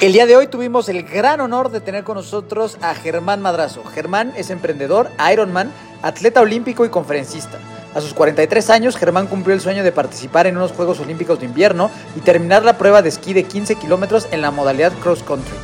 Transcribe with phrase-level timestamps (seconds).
[0.00, 3.84] El día de hoy tuvimos el gran honor de tener con nosotros a Germán Madrazo.
[3.84, 5.70] Germán es emprendedor, Ironman,
[6.02, 7.58] atleta olímpico y conferencista.
[7.94, 11.46] A sus 43 años, Germán cumplió el sueño de participar en unos Juegos Olímpicos de
[11.46, 15.54] invierno y terminar la prueba de esquí de 15 kilómetros en la modalidad cross country.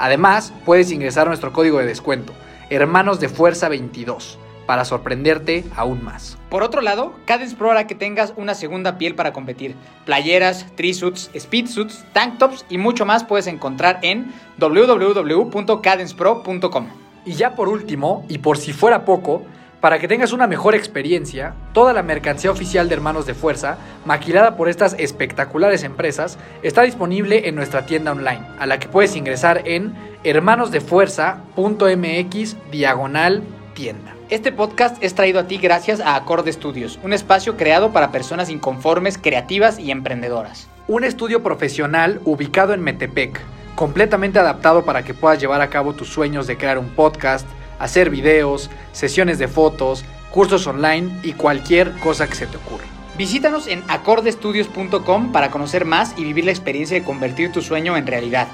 [0.00, 2.32] Además, puedes ingresar nuestro código de descuento,
[2.68, 6.36] Hermanos de Fuerza 22 para sorprenderte aún más.
[6.50, 9.74] Por otro lado, Cadence Pro hará que tengas una segunda piel para competir.
[10.04, 16.86] Playeras, trisuits, speedsuits, tank tops y mucho más puedes encontrar en www.cadencepro.com.
[17.24, 19.44] Y ya por último, y por si fuera poco,
[19.80, 24.56] para que tengas una mejor experiencia, toda la mercancía oficial de Hermanos de Fuerza, maquilada
[24.56, 29.62] por estas espectaculares empresas, está disponible en nuestra tienda online, a la que puedes ingresar
[29.64, 29.94] en
[30.24, 33.44] hermanosdefuerza.mx diagonal
[33.74, 34.15] tienda.
[34.28, 38.50] Este podcast es traído a ti gracias a Acorde Studios, un espacio creado para personas
[38.50, 40.68] inconformes, creativas y emprendedoras.
[40.88, 43.40] Un estudio profesional ubicado en Metepec,
[43.76, 47.46] completamente adaptado para que puedas llevar a cabo tus sueños de crear un podcast,
[47.78, 52.86] hacer videos, sesiones de fotos, cursos online y cualquier cosa que se te ocurra.
[53.16, 58.08] Visítanos en acordestudios.com para conocer más y vivir la experiencia de convertir tu sueño en
[58.08, 58.48] realidad.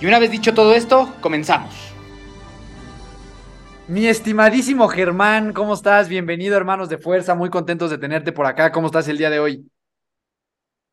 [0.00, 1.91] Y una vez dicho todo esto, comenzamos.
[3.88, 6.08] Mi estimadísimo Germán, ¿cómo estás?
[6.08, 8.70] Bienvenido, hermanos de fuerza, muy contentos de tenerte por acá.
[8.70, 9.68] ¿Cómo estás el día de hoy?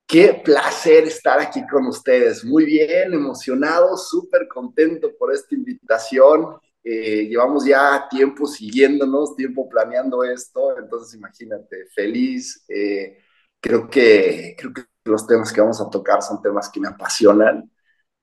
[0.08, 2.44] Qué placer estar aquí con ustedes.
[2.44, 6.58] Muy bien, emocionado, súper contento por esta invitación.
[6.84, 12.66] Eh, llevamos ya tiempo siguiéndonos, tiempo planeando esto, entonces imagínate, feliz.
[12.68, 13.20] Eh,
[13.62, 17.72] creo, que, creo que los temas que vamos a tocar son temas que me apasionan,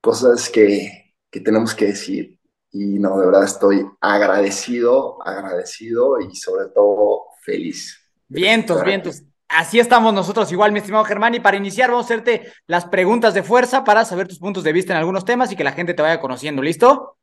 [0.01, 2.36] cosas que, que tenemos que decir
[2.71, 7.97] y no, de verdad estoy agradecido, agradecido y sobre todo feliz.
[8.27, 9.23] Vientos, vientos.
[9.47, 11.35] Así estamos nosotros igual, mi estimado Germán.
[11.35, 14.73] Y para iniciar, vamos a hacerte las preguntas de fuerza para saber tus puntos de
[14.73, 16.61] vista en algunos temas y que la gente te vaya conociendo.
[16.61, 17.17] ¿Listo?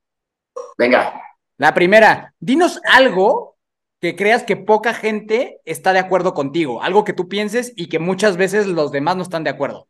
[0.78, 1.20] Venga.
[1.58, 3.56] La primera, dinos algo
[4.00, 7.98] que creas que poca gente está de acuerdo contigo, algo que tú pienses y que
[7.98, 9.88] muchas veces los demás no están de acuerdo.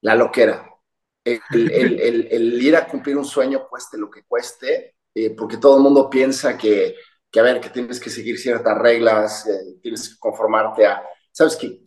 [0.00, 0.69] La loquera
[1.24, 6.08] el, ir a cumplir un sueño cueste lo que cueste, eh, porque todo el mundo
[6.08, 6.96] piensa que,
[7.30, 11.56] que, a ver, que tienes que seguir ciertas reglas, eh, tienes que conformarte a, sabes,
[11.56, 11.82] que,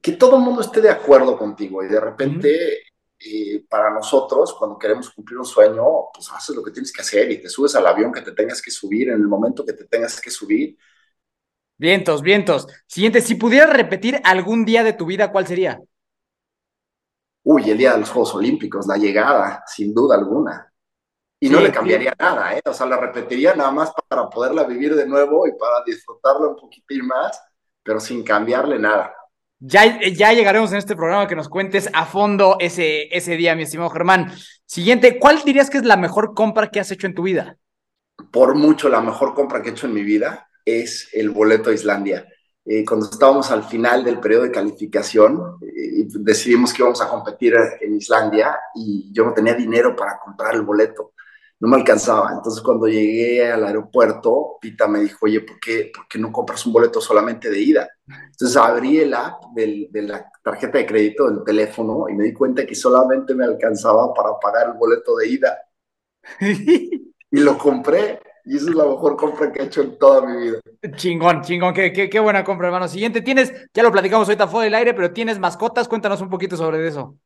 [0.00, 2.82] que, todo el mundo esté de acuerdo contigo y de repente...
[3.22, 5.84] Eh, para nosotros, cuando queremos cumplir un sueño,
[6.14, 8.62] pues haces lo que tienes que hacer y te subes al avión que te tengas
[8.62, 10.78] que subir en el momento que te tengas que subir.
[11.76, 12.66] Vientos, vientos.
[12.86, 15.80] Siguiente, si pudieras repetir algún día de tu vida, ¿cuál sería?
[17.44, 20.72] Uy, el día de los Juegos Olímpicos, la llegada, sin duda alguna.
[21.42, 22.60] Y no le cambiaría nada, ¿eh?
[22.66, 26.56] O sea, la repetiría nada más para poderla vivir de nuevo y para disfrutarla un
[26.56, 27.40] poquitín más.
[27.82, 29.14] pero sin cambiarle nada.
[29.58, 33.64] Ya, ya llegaremos en este programa que nos cuentes a fondo ese, ese día, mi
[33.64, 34.32] estimado Germán.
[34.64, 37.56] Siguiente, ¿cuál dirías que es la mejor compra que has hecho en tu vida?
[38.30, 41.74] Por mucho, la mejor compra que he hecho en mi vida es el boleto a
[41.74, 42.26] Islandia.
[42.72, 47.54] Eh, cuando estábamos al final del periodo de calificación, eh, decidimos que íbamos a competir
[47.80, 51.12] en Islandia y yo no tenía dinero para comprar el boleto
[51.60, 52.32] no me alcanzaba.
[52.32, 56.64] Entonces cuando llegué al aeropuerto, Pita me dijo, oye, ¿por qué, ¿por qué no compras
[56.66, 57.88] un boleto solamente de ida?
[58.06, 62.32] Entonces abrí el app del, de la tarjeta de crédito del teléfono y me di
[62.32, 65.58] cuenta que solamente me alcanzaba para pagar el boleto de ida.
[66.40, 68.20] y lo compré.
[68.50, 70.58] Y esa es la mejor compra que he hecho en toda mi vida.
[70.96, 72.88] Chingón, chingón, qué, qué, qué buena compra, hermano.
[72.88, 76.56] Siguiente, tienes, ya lo platicamos ahorita fuera del aire, pero tienes mascotas, cuéntanos un poquito
[76.56, 77.16] sobre eso.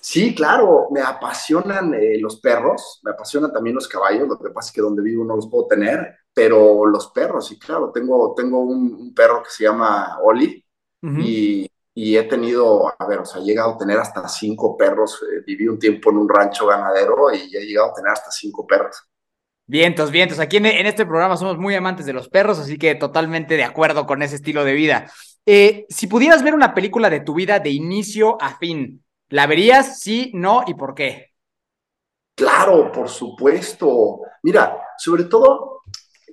[0.00, 4.70] Sí, claro, me apasionan eh, los perros, me apasionan también los caballos, lo que pasa
[4.70, 8.60] es que donde vivo no los puedo tener, pero los perros, sí, claro, tengo, tengo
[8.60, 10.64] un, perro que se llama Oli
[11.20, 15.44] y, he tenido, a ver, o sea, he llegado a tener hasta cinco perros, eh,
[15.46, 19.08] viví un tiempo en un rancho ganadero y he llegado a tener hasta cinco perros.
[19.68, 20.40] Vientos, vientos.
[20.40, 24.06] Aquí en, este programa somos muy amantes de los perros, así que totalmente de acuerdo
[24.06, 25.08] con ese estilo de vida.
[25.46, 30.00] Eh, si pudieras ver una película de tu vida de inicio a fin, ¿La verías?
[30.00, 31.32] Sí, no y por qué?
[32.34, 34.20] Claro, por supuesto.
[34.42, 35.82] Mira, sobre todo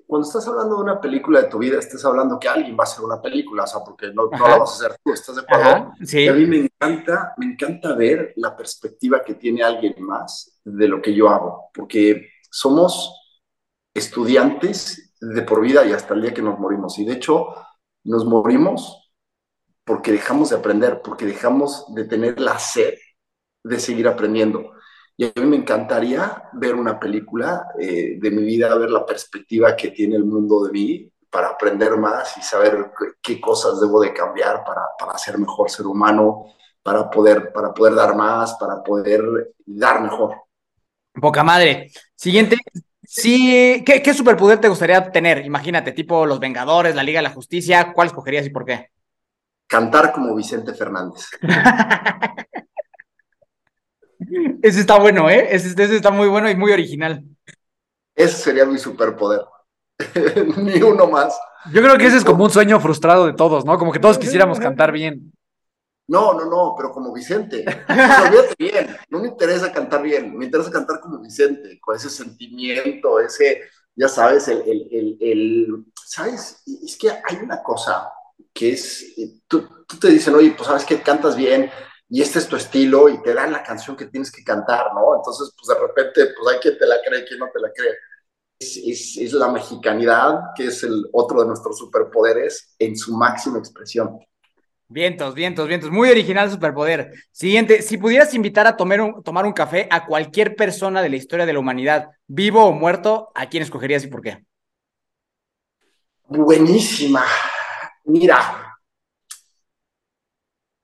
[0.07, 2.87] cuando estás hablando de una película de tu vida, estás hablando que alguien va a
[2.87, 5.41] hacer una película, o sea, porque no, no la vas a hacer tú, ¿estás de
[5.41, 5.93] acuerdo?
[6.03, 6.27] sí.
[6.27, 11.01] a mí me encanta, me encanta ver la perspectiva que tiene alguien más de lo
[11.01, 13.24] que yo hago, porque somos
[13.95, 16.99] estudiantes de por vida y hasta el día que nos morimos.
[16.99, 17.47] Y de hecho,
[18.03, 19.11] nos morimos
[19.83, 22.95] porque dejamos de aprender, porque dejamos de tener la sed
[23.63, 24.73] de seguir aprendiendo.
[25.17, 29.75] Y a mí me encantaría ver una película eh, de mi vida, ver la perspectiva
[29.75, 34.13] que tiene el mundo de mí para aprender más y saber qué cosas debo de
[34.13, 36.45] cambiar para, para ser mejor ser humano,
[36.83, 40.35] para poder, para poder dar más, para poder dar mejor.
[41.13, 41.91] Poca madre.
[42.15, 42.57] Siguiente.
[43.21, 45.45] Sí, ¿qué, ¿qué superpoder te gustaría tener?
[45.45, 48.89] Imagínate, tipo Los Vengadores, la Liga de la Justicia, ¿cuál escogerías y por qué?
[49.67, 51.27] cantar como Vicente Fernández.
[54.61, 55.47] ese está bueno, ¿eh?
[55.51, 57.23] Ese, está muy bueno y muy original.
[58.15, 59.41] Ese sería mi superpoder.
[60.57, 61.37] Ni uno más.
[61.71, 63.77] Yo creo que ese es como un sueño frustrado de todos, ¿no?
[63.77, 65.33] Como que todos quisiéramos cantar bien.
[66.07, 67.65] No, no, no, pero como Vicente.
[68.57, 68.95] bien.
[69.09, 73.61] No me interesa cantar bien, me interesa cantar como Vicente, con ese sentimiento, ese,
[73.95, 76.61] ya sabes, el, el, el, ¿sabes?
[76.83, 78.11] Es que hay una cosa
[78.53, 79.67] que es, eh, tú,
[79.99, 81.69] te dicen, oye, pues sabes que cantas bien
[82.07, 85.15] y este es tu estilo y te dan la canción que tienes que cantar, ¿no?
[85.15, 87.95] Entonces, pues de repente, pues hay quien te la cree quien no te la cree.
[88.59, 94.19] Es, es, la mexicanidad, que es el otro de nuestros superpoderes en su máxima expresión.
[94.87, 95.89] Vientos, vientos, vientos.
[95.89, 97.11] Muy original superpoder.
[97.31, 101.15] Siguiente, si pudieras invitar a tomar un, tomar un café a cualquier persona de la
[101.15, 104.45] historia de la humanidad, vivo o muerto, ¿a quién escogerías y por qué?
[106.27, 107.23] Buenísima.
[108.05, 108.77] Mira,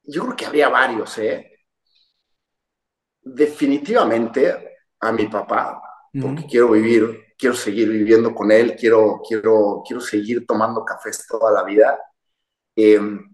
[0.04, 1.59] yo creo que habría varios, ¿eh?
[3.21, 5.81] Definitivamente a mi papá,
[6.19, 11.51] porque quiero vivir, quiero seguir viviendo con él, quiero, quiero, quiero seguir tomando cafés toda
[11.51, 12.00] la vida.
[12.75, 13.31] Em,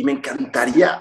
[0.00, 0.98] y me encantaría,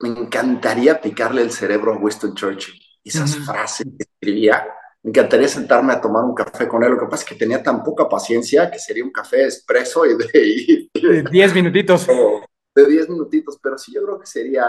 [0.00, 2.74] me encantaría picarle el cerebro a Winston Churchill.
[3.04, 4.66] Esas frases que escribía,
[5.02, 6.92] me encantaría sentarme a tomar un café con él.
[6.92, 10.16] Lo que pasa es que tenía tan poca paciencia que sería un café expreso y
[10.16, 11.28] de...
[11.30, 12.06] 10 minutitos.
[12.06, 14.66] De 10 minutitos, pero sí yo creo que sería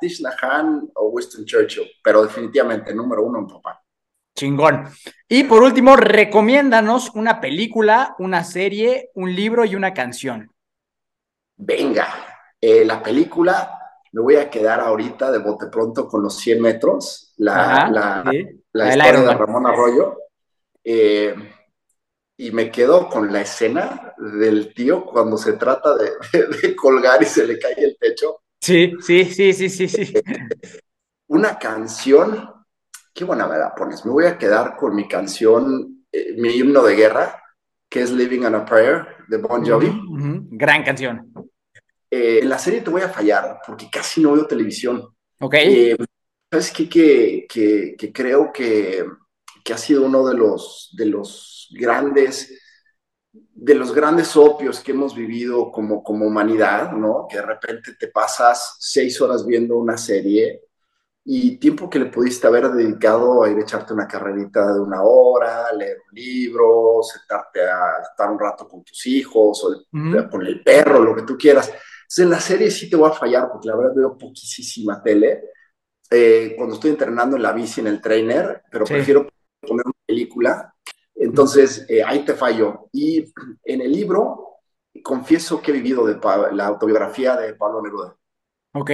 [0.00, 3.84] Tish Nahan o Winston Churchill, pero definitivamente número uno en papá.
[4.34, 4.88] Chingón.
[5.28, 10.50] Y por último, recomiéndanos una película, una serie, un libro y una canción.
[11.58, 12.31] Venga,
[12.62, 13.78] eh, la película
[14.12, 17.90] me voy a quedar ahorita de bote pronto con los 100 metros, la,
[18.72, 20.18] la, historia de Ramón Arroyo.
[20.84, 21.34] Eh,
[22.36, 27.46] y me quedo con la escena del tío cuando se trata de, colgar y se
[27.46, 28.42] le cae el techo.
[28.60, 30.14] Sí, sí, sí, sí, sí, sí.
[31.28, 32.48] Una canción,
[33.14, 34.04] qué buena me la pones.
[34.04, 37.42] Me voy a quedar con mi canción, eh, mi himno de guerra,
[37.88, 39.90] que es Living on a Prayer de Bon Jovi.
[40.50, 41.31] Gran canción.
[42.14, 45.02] Eh, en la serie te voy a fallar porque casi no veo televisión.
[45.40, 45.54] Ok.
[45.54, 45.96] Eh,
[46.50, 46.86] ¿Sabes qué?
[46.86, 49.02] Que, que, creo que,
[49.64, 52.58] que, ha sido uno de los, de los grandes
[53.32, 57.26] de los grandes opios que hemos vivido como, como humanidad, ¿no?
[57.30, 60.64] Que de repente te pasas seis horas viendo una serie
[61.24, 65.02] y tiempo que le pudiste haber dedicado a ir a echarte una carrerita de una
[65.02, 70.62] hora, leer un libro, sentarte a estar un rato con tus hijos o con el
[70.62, 71.72] perro, lo que tú quieras.
[72.12, 75.44] Entonces, en la serie sí te voy a fallar porque la verdad veo poquísima tele.
[76.10, 79.26] Eh, cuando estoy entrenando en la bici, en el trainer, pero prefiero
[79.66, 80.74] poner una película.
[81.14, 82.90] Entonces, eh, ahí te fallo.
[82.92, 83.32] Y
[83.64, 84.58] en el libro,
[85.02, 86.20] confieso que he vivido de
[86.52, 88.14] la autobiografía de Pablo Neruda.
[88.74, 88.90] Ok.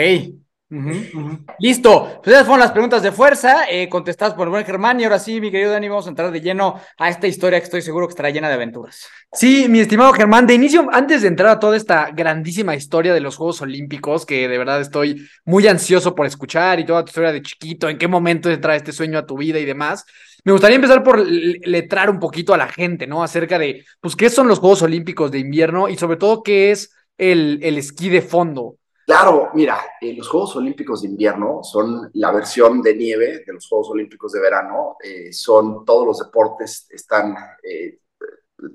[1.58, 5.04] Listo, pues esas fueron las preguntas de fuerza, eh, contestadas por el buen Germán, y
[5.04, 7.80] ahora sí, mi querido Dani, vamos a entrar de lleno a esta historia que estoy
[7.80, 9.06] seguro que estará llena de aventuras.
[9.32, 13.20] Sí, mi estimado Germán, de inicio, antes de entrar a toda esta grandísima historia de
[13.20, 17.32] los Juegos Olímpicos, que de verdad estoy muy ansioso por escuchar, y toda tu historia
[17.32, 20.04] de chiquito, en qué momento entra este sueño a tu vida y demás,
[20.44, 23.22] me gustaría empezar por letrar un poquito a la gente, ¿no?
[23.22, 26.92] Acerca de, pues, qué son los Juegos Olímpicos de invierno y sobre todo qué es
[27.16, 28.76] el, el esquí de fondo.
[29.08, 33.66] Claro, mira, eh, los Juegos Olímpicos de invierno son la versión de nieve de los
[33.66, 34.98] Juegos Olímpicos de verano.
[35.02, 38.00] Eh, son todos los deportes, están, eh,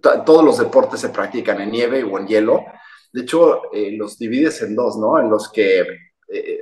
[0.01, 2.65] todos los deportes se practican en nieve o en hielo.
[3.11, 3.61] De hecho,
[3.91, 5.19] los divides en dos, ¿no?
[5.19, 5.85] En los que,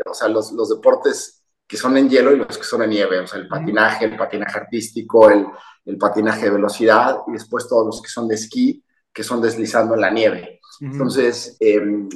[0.06, 3.22] o sea, los, los, deportes que son en hielo y los que son en nieve.
[3.22, 5.46] O sea, el patinaje, el patinaje artístico, el,
[5.86, 9.94] el patinaje de velocidad y después todos los que son de esquí, que son deslizando
[9.94, 10.60] en la nieve.
[10.82, 12.10] Entonces, em,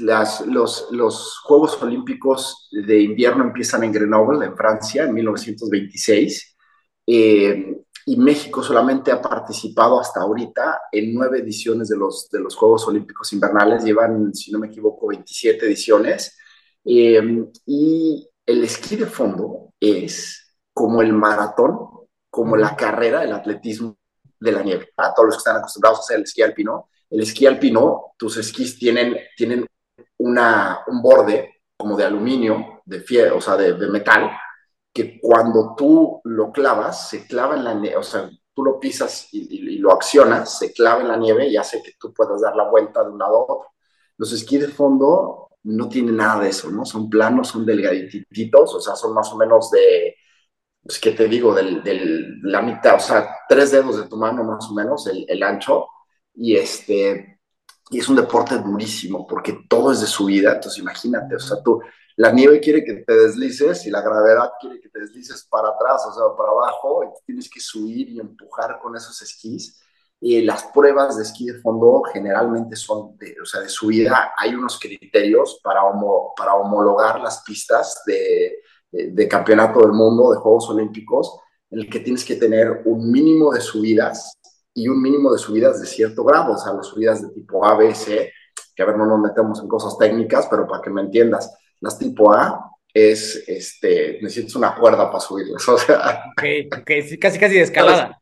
[0.00, 6.56] las, los, los, Juegos Olímpicos de invierno empiezan en Grenoble, en Francia, en 1926,
[7.06, 12.56] eh, y México solamente ha participado hasta ahorita en nueve ediciones de los, de los
[12.56, 16.36] Juegos Olímpicos invernales, llevan, si no me equivoco, 27 ediciones,
[16.84, 21.78] eh, y el esquí de fondo es como el maratón,
[22.30, 23.96] como la carrera, el atletismo
[24.38, 24.88] de la nieve.
[24.94, 28.36] Para todos los que están acostumbrados a hacer el esquí alpino, el esquí alpino, tus
[28.36, 29.66] esquís tienen, tienen
[30.18, 34.30] una, un borde como de aluminio, de fiel, o sea, de, metal,
[34.92, 39.28] que cuando tú lo clavas, se clava en la nieve, o sea, tú lo pisas
[39.32, 42.68] y, lo accionas, se clava en la nieve y hace que tú puedas dar la
[42.68, 43.68] vuelta de un lado a otro.
[44.18, 46.84] Los esquís de fondo no tienen nada de eso, ¿no?
[46.84, 50.16] Son planos, son delgaditos, o sea, son más o menos de,
[50.82, 51.54] pues, ¿qué te digo?
[51.54, 55.42] De del, la mitad, o sea, tres dedos de tu mano más o menos, el
[55.42, 55.86] ancho,
[56.34, 57.39] y este,
[57.90, 61.80] y es un deporte durísimo porque todo es de subida, entonces imagínate, o sea, tú,
[62.16, 66.06] la nieve quiere que te deslices y la gravedad quiere que te deslices para atrás,
[66.06, 69.80] o sea, para abajo, tienes que subir y empujar con esos esquís.
[70.20, 74.34] Y las pruebas de esquí de fondo generalmente son de, o sea, de subida.
[74.36, 75.80] Hay unos criterios para,
[76.36, 78.58] para homologar las pistas de,
[78.92, 83.50] de campeonato del mundo, de Juegos Olímpicos, en el que tienes que tener un mínimo
[83.50, 84.36] de subidas
[84.74, 87.76] y un mínimo de subidas de cierto grado, o sea, las subidas de tipo A,
[87.76, 88.32] B, C,
[88.74, 91.98] que a ver, no nos metemos en cosas técnicas, pero para que me entiendas, las
[91.98, 96.24] tipo A es, este, necesitas una cuerda para subirlas, o sea.
[96.32, 96.44] Ok,
[96.80, 98.20] ok, casi, casi de escalada.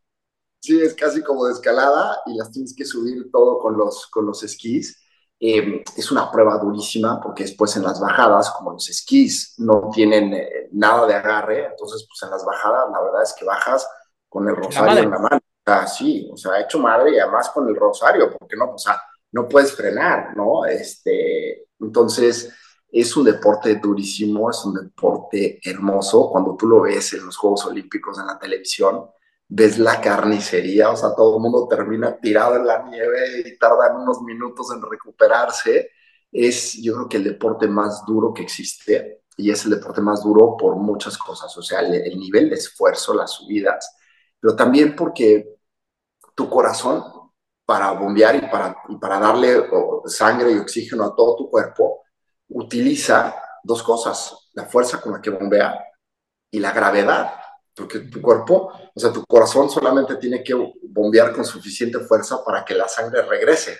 [0.60, 4.26] Sí, es casi como de escalada y las tienes que subir todo con los, con
[4.26, 5.04] los esquís.
[5.40, 10.34] Eh, es una prueba durísima porque después en las bajadas, como los esquís no tienen
[10.34, 13.88] eh, nada de agarre, entonces pues en las bajadas la verdad es que bajas
[14.28, 15.40] con el rosario en la mano
[15.86, 19.00] sí, o sea, hecho madre y además con el rosario, porque no, o sea,
[19.32, 20.64] no puedes frenar, ¿no?
[20.64, 22.52] Este, entonces,
[22.90, 26.30] es un deporte durísimo, es un deporte hermoso.
[26.30, 29.06] Cuando tú lo ves en los Juegos Olímpicos en la televisión,
[29.48, 33.96] ves la carnicería, o sea, todo el mundo termina tirado en la nieve y tardan
[33.96, 35.90] unos minutos en recuperarse.
[36.32, 40.22] Es, yo creo que el deporte más duro que existe y es el deporte más
[40.22, 43.96] duro por muchas cosas, o sea, el, el nivel de esfuerzo, las subidas,
[44.40, 45.57] pero también porque
[46.38, 47.02] tu corazón
[47.66, 49.68] para bombear y para, y para darle
[50.06, 52.04] sangre y oxígeno a todo tu cuerpo,
[52.50, 55.84] utiliza dos cosas, la fuerza con la que bombea
[56.52, 57.34] y la gravedad,
[57.74, 60.54] porque tu cuerpo, o sea, tu corazón solamente tiene que
[60.84, 63.76] bombear con suficiente fuerza para que la sangre regrese,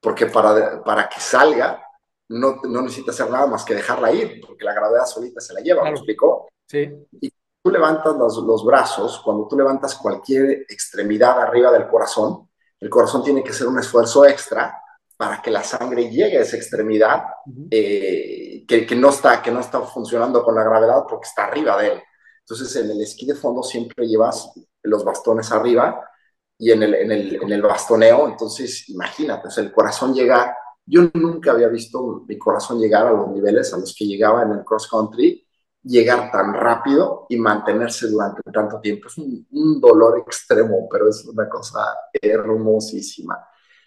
[0.00, 1.82] porque para, para que salga
[2.28, 5.60] no, no necesita hacer nada más que dejarla ir, porque la gravedad solita se la
[5.60, 6.46] lleva, ¿me explicó?
[6.68, 6.88] Sí.
[7.20, 7.32] Y
[7.66, 13.24] tú levantas los, los, brazos, cuando tú levantas cualquier extremidad arriba del corazón, el corazón
[13.24, 14.80] tiene que hacer un esfuerzo extra
[15.16, 17.24] para que la sangre llegue a esa extremidad
[17.68, 21.76] eh, que, que, no está, que no está funcionando con la gravedad porque está arriba
[21.82, 22.02] de él.
[22.42, 24.48] Entonces, en el esquí de fondo siempre llevas
[24.84, 26.08] los bastones arriba
[26.56, 30.56] y en el, en el, en el bastoneo, entonces imagínate, o sea, el corazón llega,
[30.84, 34.52] yo nunca había visto mi corazón llegar a los niveles a los que llegaba en
[34.52, 35.45] el cross country
[35.86, 39.08] llegar tan rápido y mantenerse durante tanto tiempo.
[39.08, 43.38] Es un, dolor extremo, pero es una cosa hermosísima.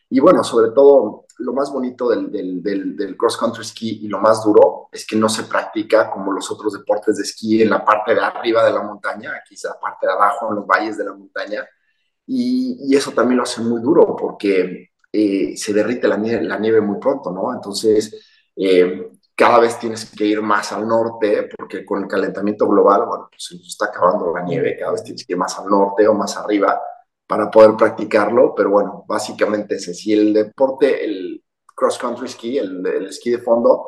[0.10, 4.20] Y bueno, sobre todo, lo más bonito del, del, del, cross country ski y lo
[4.20, 7.86] más duro es que no se practica como los otros deportes de esquí en la
[7.86, 10.98] parte de arriba de la montaña, aquí es la parte de abajo, en los valles
[10.98, 11.68] de la montaña.
[12.26, 16.58] Y, y eso también lo hace muy duro porque eh, se derrite la nieve, la
[16.60, 17.54] nieve, muy pronto, ¿no?
[17.54, 18.16] Entonces,
[18.56, 23.30] eh, cada vez tienes que ir más al norte porque con el calentamiento global, bueno,
[23.32, 26.06] pues se nos está acabando la nieve, cada vez tienes que ir más al norte
[26.10, 26.78] o más arriba
[27.26, 29.94] para poder practicarlo, pero bueno, básicamente ese.
[29.94, 31.42] Si el deporte, el
[31.74, 33.86] cross country ski, el, el esquí de fondo,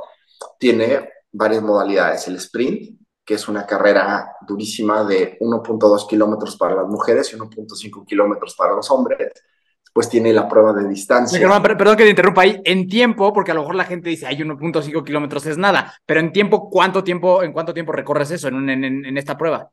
[0.57, 2.29] tiene varias modalidades.
[2.29, 8.05] El sprint, que es una carrera durísima de 1.2 kilómetros para las mujeres y 1.5
[8.05, 9.33] kilómetros para los hombres.
[9.91, 11.61] Después tiene la prueba de distancia.
[11.61, 12.61] perdón que te interrumpa ahí.
[12.63, 16.21] En tiempo, porque a lo mejor la gente dice, hay 1.5 kilómetros es nada, pero
[16.21, 19.69] en tiempo, ¿cuánto tiempo, en cuánto tiempo recorres eso en, en, en esta prueba?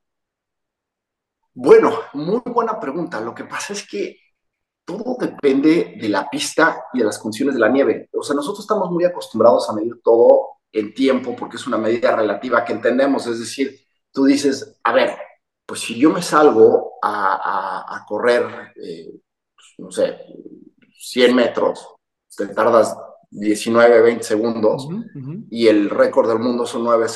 [1.55, 3.21] Bueno, muy buena pregunta.
[3.21, 4.17] Lo que pasa es que
[4.85, 8.09] todo depende de la pista y de las condiciones de la nieve.
[8.13, 12.17] O sea, nosotros estamos muy acostumbrados a medir todo en tiempo porque es una medida
[12.17, 13.27] relativa que entendemos.
[13.27, 13.79] Es decir,
[14.11, 15.17] tú dices, a ver,
[15.67, 19.28] pues si yo me salgo a, correr, eh, pues,
[19.79, 20.19] no sé,
[20.99, 21.95] 100 metros,
[22.37, 22.97] te tardas
[23.31, 24.89] 19, 20 segundos
[25.51, 27.07] y el récord del mundo son 9,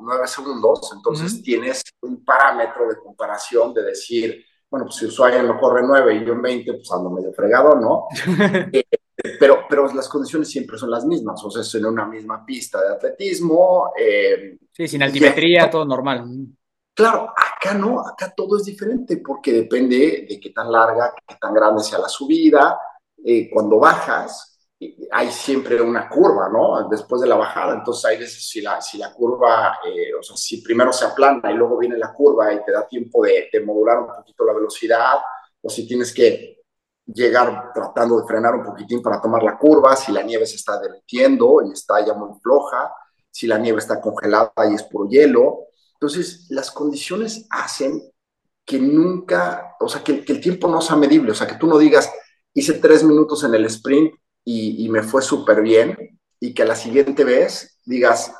[0.00, 5.58] 9 segundos, entonces tienes un parámetro de comparación de decir, bueno, pues si Ushuaia lo
[5.58, 8.06] corre 9 y yo en 20, pues ando medio fregado, ¿no?
[9.18, 12.44] Eh, pero, pero las condiciones siempre son las mismas, o sea, es en una misma
[12.44, 13.92] pista de atletismo.
[13.98, 16.26] Eh, sí, sin altimetría, todo normal.
[16.96, 21.52] Claro, acá no, acá todo es diferente porque depende de qué tan larga, qué tan
[21.52, 22.80] grande sea la subida.
[23.22, 24.58] Eh, cuando bajas,
[25.10, 26.88] hay siempre una curva, ¿no?
[26.88, 30.38] Después de la bajada, entonces hay veces si la, si la curva, eh, o sea,
[30.38, 33.60] si primero se aplana y luego viene la curva y te da tiempo de, de,
[33.60, 35.16] modular un poquito la velocidad,
[35.60, 36.62] o si tienes que
[37.04, 40.80] llegar tratando de frenar un poquitín para tomar la curva, si la nieve se está
[40.80, 42.90] derritiendo y está ya muy floja,
[43.30, 45.66] si la nieve está congelada y es por hielo.
[46.00, 48.02] Entonces, las condiciones hacen
[48.66, 51.78] que nunca, o sea, que, el tiempo no sea medible, o sea, que tú no
[51.78, 52.12] digas,
[52.52, 57.24] hice tres minutos en el sprint y, me fue súper bien y que la siguiente
[57.24, 58.32] vez digas,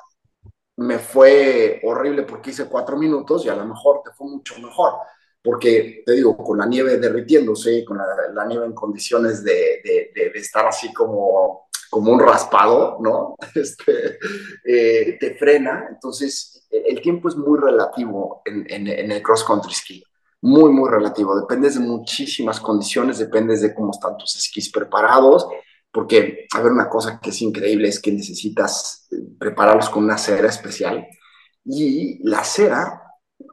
[0.77, 4.95] me fue horrible porque hice cuatro minutos y a lo mejor te fue mucho mejor.
[5.43, 10.93] Porque te digo, con la nieve derritiéndose, con la, nieve en condiciones de, estar así
[10.93, 13.37] como, como un raspado, ¿no?
[13.55, 14.19] Este,
[14.65, 15.87] eh, te frena.
[15.91, 20.05] Entonces, el tiempo es muy relativo en, en, en el cross country ski
[20.47, 21.39] muy, muy relativo.
[21.39, 25.47] Dependes de muchísimas condiciones, dependes de cómo están tus esquís preparados,
[25.91, 30.19] porque, a ver, una cosa que es increíble es que necesitas eh, prepararlos con una
[30.19, 31.07] cera especial
[31.65, 33.03] y la cera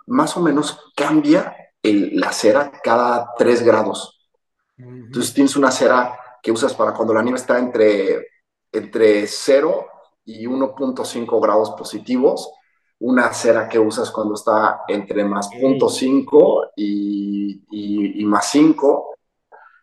[0.07, 4.29] más o menos cambia el, la cera cada 3 grados.
[4.77, 8.27] Entonces tienes una cera que usas para cuando la nieve está entre,
[8.69, 9.87] entre 0
[10.25, 12.51] y 1.5 grados positivos,
[12.99, 19.15] una cera que usas cuando está entre más 0.5 y, y, y, más 5,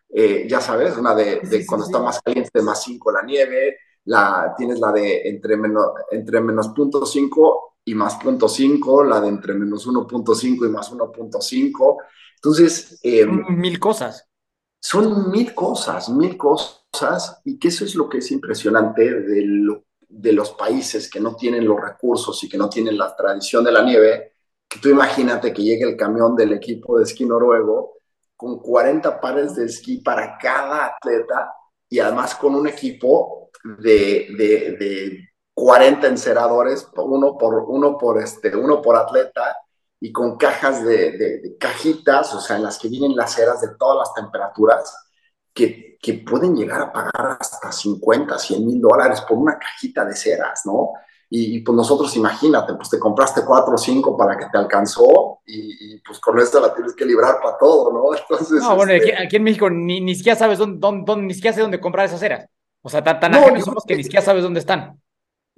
[0.09, 4.53] eh, ya sabes, una de, cuando está más caliente de más 5 la nieve, la,
[4.55, 9.87] tienes la de entre menos, entre menos 0.5 y más 0.5, la de entre menos
[9.87, 11.97] 1.5 y más 1.5.
[12.35, 12.99] Entonces...
[13.01, 14.30] Eh, mil cosas.
[14.83, 20.51] Son mil cosas, mil cosas, y que eso es lo que es impresionante de, los
[20.51, 24.33] países que no tienen los recursos y que no tienen la tradición de la nieve,
[24.67, 27.99] que tú imagínate que llegue el camión del equipo de esquí noruego
[28.35, 31.53] con 40 pares de esquí para cada atleta
[31.87, 38.55] y además con un equipo de, de, de 40 enceradores, uno por, uno, por este,
[38.55, 39.55] uno por atleta,
[40.03, 43.75] y con cajas de, de, cajitas, o sea, en las que vienen las ceras de
[43.77, 44.97] todas las temperaturas,
[45.53, 50.15] que, que pueden llegar a pagar hasta 50, 100 mil dólares por una cajita de
[50.15, 50.93] ceras, ¿no?
[51.33, 55.97] Y, pues nosotros, imagínate, pues te compraste cuatro o cinco para que te alcanzó y,
[55.99, 58.15] pues con esto la tienes que librar para todo, ¿no?
[58.17, 61.55] Entonces, no, bueno, este aquí, en México ni, ni siquiera sabes dónde, dónde, ni siquiera
[61.55, 62.49] sé dónde comprar esas ceras.
[62.81, 65.00] O sea, tan, tan ajenos somos que, ni siquiera sabes dónde están.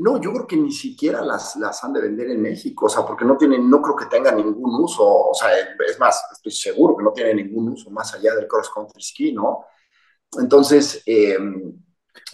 [0.04, 3.06] No, yo creo que ni siquiera las, las han de vender en México, o sea,
[3.06, 6.98] porque no tienen, no creo que tengan ningún uso, o sea, es más, estoy seguro
[6.98, 9.64] que no tienen ningún uso más allá del cross country ski, ¿no?
[10.38, 11.38] Entonces, eh,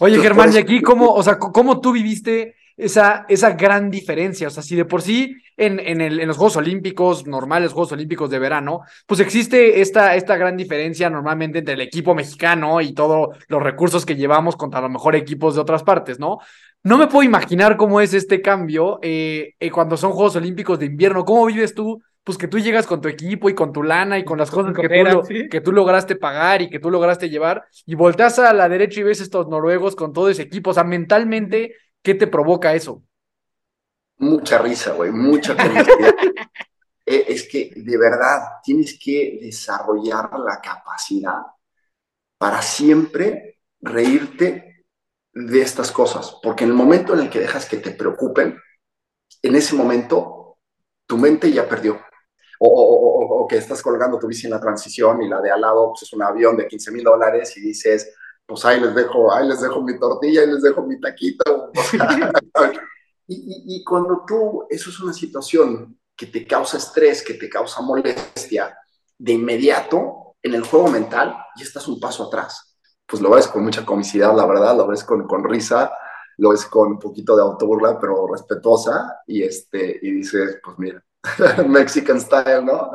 [0.00, 4.48] Oye, Germán, y aquí, ¿cómo, o sea, cómo tú viviste esa, esa gran diferencia.
[4.48, 7.92] O sea, si de por sí en, en, el, en, los Juegos Olímpicos, normales Juegos
[7.92, 12.94] Olímpicos de verano, pues existe esta, esta gran diferencia normalmente entre el equipo mexicano y
[12.94, 16.38] todos los recursos que llevamos contra a lo mejor equipos de otras partes, ¿no?
[16.82, 20.86] No me puedo imaginar cómo es este cambio eh, eh, cuando son Juegos Olímpicos de
[20.86, 21.24] invierno.
[21.24, 24.24] ¿Cómo vives tú pues que tú llegas con tu equipo y con tu lana y
[24.24, 27.94] con las cosas que tú, que tú lograste pagar y que tú lograste llevar y
[27.94, 31.74] volteas a la derecha y ves estos noruegos con todo ese equipo, o sea, mentalmente,
[32.02, 33.02] ¿qué te provoca eso?
[34.18, 36.14] Mucha risa, güey, mucha felicidad.
[37.06, 41.40] Eh, es que de verdad tienes que desarrollar la capacidad
[42.38, 44.69] para siempre reírte
[45.46, 48.58] de estas cosas, porque en el momento en el que dejas que te preocupen,
[49.42, 50.58] en ese momento
[51.06, 52.00] tu mente ya perdió.
[52.62, 56.02] O, que estás colgando tu bici en la transición y la de al lado pues,
[56.02, 58.14] es un avión de 15 mil dólares y dices,
[58.46, 61.72] pues ahí les dejo, ahí les dejo mi tortilla, ahí les dejo mi taquito.
[63.26, 67.80] y, y cuando tú, eso es una situación que te causa estrés, que te causa
[67.80, 68.76] molestia,
[69.18, 72.69] de inmediato en el juego mental ya estás un paso atrás.
[73.10, 75.92] Pues lo ves con mucha comicidad, la verdad, lo ves con, con risa,
[76.38, 81.02] lo ves con un poquito de autoburla, pero respetuosa, y, este, y dices, pues mira,
[81.66, 82.90] Mexican style, ¿no?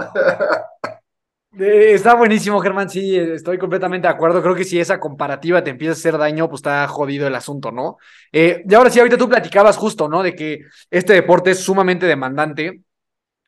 [1.58, 2.90] Eh, está buenísimo, Germán.
[2.90, 4.42] Sí, estoy completamente de acuerdo.
[4.42, 7.72] Creo que si esa comparativa te empieza a hacer daño, pues está jodido el asunto,
[7.72, 7.98] ¿no?
[8.32, 10.22] Eh, y ahora sí, ahorita tú platicabas justo, ¿no?
[10.22, 12.82] De que este deporte es sumamente demandante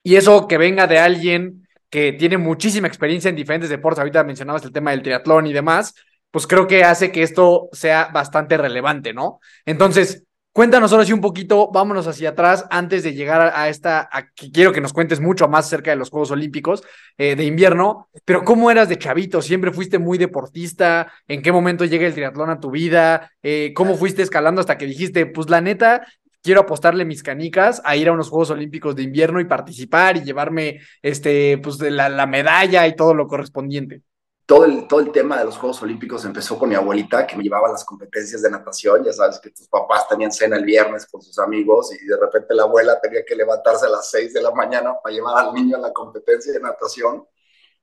[0.03, 4.63] y eso que venga de alguien que tiene muchísima experiencia en diferentes deportes, ahorita mencionabas
[4.63, 5.93] el tema del triatlón y demás,
[6.37, 9.39] pues creo que hace que esto sea bastante relevante, ¿no?
[9.65, 14.51] Entonces, cuéntanos ahora sí un poquito, vámonos hacia atrás antes de llegar a, esta, aquí
[14.51, 16.83] quiero que nos cuentes mucho más acerca de los Juegos Olímpicos
[17.17, 19.41] eh, de invierno, pero ¿cómo eras de chavito?
[19.41, 21.11] ¿Siempre fuiste muy deportista?
[21.27, 23.31] ¿En qué momento llega el triatlón a tu vida?
[23.41, 26.05] Eh, ¿Cómo fuiste escalando hasta que dijiste, pues la neta,
[26.43, 30.23] quiero apostarle mis canicas a ir a unos Juegos Olímpicos de invierno y participar y
[30.23, 34.03] llevarme este, pues, la, la medalla y todo lo correspondiente.
[34.47, 37.43] Todo el, todo el tema de los Juegos Olímpicos empezó con mi abuelita, que me
[37.43, 39.03] llevaba a las competencias de natación.
[39.03, 42.55] Ya sabes que tus papás tenían cena el viernes con sus amigos y de repente
[42.55, 45.77] la abuela tenía que levantarse a las 6 de la mañana para llevar al niño
[45.77, 47.27] a la competencia de natación.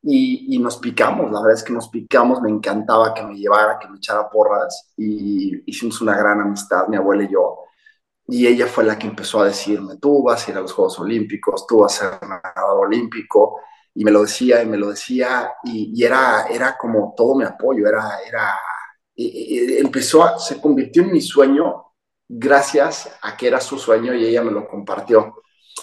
[0.03, 3.79] Y, y, nos picamos, la verdad es que nos picamos, me encantaba que me llevara,
[3.79, 7.65] que me echara porras y hicimos una gran amistad, mi abuela y yo
[8.27, 10.99] y ella fue la que empezó a decirme, tú vas a ir a los Juegos
[10.99, 13.61] Olímpicos, tú vas a ser nadador olímpico,
[13.95, 17.87] y me lo decía y me lo decía, y, era, era como todo mi apoyo,
[17.87, 18.59] era, era,
[19.17, 21.93] empezó, a, se convirtió en mi sueño
[22.29, 25.35] gracias a que era su sueño y ella me lo compartió.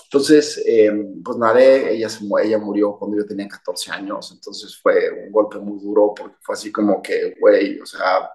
[0.06, 2.08] Entonces, em, pues nadé, ella,
[2.44, 6.54] ella murió cuando yo tenía 14 años, entonces fue un golpe muy duro porque fue
[6.54, 8.30] así como que, güey, o sea,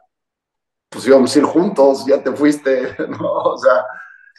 [0.89, 3.33] pues íbamos a ir juntos, ya te fuiste, ¿no?
[3.33, 3.85] O sea,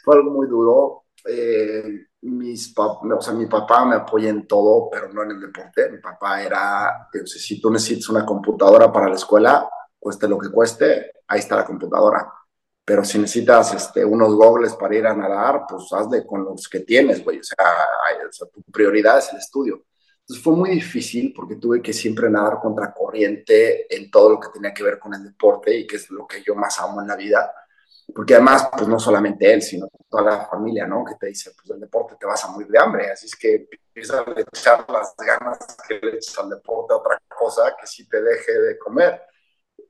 [0.02, 1.04] fue algo muy duro.
[1.28, 5.90] Eh, mis o sea, mi papá me apoya en todo, pero no en el deporte.
[5.90, 11.12] Mi papá era, si tú necesitas una computadora para la escuela, cueste lo que cueste,
[11.26, 12.32] ahí está la computadora.
[12.84, 16.80] Pero si necesitas este, unos gogles para ir a nadar, pues hazle con los que
[16.80, 17.38] tienes, güey.
[17.38, 17.56] O sea,
[18.28, 19.84] o sea, tu prioridad es el estudio.
[20.20, 24.48] Entonces fue muy difícil porque tuve que siempre nadar contra corriente en todo lo que
[24.52, 27.08] tenía que ver con el deporte y que es lo que yo más amo en
[27.08, 27.50] la vida.
[28.14, 31.04] Porque además, pues no solamente él, sino toda la familia, ¿no?
[31.04, 33.10] Que te dice, pues el deporte te vas a morir de hambre.
[33.10, 37.20] Así es que empieza a echar las ganas que le eches al deporte a otra
[37.28, 39.20] cosa que sí te deje de comer.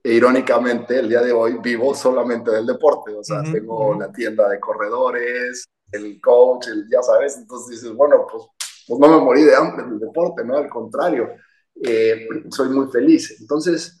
[0.03, 3.13] E, irónicamente, el día de hoy vivo solamente del deporte.
[3.15, 7.37] O sea, tengo la tienda de corredores, el coach, el, ya sabes.
[7.37, 8.43] Entonces dices, bueno, pues
[8.89, 10.57] pues no me morí de hambre en el deporte, ¿no?
[10.57, 11.29] Al contrario,
[11.79, 13.39] eh, soy muy feliz.
[13.39, 13.98] Entonces,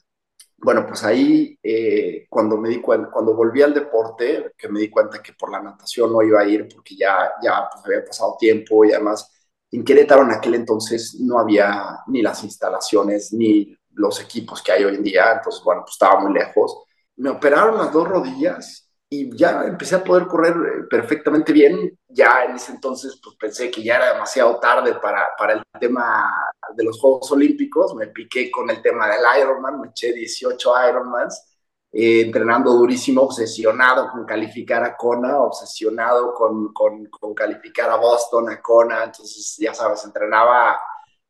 [0.61, 5.21] bueno, pues ahí eh, cuando me di cuando volví al deporte, que me di cuenta
[5.21, 8.83] que por la natación no iba a ir porque ya, ya pues, había pasado tiempo
[8.83, 9.31] y además
[9.71, 14.83] en Querétaro en aquel entonces no había ni las instalaciones ni los equipos que hay
[14.83, 16.83] hoy en día, entonces bueno, pues estaba muy lejos.
[17.17, 21.97] Me operaron las dos rodillas y ya empecé a poder correr eh, perfectamente bien.
[22.07, 26.31] Ya en ese entonces pues pensé que ya era demasiado tarde para, para el tema
[26.75, 27.95] de los Juegos Olímpicos.
[27.95, 31.57] Me piqué con el tema del Ironman, me eché 18 Ironmans,
[31.91, 38.49] eh, entrenando durísimo, obsesionado con calificar a Kona, obsesionado con, con, con calificar a Boston,
[38.49, 39.05] a Kona.
[39.05, 40.79] Entonces, ya sabes, entrenaba,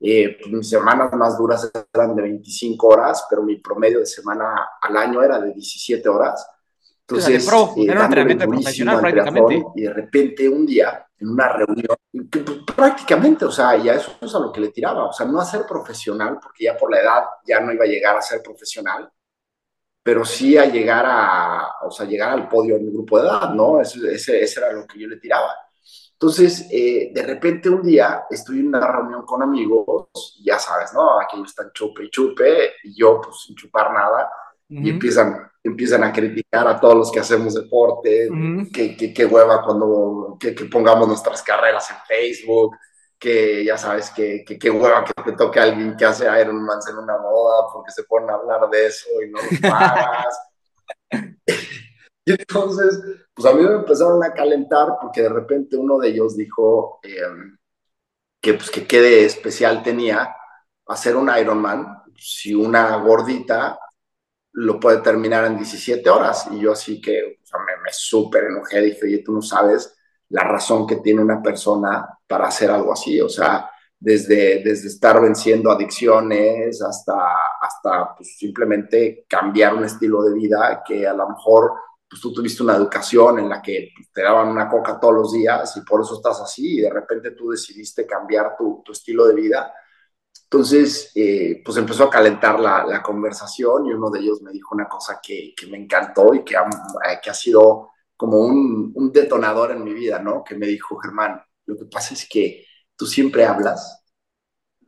[0.02, 4.70] eh, pues, mis semanas más duras eran de 25 horas, pero mi promedio de semana
[4.82, 6.46] al año era de 17 horas
[7.10, 9.64] entonces, pro, eh, era un entrenamiento profesional prácticamente.
[9.76, 11.98] Y de repente un día, en una reunión,
[12.32, 12.46] pues,
[12.76, 15.46] prácticamente, o sea, ya eso es a lo que le tiraba, o sea, no a
[15.46, 19.12] ser profesional, porque ya por la edad ya no iba a llegar a ser profesional,
[20.04, 23.54] pero sí a llegar a, o sea, llegar al podio en mi grupo de edad,
[23.54, 23.82] ¿no?
[23.82, 25.52] Ese, ese, era lo que yo le tiraba.
[26.14, 31.20] Entonces, eh, de repente un día estoy en una reunión con amigos, ya sabes, ¿no?
[31.20, 34.30] Aquellos están chupe y chupe, y yo pues sin chupar nada,
[34.70, 38.30] y empiezan, empiezan a criticar a todos los que hacemos deporte,
[38.72, 42.76] que, que, hueva cuando que, pongamos nuestras carreras en Facebook,
[43.18, 46.98] que ya sabes que qué hueva que te toque a alguien que hace Ironman en
[46.98, 50.40] una moda porque se ponen a hablar de eso y no lo pagas.
[52.26, 53.02] y entonces,
[53.34, 57.58] pues a mí me empezaron a calentar porque de repente uno de ellos dijo em,
[58.40, 60.34] que pues que qué de especial tenía
[60.88, 63.80] hacer un Ironman si una gordita
[64.54, 66.48] lo puede terminar en 17 horas.
[66.52, 69.96] Y yo así que me, me súper enojé, dije, oye, tú no sabes
[70.30, 75.22] la razón que tiene una persona para hacer algo así, o sea, desde, desde estar
[75.22, 77.16] venciendo adicciones hasta,
[77.62, 81.74] hasta pues, simplemente cambiar un estilo de vida que a lo mejor
[82.10, 85.34] pues tú tuviste una educación en la que pues, te daban una coca todos los
[85.34, 89.28] días y por eso estás así y de repente tú decidiste cambiar tu, tu estilo
[89.28, 89.74] de vida.
[90.52, 94.88] Entonces, eh, pues empezó a calentar la, conversación y uno de ellos me dijo una
[94.88, 96.68] cosa que, me encantó y que ha,
[97.22, 100.44] que ha sido como un, un, detonador en mi vida, ¿no?
[100.44, 104.04] Que me dijo, Germán, lo que pasa es que tú siempre hablas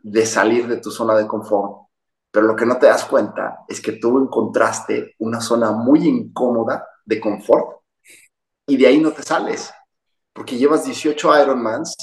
[0.02, 1.89] de salir de tu zona de confort,
[2.32, 6.88] pero lo que no te das cuenta es que tú encontraste una zona muy incómoda
[7.06, 7.82] de confort
[8.65, 9.71] y de ahí no te sales,
[10.34, 11.95] porque llevas 18 Ironmans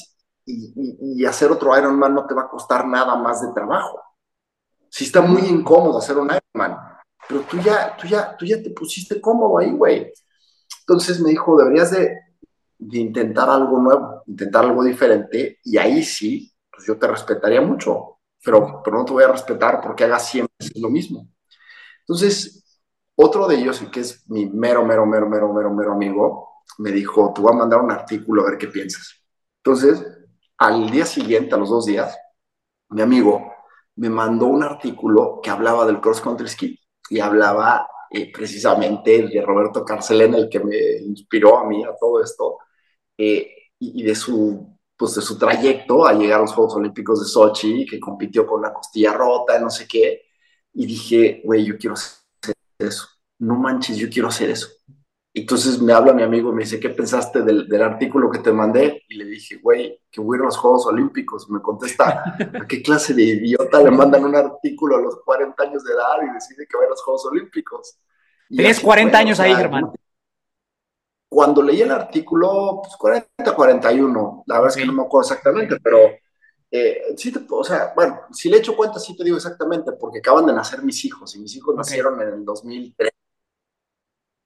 [0.48, 4.00] y, hacer otro Ironman no te va a costar nada más de trabajo.
[4.88, 6.78] Si está muy incómodo hacer un Ironman,
[7.28, 10.12] pero tú ya, tú ya, tú ya te pusiste cómodo ahí, güey.
[10.80, 12.16] Entonces me dijo, deberías de,
[12.78, 18.80] intentar algo nuevo, intentar algo diferente, y ahí sí, pues yo te respetaría mucho, pero,
[18.82, 21.28] pero no te voy a respetar porque hagas siempre lo mismo.
[22.00, 22.82] Entonces,
[23.16, 27.32] otro de ellos, que es mi mero, mero, mero, mero, mero, mero amigo, me dijo,
[27.34, 29.20] te voy a mandar un artículo a ver qué piensas.
[29.56, 30.17] Entonces,
[30.58, 32.16] al día siguiente, a los dos días,
[32.90, 33.52] mi amigo
[33.96, 39.42] me mandó un artículo que hablaba del cross country ski y hablaba eh, precisamente de
[39.42, 42.58] Roberto Carcelén, el que me inspiró a mí a todo esto,
[43.16, 47.26] eh, y, de su pues de su trayecto a llegar a los Juegos Olímpicos de
[47.28, 50.22] Sochi, que compitió con una costilla rota, no sé qué,
[50.72, 53.06] y dije, güey, yo quiero hacer eso,
[53.38, 54.68] no manches, yo quiero hacer eso.
[55.40, 58.52] Entonces me habla mi amigo y me dice, ¿qué pensaste del, del artículo que te
[58.52, 59.04] mandé?
[59.08, 61.48] Y le dije, güey, que voy a los Juegos Olímpicos.
[61.50, 65.84] Me contesta, ¿a qué clase de idiota le mandan un artículo a los 40 años
[65.84, 67.98] de edad y decide que va a los Juegos Olímpicos?
[68.48, 69.92] Tienes 40 años ahí, Germán.
[71.28, 75.76] Cuando leí el artículo, pues 40, 41, la verdad es que no me acuerdo exactamente,
[75.82, 75.98] pero
[76.70, 80.18] eh, sí te, o sea, bueno, si le echo cuenta, sí te digo exactamente, porque
[80.18, 83.10] acaban de nacer mis hijos y mis hijos nacieron en el 2003.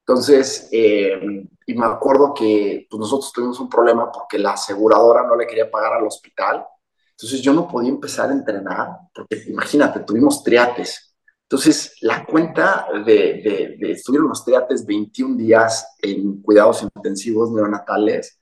[0.06, 5.36] Entonces, eh, y me acuerdo que pues, nosotros tuvimos un problema porque la aseguradora no
[5.36, 6.64] le quería pagar al hospital.
[7.12, 11.14] Entonces yo no podía empezar a entrenar, porque imagínate, tuvimos triates.
[11.42, 18.40] Entonces, la cuenta de, de, estuvieron los triates 21 días en cuidados intensivos neonatales,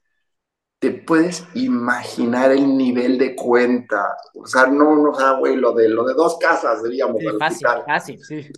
[0.78, 4.16] te puedes imaginar el nivel de cuenta.
[4.34, 7.26] O sea, no, no, o sea, güey, lo de, lo de dos casas, diríamos, sí,
[7.38, 8.50] fácil, Fácil, sí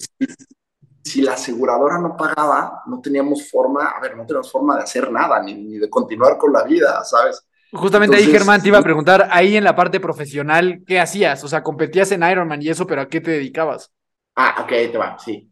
[1.04, 5.10] si la aseguradora no pagaba, no teníamos forma, a ver, no teníamos forma de hacer
[5.10, 7.44] nada, ni, de continuar con la vida, ¿sabes?
[7.72, 11.42] Justamente ahí, Germán, te iba a preguntar, ahí en la parte profesional, ¿qué hacías?
[11.42, 13.90] O sea, competías en Ironman y eso, pero ¿a qué te dedicabas?
[14.36, 15.50] Ah, ok, ahí te va, sí.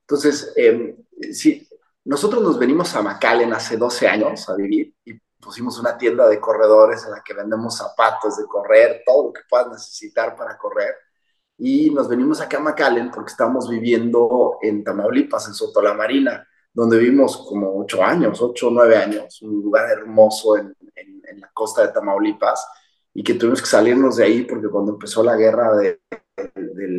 [0.00, 0.96] Entonces, eh,
[1.30, 1.68] sí,
[2.04, 6.40] nosotros nos venimos a McAllen hace 12 años a vivir y pusimos una tienda de
[6.40, 10.94] corredores en la que vendemos zapatos de correr, todo lo que puedas necesitar para correr
[11.58, 16.46] y nos venimos acá a McAllen porque estamos viviendo en Tamaulipas, en Soto la Marina,
[16.72, 21.50] donde vivimos como ocho años, ocho o nueve años, un lugar hermoso en, en, la
[21.52, 22.66] costa de Tamaulipas
[23.12, 26.00] y que tuvimos que salirnos de ahí porque cuando empezó la guerra de,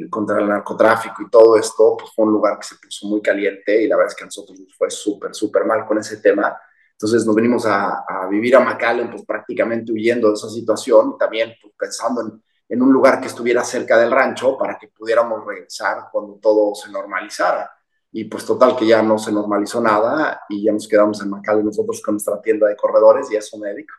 [0.10, 3.82] contra el narcotráfico y todo esto, pues fue un lugar que se puso muy caliente
[3.82, 6.58] y la verdad es que a nosotros nos fue súper, súper mal con ese tema.
[6.92, 11.18] Entonces nos venimos a, a vivir a McAllen, pues prácticamente huyendo de esa situación y
[11.18, 15.44] también pues, pensando en en un lugar que estuviera cerca del rancho para que pudiéramos
[15.46, 17.70] regresar cuando todo se normalizara.
[18.12, 21.66] Y pues total que ya no se normalizó nada y ya nos quedamos en Macal
[21.66, 23.94] nosotros con nuestra tienda de corredores y eso me dedico.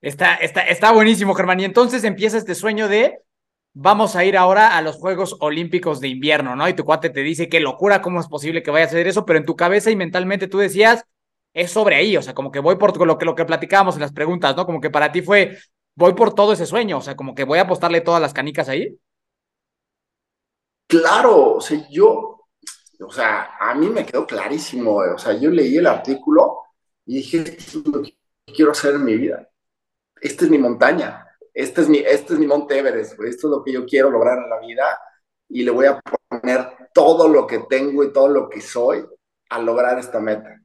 [0.00, 1.60] Está, está, está buenísimo, Germán.
[1.60, 3.22] Y entonces empieza este sueño de
[3.72, 6.68] vamos a ir ahora a los Juegos Olímpicos de invierno, ¿no?
[6.68, 9.24] Y tu cuate te dice, qué locura, ¿cómo es posible que vaya a hacer eso?
[9.26, 11.04] Pero en tu cabeza y mentalmente tú decías,
[11.52, 14.02] es sobre ahí, o sea, como que voy por lo que, lo que platicábamos en
[14.02, 14.66] las preguntas, ¿no?
[14.66, 15.58] Como que para ti fue,
[16.00, 18.70] voy por todo ese sueño, o sea, como que voy a apostarle todas las canicas
[18.70, 18.98] ahí.
[20.86, 22.46] Claro, o sea, yo,
[23.00, 26.62] o sea, a mí me quedó clarísimo, o sea, yo leí el artículo
[27.04, 29.46] y dije, esto es lo que quiero hacer en mi vida.
[30.22, 33.62] Esta es mi montaña, este es mi, este es mi Monte Everest, esto es lo
[33.62, 34.98] que yo quiero lograr en la vida
[35.50, 39.04] y le voy a poner todo lo que tengo y todo lo que soy
[39.50, 40.60] a lograr esta meta.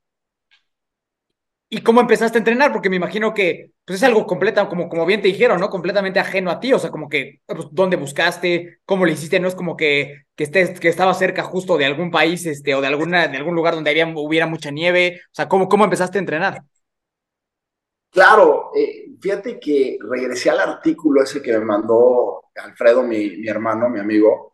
[1.70, 2.72] ¿Y cómo empezaste a entrenar?
[2.72, 5.70] Porque me imagino que pues es algo completo, como, como bien te dijeron, ¿no?
[5.70, 8.80] Completamente ajeno a ti, o sea, como que, pues, ¿dónde buscaste?
[8.86, 9.40] ¿Cómo lo hiciste?
[9.40, 12.82] No es como que, que, estés, que estaba cerca justo de algún país, este, o
[12.82, 16.18] de, alguna, de algún lugar donde había, hubiera mucha nieve, o sea, ¿cómo, cómo empezaste
[16.18, 16.64] a entrenar?
[18.10, 23.90] Claro, eh, fíjate que regresé al artículo ese que me mandó Alfredo, mi, mi hermano,
[23.90, 24.54] mi amigo,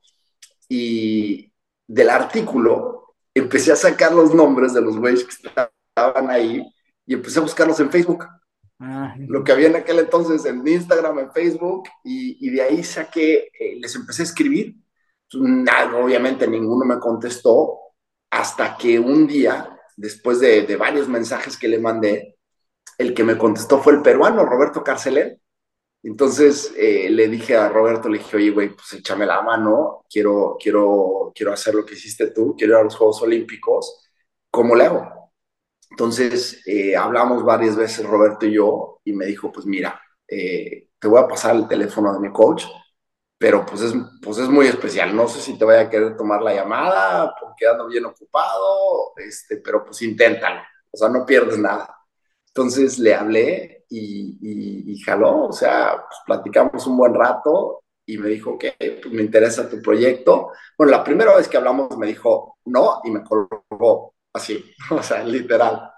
[0.68, 1.52] y
[1.88, 6.66] del artículo empecé a sacar los nombres de los güeyes que estaban ahí
[7.06, 8.26] y empecé a buscarlos en Facebook.
[8.84, 9.16] Ah.
[9.28, 13.76] Lo que había en aquel entonces en Instagram, en Facebook, y, de ahí saqué, eh,
[13.80, 14.76] les empecé a escribir.
[15.34, 17.78] obviamente ninguno me contestó
[18.32, 22.38] hasta que un día, después de, de varios mensajes que le mandé,
[22.98, 25.40] el que me contestó fue el peruano, Roberto Carcelén.
[26.04, 30.58] Entonces eh, le dije a Roberto, le dije, oye, güey, pues échame la mano, quiero,
[30.60, 34.10] quiero, quiero hacer lo que hiciste tú, quiero ir a los Juegos Olímpicos,
[34.50, 35.21] ¿cómo le hago?
[35.92, 41.08] Entonces eh, hablamos varias veces Roberto y yo y me dijo, pues mira, eh, te
[41.08, 42.64] voy a pasar el teléfono de mi coach,
[43.38, 46.42] pero pues es, pues es muy especial, no sé si te vaya a querer tomar
[46.42, 51.98] la llamada porque ando bien ocupado, este, pero pues inténtalo, o sea, no pierdes nada.
[52.48, 58.58] Entonces le hablé y, jaló, o sea, pues platicamos un buen rato y me dijo
[58.58, 60.52] que pues, me interesa tu proyecto.
[60.78, 65.24] Bueno, la primera vez que hablamos me dijo no y me colgó así, o sea,
[65.24, 65.92] literal.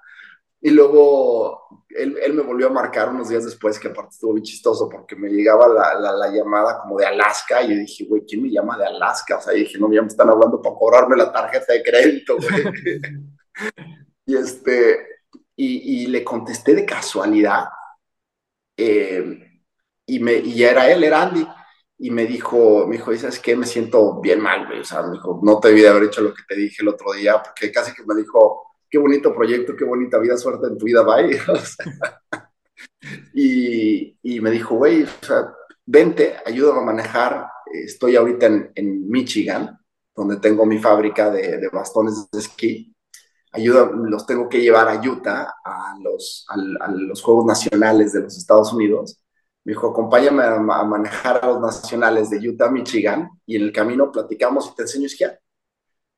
[0.61, 4.41] Y luego él, él, me volvió a marcar unos días después, que aparte estuvo muy
[4.41, 8.41] chistoso porque me llegaba la, la, llamada como de Alaska y yo dije, güey, ¿quién
[8.41, 9.37] me llama de Alaska?
[9.37, 12.63] O sea, dije, no, ya me están hablando para cobrarme la tarjeta de crédito, güey.
[14.25, 15.13] y este,
[15.55, 17.65] y, le contesté de casualidad.
[18.77, 19.61] Eh,
[20.05, 21.45] y, me, y era él, era Andy.
[22.03, 23.55] Y me dijo, me dijo, ¿sabes qué?
[23.55, 24.81] Me siento bien mal, güey.
[24.81, 26.89] O sea, me dijo, no te debí de haber hecho lo que te dije el
[26.89, 30.77] otro día, porque casi que me dijo, qué bonito proyecto, qué bonita vida, suerte en
[30.77, 31.39] tu vida, bye.
[33.33, 35.53] y, y, me dijo, güey, o sea,
[35.85, 37.47] vente, ayúdame a manejar.
[37.71, 39.79] Estoy ahorita en, en Michigan,
[40.15, 42.93] donde tengo mi fábrica de, de bastones de esquí
[43.53, 48.37] ayuda, los tengo que llevar a Utah, a los, a, los Juegos Nacionales de los
[48.37, 49.22] Estados Unidos.
[49.65, 54.11] Me dijo, acompáñame a, manejar a los nacionales de Utah, Michigan, y en el camino
[54.11, 55.39] platicamos y te enseño a esquiar.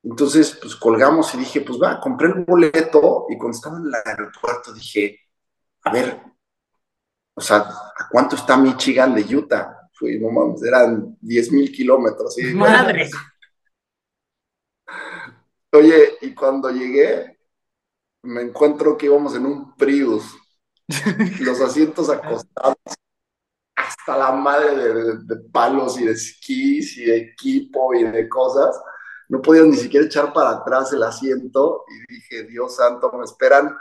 [0.02, 3.94] Entonces, pues colgamos y dije, pues va, compré el boleto y cuando estaba en el
[3.94, 5.20] aeropuerto dije,
[5.82, 6.20] a ver,
[7.34, 9.88] o sea, ¿a cuánto está Michigan de Utah?
[9.92, 12.36] Fui, no mames, eran 10 mil kilómetros.
[12.54, 13.08] ¡Madre!
[15.72, 17.38] Oye, y cuando llegué,
[18.22, 20.24] me encuentro que íbamos en un Prius,
[21.40, 22.76] los asientos acostados,
[23.76, 28.80] hasta la madre de, palos y de esquís y de equipo y de cosas.
[29.28, 33.76] No podías ni siquiera echar para atrás el asiento y dije, Dios santo, me esperan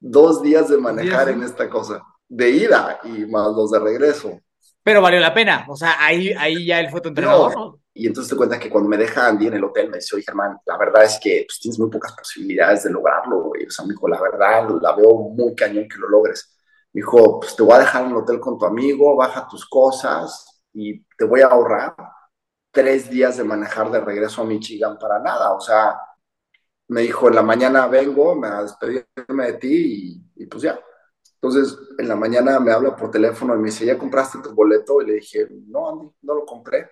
[0.00, 4.40] dos días de manejar en esta cosa, de ida y más los de regreso.
[4.82, 7.78] Pero valió la pena, o sea, ahí, ahí ya él fue tu entrenador.
[7.94, 10.24] Y entonces te cuenta que cuando me deja Andy en el hotel, me dice, oye,
[10.24, 13.66] Germán, la verdad es que pues, tienes muy pocas posibilidades de lograrlo, güey.
[13.66, 16.51] O sea, me dijo, la verdad, la veo muy cañón que lo logres.
[16.92, 20.62] Dijo, pues te voy a dejar en el hotel con tu amigo, baja tus cosas
[20.72, 21.94] y te voy a ahorrar
[22.70, 25.54] tres días de manejar de regreso a Michigan para nada.
[25.54, 25.96] O sea,
[26.88, 30.78] me dijo, en la mañana vengo, me a despedirme de ti y, y pues ya.
[31.40, 35.02] Entonces, en la mañana me habla por teléfono y me dice, ¿ya compraste tu boleto?
[35.02, 36.88] Y le dije, no, Andy, no lo compré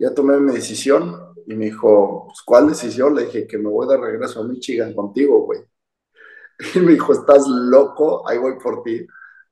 [0.00, 1.14] ya tomé mi decisión
[1.46, 3.14] y me dijo, pues, ¿cuál decisión?
[3.14, 5.60] Le dije que me voy de regreso a Michigan contigo, güey.
[6.74, 8.26] Y me dijo, ¿estás loco?
[8.28, 9.06] Ahí voy por ti.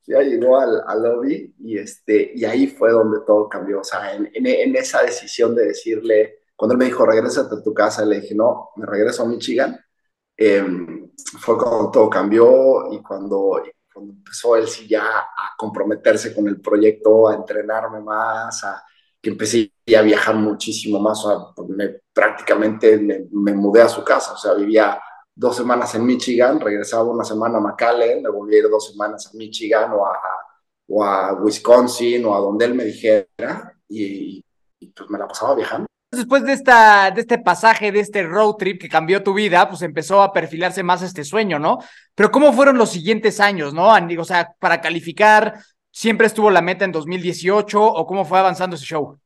[0.09, 3.81] Ya llegó al, al, lobby y, este, y ahí fue donde todo cambió.
[3.81, 7.75] O sea, en, en, esa decisión de decirle, cuando él me dijo, regrésate a tu
[7.75, 9.79] casa, le dije, no, me regreso a Michigan.
[10.37, 16.49] Em, fue cuando todo cambió y cuando, cuando empezó él sí ya a comprometerse con
[16.49, 18.83] el proyecto, a entrenarme más, a
[19.21, 24.33] que empecé a viajar muchísimo más, o sea, me, prácticamente me, mudé a su casa,
[24.33, 25.01] o sea, vivía
[25.39, 29.31] dos semanas en Michigan, regresaba una semana a McAllen, me volví a ir dos semanas
[29.33, 30.19] a Michigan o a,
[30.89, 33.27] o a Wisconsin o a donde él me dijera
[33.89, 34.45] y,
[34.95, 35.87] pues me la pasaba viajando.
[36.11, 39.83] Después de, esta, de este pasaje, de este road trip que cambió tu vida, pues
[39.83, 41.79] empezó a perfilarse más este sueño, ¿no?
[42.15, 43.91] Pero ¿cómo fueron los siguientes años, no?
[43.93, 45.61] O sea, para calificar,
[45.99, 49.19] ¿Siempre estuvo la meta en 2018 o cómo fue avanzando ese show?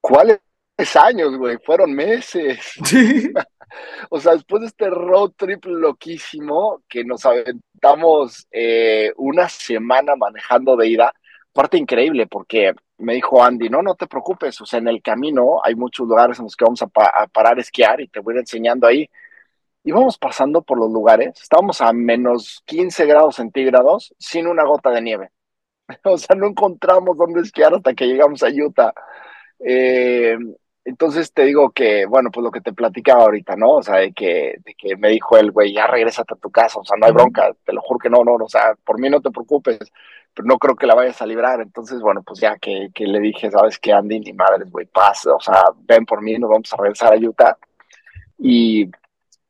[0.00, 0.40] ¿Cuáles
[0.94, 1.58] años, güey?
[1.62, 2.58] Fueron meses.
[4.10, 10.76] o sea, después de este road trip loquísimo que nos aventamos eh, una semana manejando
[10.76, 11.14] de ida,
[11.52, 15.60] parte increíble porque me dijo Andy, no, no te preocupes, o sea, en el camino
[15.64, 16.86] hay muchos lugares en los que vamos a,
[17.28, 19.08] parar a esquiar y te voy enseñando ahí.
[19.84, 25.02] íbamos pasando por los lugares, estábamos a menos 15 grados centígrados sin una gota de
[25.02, 25.30] nieve.
[26.04, 28.92] O sea, no encontramos dónde esquiar hasta que llegamos a Utah.
[29.60, 30.36] Eh,
[30.84, 33.76] entonces te digo que, bueno, pues lo que te platicaba ahorita, ¿no?
[33.76, 36.78] O sea, de que, de que me dijo el güey, ya regrésate a tu casa,
[36.78, 39.08] o sea, no hay bronca, te lo juro que no, no, o sea, por mí
[39.08, 39.78] no te preocupes,
[40.34, 41.60] pero no creo que la vayas a librar.
[41.62, 44.20] Entonces, bueno, pues ya que, que le dije, ¿sabes qué, Andy?
[44.20, 47.56] Ni madres, güey, paz, o sea, ven por mí, nos vamos a regresar a Utah.
[48.38, 48.90] Y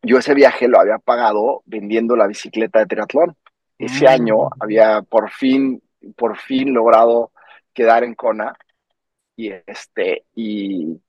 [0.02, 3.36] yo ese viaje lo había pagado vendiendo la bicicleta de triatlón.
[3.78, 4.08] Ese mm.
[4.08, 5.82] año había por fin,
[6.16, 7.32] por fin logrado
[7.72, 8.54] quedar en Kona
[9.36, 11.00] y este, y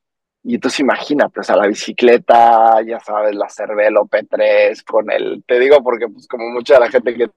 [0.47, 5.59] y entonces imagínate, o sea, la bicicleta, ya sabes, la Cervelo P3 con el, te
[5.59, 7.29] digo porque pues como mucha de la gente que,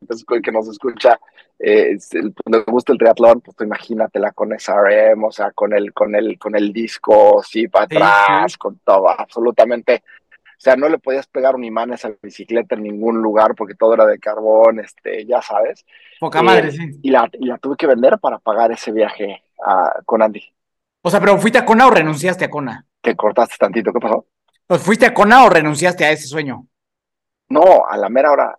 [0.42, 1.18] que nos escucha
[1.58, 6.14] eh, le gusta el triatlón, pues tú imagínatela con SRM, o sea, con el, con
[6.14, 10.02] el, con el disco, sí, para atrás, con todo, absolutamente.
[10.44, 13.74] O sea, no le podías pegar un imán a esa bicicleta en ningún lugar porque
[13.74, 15.86] todo era de carbón, este, ya sabes.
[16.20, 16.90] Poca madre, eh, sí.
[17.02, 19.42] Y la, y la tuve que vender para pagar ese viaje
[20.04, 20.44] con Andy.
[21.02, 22.87] O sea, pero ¿fuiste a Kona o renunciaste a Kona?
[23.16, 24.26] Cortaste tantito, ¿qué pasó?
[24.66, 26.66] Pues fuiste a Cona o renunciaste a ese sueño?
[27.48, 28.58] No, a la mera hora.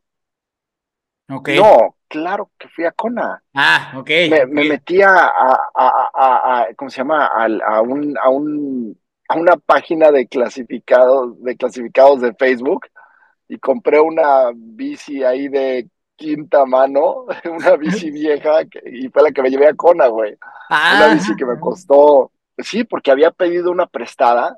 [1.29, 1.49] Ok.
[1.55, 3.43] No, claro que fui a Cona.
[3.53, 4.09] Ah, ok.
[4.47, 5.31] Me, metí a,
[5.75, 7.27] a, ¿cómo se llama?
[7.27, 12.87] A, un, a, un, a una página de clasificados, de clasificados de Facebook
[13.47, 19.41] y compré una bici ahí de quinta mano, una bici vieja, y fue la que
[19.41, 20.35] me llevé a Cona, güey.
[20.69, 20.93] Ah.
[20.97, 24.57] Una bici que me costó Sí, porque había pedido una prestada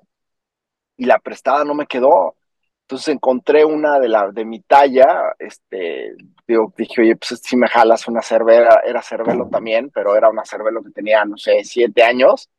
[0.97, 2.36] y la prestada no me quedó.
[2.84, 6.14] Entonces encontré una de la de mi talla, este,
[6.45, 10.43] digo, dije, oye, pues si me jalas una cervera, era cervelo también, pero era una
[10.43, 12.49] cervelo que tenía, no sé, siete años,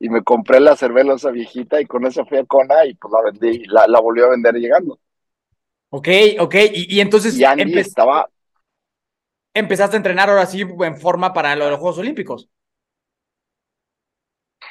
[0.00, 3.12] y me compré la cervelo esa viejita y con eso fui a Kona y pues
[3.12, 4.98] la vendí, la, la volvió a vender llegando.
[5.90, 6.08] Ok,
[6.40, 7.38] ok, y, entonces...
[7.38, 7.44] Y
[7.78, 8.28] estaba...
[9.54, 12.50] Empezaste a entrenar ahora sí en forma para los Juegos Olímpicos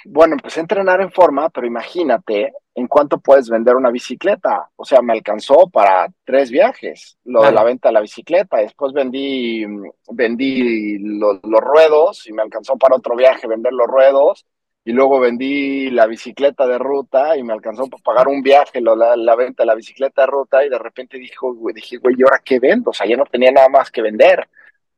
[0.06, 4.70] bueno, empecé a entrenar en forma, pero imagínate en cuánto puedes vender una bicicleta.
[4.76, 8.58] O sea, me alcanzó para tres viajes, lo de la venta de la bicicleta.
[8.58, 9.66] Después vendí,
[10.12, 14.46] vendí los, ruedos y me alcanzó para otro viaje vender los ruedos.
[14.84, 19.16] Y luego vendí la bicicleta de ruta y me alcanzó para pagar un viaje, la,
[19.16, 20.64] la, venta de la bicicleta de ruta.
[20.64, 22.92] Y de repente dijo, dije, güey, ¿y ahora qué vendo?
[22.92, 24.48] O sea, ya no tenía nada más que vender.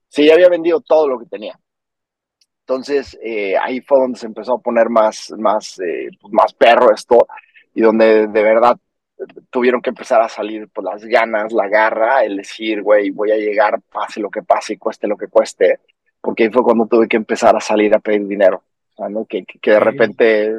[0.09, 1.57] Sí, ya había vendido todo lo que tenía.
[2.67, 6.93] Entonces eh, ahí fue donde se empezó a poner más, más, eh, pues, más perro
[6.93, 7.25] esto
[7.73, 8.77] y donde de verdad
[9.49, 13.37] tuvieron que empezar a salir pues, las ganas, la garra, el decir, güey, voy a
[13.37, 15.79] llegar, pase lo que pase y cueste lo que cueste,
[16.19, 18.61] porque ahí fue cuando tuve que empezar a salir a pedir dinero,
[18.97, 19.25] ¿no?
[19.25, 20.53] que, que, de repente,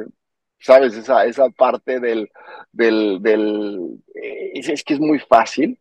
[0.59, 0.95] ¿sabes?
[0.95, 2.31] Esa, esa parte del,
[2.71, 5.77] del, del eh, es, que es muy fácil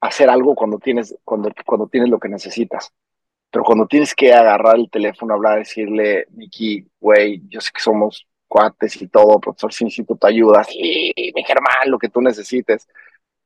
[0.00, 2.92] hacer algo cuando tienes, cuando, cuando tienes lo que necesitas.
[3.50, 8.26] Pero cuando tienes que agarrar el teléfono, hablar, decirle, Miki, güey, yo sé que somos
[8.46, 12.88] cuates y todo, profesor, si necesito tu ayuda, sí, mi Germán, lo que tú necesites.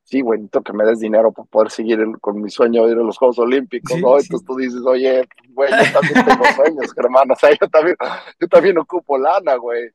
[0.05, 2.99] Sí, güey, necesito que me des dinero para poder seguir con mi sueño de ir
[2.99, 4.19] a los Juegos Olímpicos, ¿no?
[4.19, 7.97] Entonces tú dices, oye, güey, yo también tengo sueños, Germán, o sea, yo también,
[8.41, 9.91] yo también ocupo lana, güey.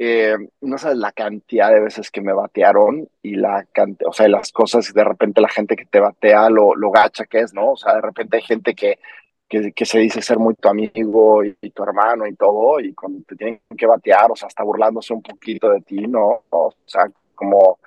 [0.00, 4.28] Eh, no sabes la cantidad de veces que me batearon y la cantidad, o sea,
[4.28, 7.72] las cosas, de repente la gente que te batea, lo, lo gacha que es, ¿no?
[7.72, 9.00] O sea, de repente hay gente que
[9.48, 13.36] que, se dice ser muy tu amigo y, tu hermano y todo, y cuando te
[13.36, 16.42] tienen que batear, o sea, está burlándose un poquito de ti, ¿no?
[16.50, 17.78] O sea, como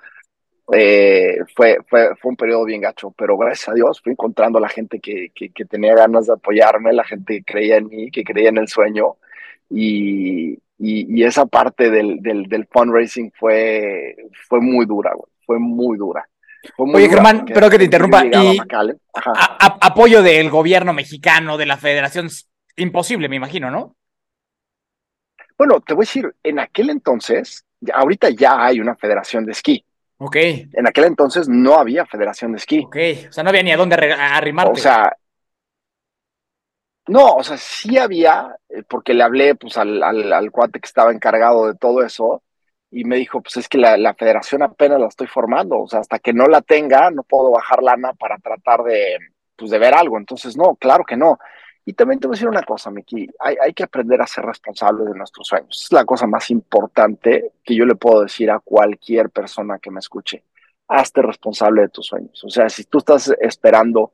[0.72, 4.62] eh, fue, fue, fue un periodo bien gacho, pero gracias a Dios fui encontrando a
[4.62, 8.24] la gente que, que, tenía ganas de apoyarme, la gente que creía en mí, que
[8.24, 9.16] creía en el sueño,
[9.70, 14.16] y, y, esa parte del, del, del, fundraising fue,
[14.48, 16.28] fue muy dura, güey, fue muy dura.
[16.76, 18.24] Oye, Germán, pero que te interrumpa.
[18.24, 18.58] Y
[19.80, 22.28] apoyo del gobierno mexicano, de la federación,
[22.76, 23.96] imposible, me imagino, ¿no?
[25.58, 29.84] Bueno, te voy a decir, en aquel entonces, ahorita ya hay una federación de esquí.
[30.18, 30.36] Ok.
[30.36, 32.84] En aquel entonces no había federación de esquí.
[32.86, 32.96] Ok,
[33.28, 34.72] o sea, no había ni a dónde arrimarte.
[34.72, 35.16] O sea,
[37.08, 40.86] no, o sea, sí había, eh, porque le hablé pues al, al, al cuate que
[40.86, 42.42] estaba encargado de todo eso,
[42.92, 46.18] y me dijo, pues es que la, federación apenas la estoy formando, o sea, hasta
[46.18, 49.16] que no la tenga, no puedo bajar lana para tratar de,
[49.56, 50.18] pues, de ver algo.
[50.18, 51.38] Entonces, no, claro que no.
[51.86, 54.44] Y también te voy a decir una cosa, Miki, hay, hay que aprender a ser
[54.44, 55.82] responsables de nuestros sueños.
[55.84, 60.00] Es la cosa más importante que yo le puedo decir a cualquier persona que me
[60.00, 60.44] escuche.
[60.86, 62.44] Hazte responsable de tus sueños.
[62.44, 64.12] O sea, si tú estás esperando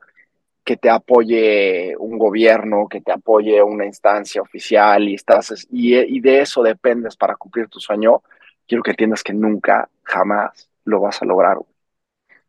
[0.64, 6.20] que te apoye un gobierno, que te apoye una instancia oficial y estás y, y
[6.20, 8.22] de eso dependes para cumplir tu sueño,
[8.68, 11.58] quiero que entiendas que nunca, jamás lo vas a lograr.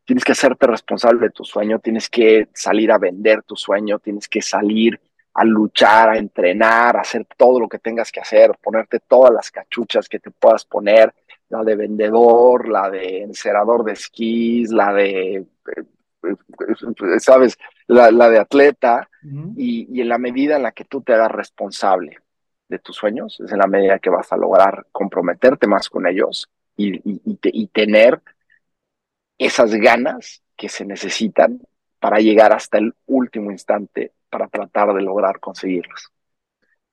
[0.04, 4.28] tienes que hacerte responsable de tu sueño, tienes que salir a vender tu sueño, tienes
[4.28, 5.00] que salir
[5.34, 9.50] a luchar, a entrenar, a hacer todo lo que tengas que hacer, ponerte todas las
[9.50, 11.14] cachuchas que te puedas poner,
[11.48, 15.46] la de vendedor, la de encerador de esquís, la de, eh,
[16.24, 17.56] eh, sabes,
[17.86, 19.08] la, de atleta,
[19.56, 22.18] y, en la medida en la que tú te hagas responsable
[22.70, 26.48] de tus sueños, es en la medida que vas a lograr comprometerte más con ellos
[26.76, 28.22] y, y tener
[29.36, 31.60] esas ganas que se necesitan
[31.98, 36.10] para llegar hasta el último instante para tratar de lograr conseguirlos.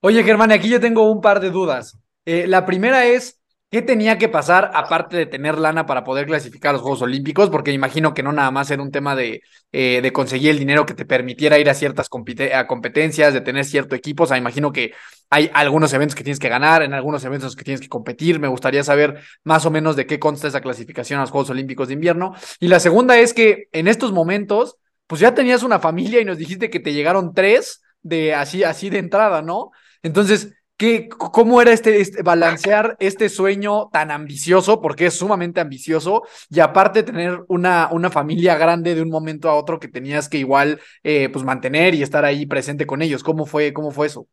[0.01, 1.97] Oye, Germán, aquí yo tengo un par de dudas.
[2.25, 3.36] Eh, la primera es,
[3.69, 7.49] ¿qué tenía que pasar aparte de tener lana para poder clasificar a los Juegos Olímpicos?
[7.49, 9.41] Porque imagino que no nada más era un tema de,
[9.71, 13.95] eh, de conseguir el dinero que te permitiera ir a ciertas competencias, de tener cierto
[13.95, 14.23] equipo.
[14.23, 14.93] O sea, imagino que
[15.29, 18.39] hay algunos eventos que tienes que ganar, en algunos eventos que tienes que competir.
[18.39, 21.89] Me gustaría saber más o menos de qué consta esa clasificación a los Juegos Olímpicos
[21.89, 22.33] de invierno.
[22.59, 26.37] Y la segunda es que en estos momentos pues ya tenías una familia y nos
[26.37, 29.71] dijiste que te llegaron tres de así, así de entrada, ¿no?
[30.03, 36.23] Entonces, ¿qué, ¿cómo era este, este, balancear este sueño tan ambicioso, porque es sumamente ambicioso,
[36.49, 40.37] y aparte tener una, una familia grande de un momento a otro que tenías que
[40.37, 43.23] igual eh, pues mantener y estar ahí presente con ellos?
[43.23, 44.27] ¿Cómo fue, cómo fue eso?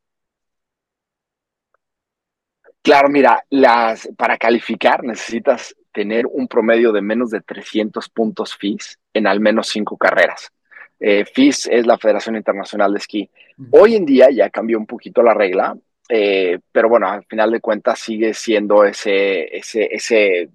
[2.82, 8.98] Claro, mira, las, para calificar necesitas tener un promedio de menos de 300 puntos FIS
[9.14, 10.52] en al menos cinco carreras.
[11.00, 13.30] Eh, FIS es la Federación Internacional de Esquí.
[13.70, 15.76] Hoy en día ya cambió un poquito la regla,
[16.08, 20.50] eh, pero bueno, al final de cuentas sigue siendo ese, ese, ese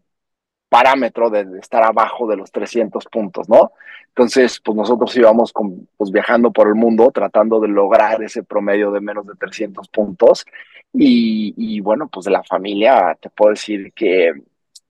[0.69, 3.71] parámetro de, estar abajo de los 300 puntos, ¿no?
[4.09, 5.53] Entonces, pues nosotros íbamos
[5.97, 10.45] pues viajando por el mundo tratando de lograr ese promedio de menos de 300 puntos.
[10.91, 14.33] Y, y bueno, pues de la familia te puedo decir que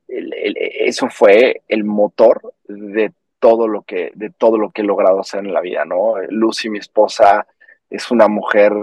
[0.08, 5.42] eso fue el motor de todo lo que, de todo lo que he logrado hacer
[5.46, 6.16] en la vida, ¿no?
[6.30, 7.46] Lucy, mi esposa,
[7.90, 8.74] es una mujer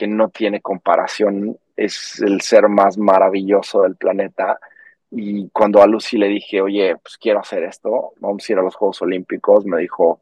[0.00, 4.58] que no tiene comparación, es el ser más maravilloso del planeta.
[5.10, 8.62] Y cuando a Lucy le dije, oye, pues quiero hacer esto, vamos a ir a
[8.62, 10.18] los Juegos Olímpicos, me dijo,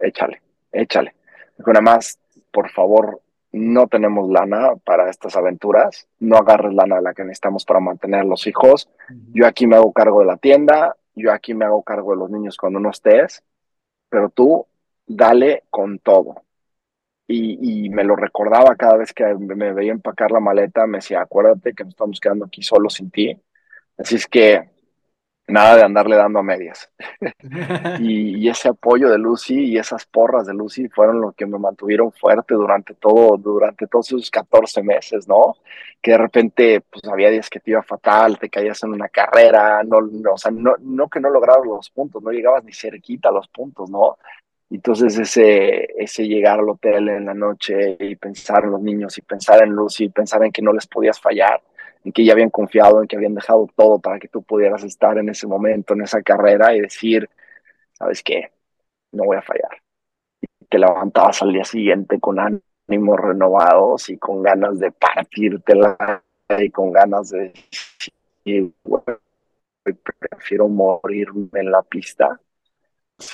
[0.00, 0.42] échale,
[0.72, 1.14] échale.
[1.56, 2.18] Dijo, nada más,
[2.50, 3.20] por favor,
[3.52, 8.22] no tenemos lana para estas aventuras, no agarres lana de la que necesitamos para mantener
[8.22, 8.88] a los hijos.
[9.32, 12.28] Yo aquí me hago cargo de la tienda, yo aquí me hago cargo de los
[12.28, 13.44] niños cuando no estés,
[14.08, 14.66] pero tú
[15.06, 16.42] dale con todo.
[17.34, 21.74] Y, me lo recordaba cada vez que me veía empacar la maleta, me decía, acuérdate
[21.74, 23.36] que nos estamos quedando aquí solos sin ti.
[23.98, 24.70] Así es que
[25.46, 26.90] nada de andarle dando a medias.
[28.00, 32.12] y, ese apoyo de Lucy y esas porras de Lucy fueron lo que me mantuvieron
[32.12, 35.56] fuerte durante todo, durante todos esos 14 meses, ¿no?
[36.00, 39.82] Que de repente, pues había días que te iba fatal, te caías en una carrera,
[39.84, 39.98] no,
[40.32, 43.48] o sea, no, no que no lograbas los puntos, no llegabas ni cerquita a los
[43.48, 44.18] puntos, ¿no?
[44.74, 49.22] Entonces ese, ese llegar al hotel en la noche y pensar en los niños y
[49.22, 51.62] pensar en Lucy, pensar en que no les podías fallar,
[52.04, 55.18] en que ya habían confiado, en que habían dejado todo para que tú pudieras estar
[55.18, 57.28] en ese momento, en esa carrera y decir,
[57.92, 58.50] ¿sabes qué?
[59.12, 59.70] No voy a fallar.
[60.40, 66.22] Y te levantabas al día siguiente con ánimos renovados y con ganas de partírtela
[66.58, 67.52] y con ganas de
[68.44, 68.72] decir,
[70.18, 72.40] prefiero morirme en la pista.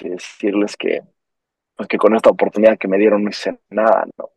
[0.01, 1.03] Y decirles que,
[1.87, 4.31] que con esta oportunidad que me dieron no hice nada, ¿no?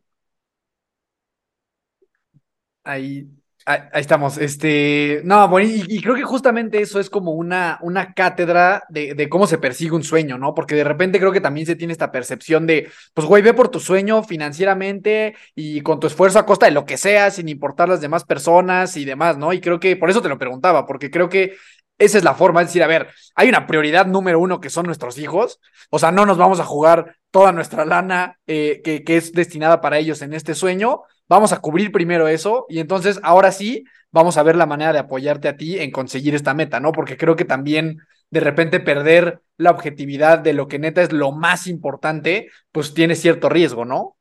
[2.84, 3.28] Ahí
[3.64, 4.38] Ahí, estamos.
[4.38, 9.28] Este, no, bueno, y, creo que justamente eso es como una, una cátedra de, de,
[9.28, 10.52] cómo se persigue un sueño, ¿no?
[10.54, 13.68] Porque de repente creo que también se tiene esta percepción de, pues, güey, ve por
[13.68, 17.88] tu sueño financieramente y con tu esfuerzo a costa de lo que sea, sin importar
[17.88, 19.52] las demás personas y demás, ¿no?
[19.52, 21.54] Y creo que por eso te lo preguntaba, porque creo que
[21.98, 24.86] esa es la forma, es decir, a ver, hay una prioridad número uno que son
[24.86, 29.16] nuestros hijos, o sea, no nos vamos a jugar toda nuestra lana eh, que, que
[29.16, 33.50] es destinada para ellos en este sueño, vamos a cubrir primero eso y entonces ahora
[33.52, 36.92] sí vamos a ver la manera de apoyarte a ti en conseguir esta meta, ¿no?
[36.92, 37.98] Porque creo que también
[38.30, 43.16] de repente perder la objetividad de lo que neta es lo más importante, pues tiene
[43.16, 44.16] cierto riesgo, ¿no?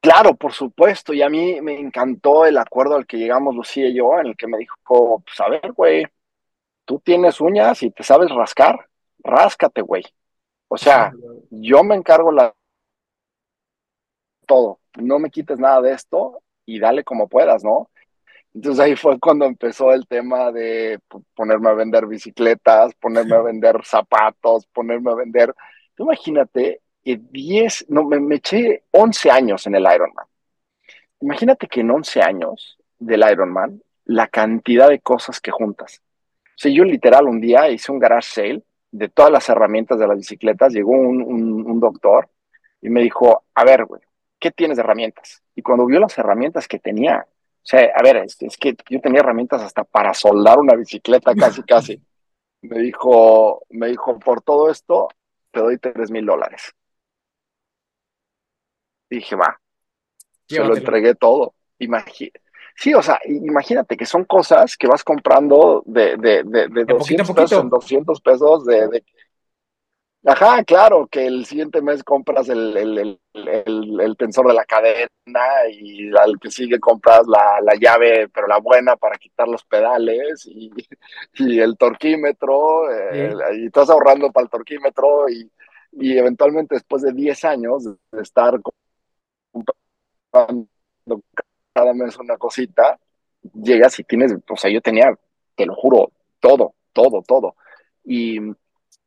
[0.00, 3.96] Claro, por supuesto, y a mí me encantó el acuerdo al que llegamos Lucía y
[3.96, 6.04] yo, en el que me dijo, pues a ver, güey,
[6.84, 8.88] tú tienes uñas y te sabes rascar,
[9.28, 10.04] ráscate, güey.
[10.68, 11.12] O sea,
[11.50, 12.54] yo me encargo la
[14.46, 17.90] todo, no me quites nada de esto y dale como puedas, ¿no?
[18.54, 20.98] Entonces ahí fue cuando empezó el tema de
[21.34, 25.54] ponerme a vender bicicletas, ponerme a vender zapatos, ponerme a vender...
[25.98, 30.26] Imagínate que 10, no, me, me eché 11 años en el Ironman.
[31.20, 36.02] Imagínate que en 11 años del Ironman, la cantidad de cosas que juntas.
[36.56, 40.16] sea, yo literal un día hice un garage sale de todas las herramientas de las
[40.16, 42.28] bicicletas, llegó un, un, doctor
[42.80, 44.00] y me dijo, a ver, güey,
[44.38, 45.42] ¿qué tienes de herramientas?
[45.54, 49.00] Y cuando vio las herramientas que tenía, o sea, a ver, es, es que yo
[49.00, 52.02] tenía herramientas hasta para soldar una bicicleta casi, casi.
[52.62, 55.08] Me dijo, me dijo, por todo esto
[55.50, 56.74] te doy tres mil dólares.
[59.10, 59.60] Dije, va,
[60.46, 61.54] se lo entregué todo.
[61.78, 62.40] Imagínate
[62.78, 67.32] Sí, o sea, imagínate que son cosas que vas comprando de, de, de, de 200
[67.32, 69.02] pesos en 200 pesos de,
[70.24, 75.08] Ajá, claro, que el siguiente mes compras el, el, el, el, tensor de la cadena
[75.72, 80.46] y al que sigue compras la, la llave, pero la buena para quitar los pedales
[80.46, 80.70] y,
[81.34, 85.50] y el torquímetro, eh, y estás ahorrando para el torquímetro y,
[85.92, 88.60] y eventualmente después de 10 años de estar
[90.30, 90.68] comprando
[91.78, 92.98] cada mes una cosita,
[93.54, 95.16] llegas y tienes, o sea, yo tenía,
[95.54, 96.10] te lo juro,
[96.40, 97.54] todo, todo, todo.
[98.04, 98.40] Y,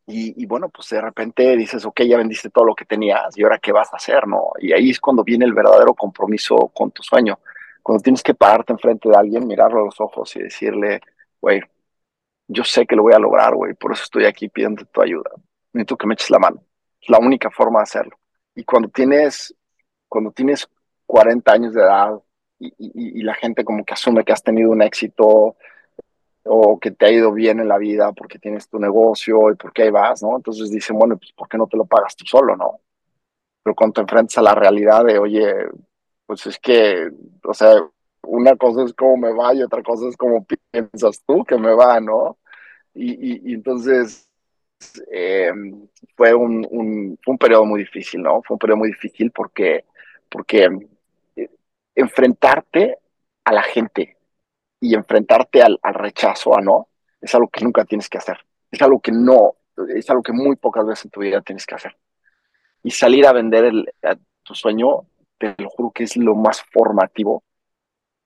[0.08, 3.60] y, bueno, pues de repente dices, ok, ya vendiste todo lo que tenías, ¿y ahora
[3.60, 4.52] qué vas a hacer, no?
[4.60, 7.40] Y ahí es cuando viene el verdadero compromiso con tu sueño.
[7.84, 11.02] Cuando tienes que pararte enfrente de alguien, mirarlo a los ojos y decirle,
[11.42, 11.62] güey,
[12.48, 15.32] yo sé que lo voy a lograr, güey, por eso estoy aquí pidiendo tu ayuda.
[15.74, 16.64] Necesito que me eches la mano.
[17.02, 18.18] Es la única forma de hacerlo.
[18.56, 19.54] Y cuando tienes,
[20.08, 20.68] cuando tienes
[21.06, 22.22] 40 años de edad,
[22.62, 25.56] y, la gente como que asume que has tenido un éxito
[26.44, 29.84] o que te ha ido bien en la vida porque tienes tu negocio y porque
[29.84, 30.38] ahí vas, ¿no?
[30.38, 32.80] Entonces dicen, bueno, pues ¿por qué no te lo pagas tú solo, no?
[33.64, 35.54] Pero cuando te enfrentas a la realidad de, oye,
[36.26, 37.12] pues es que,
[37.44, 37.76] o sea,
[38.24, 41.74] una cosa es cómo me va y otra cosa es cómo piensas tú que me
[41.74, 42.38] va, ¿no?
[42.94, 44.30] Y, entonces
[45.12, 45.52] eh,
[46.16, 48.42] fue un, un, un periodo muy difícil, ¿no?
[48.44, 49.86] Fue un periodo muy difícil porque,
[50.30, 50.70] porque
[51.96, 52.98] enfrentarte
[53.44, 54.18] a la gente
[54.80, 56.88] y enfrentarte al, rechazo, a no,
[57.20, 58.38] es algo que nunca tienes que hacer.
[58.70, 59.56] Es algo que no,
[59.96, 61.96] es algo que muy pocas veces en tu vida tienes que hacer.
[62.84, 63.94] Y salir a vender el,
[64.44, 65.06] tu sueño,
[65.38, 67.44] te lo juro que es lo más formativo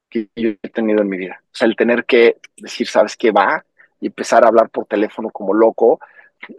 [0.10, 1.42] que yo he tenido en mi vida.
[1.44, 3.66] O sea, el tener que decir, ¿sabes qué va?
[4.00, 6.00] Y empezar a hablar por teléfono como loco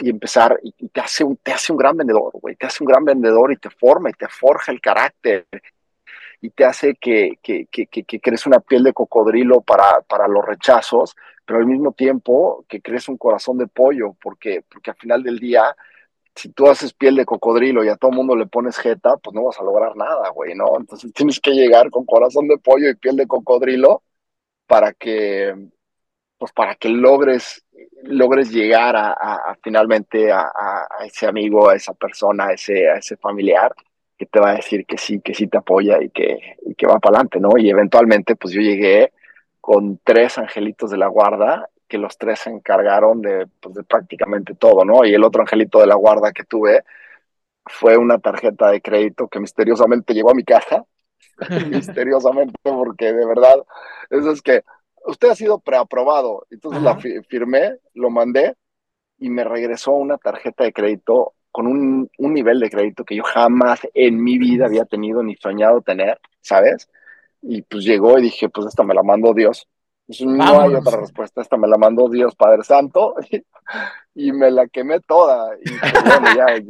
[0.00, 2.88] y empezar, y, te, hace un, te hace un gran vendedor, güey, te hace un
[2.88, 5.46] gran vendedor y te forma y te forja el carácter
[6.46, 11.16] y te hace que, que, que, crees una piel de cocodrilo para, para los rechazos,
[11.44, 15.40] pero al mismo tiempo que crees un corazón de pollo, porque, porque al final del
[15.40, 15.74] día,
[16.36, 19.42] si tú haces piel de cocodrilo y a todo mundo le pones jeta, pues no
[19.44, 20.76] vas a lograr nada, güey, ¿no?
[20.78, 24.04] Entonces tienes que llegar con corazón de pollo y piel de cocodrilo
[24.68, 25.52] para que,
[26.38, 27.64] pues para que logres,
[28.04, 33.16] logres llegar a, finalmente a, a, ese amigo, a esa persona, a ese, a ese
[33.16, 33.74] familiar
[34.18, 36.86] que te va a decir que sí, que sí te apoya y que, y que
[36.86, 37.58] va para adelante, ¿no?
[37.58, 39.12] Y eventualmente, pues yo llegué
[39.60, 44.54] con tres angelitos de la guarda, que los tres se encargaron de, pues, de prácticamente
[44.54, 45.04] todo, ¿no?
[45.04, 46.82] Y el otro angelito de la guarda que tuve
[47.66, 50.84] fue una tarjeta de crédito que misteriosamente llegó a mi casa,
[51.70, 53.56] misteriosamente, porque de verdad,
[54.10, 54.62] eso es que
[55.04, 58.56] usted ha sido preaprobado, entonces la firmé, lo mandé
[59.18, 63.22] y me regresó una tarjeta de crédito con un, un, nivel de crédito que yo
[63.22, 66.86] jamás en mi vida había tenido ni soñado tener, ¿sabes?
[67.40, 69.66] Y pues llegó y dije, pues esta me la mandó Dios.
[70.06, 73.14] Pues no hay otra respuesta, esta me la mandó Dios Padre Santo
[74.14, 75.56] y me la quemé toda.
[75.64, 76.62] Y pues, bueno, ya eh,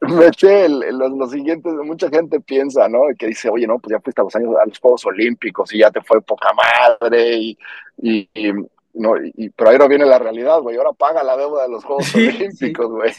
[0.00, 3.02] me eché lo, siguiente, mucha gente piensa, ¿no?
[3.16, 5.78] Que dice, oye, no, pues ya fuiste a los años a los Juegos Olímpicos y
[5.78, 7.58] ya te fue poca madre y,
[7.98, 8.28] y,
[8.94, 10.76] no, y, pero ahí no viene la realidad, güey.
[10.76, 13.12] Ahora paga la deuda de los Juegos Olímpicos, güey.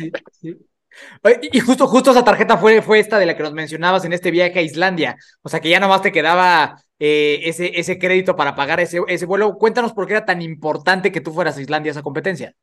[1.51, 4.31] y justo, justo esa tarjeta fue, fue esta de la que nos mencionabas en este
[4.31, 5.17] viaje a Islandia.
[5.41, 9.25] O sea que ya nomás te quedaba eh, ese, ese crédito para pagar ese, ese
[9.25, 9.57] vuelo.
[9.57, 12.53] Cuéntanos por qué era tan importante que tú fueras a Islandia a esa competencia.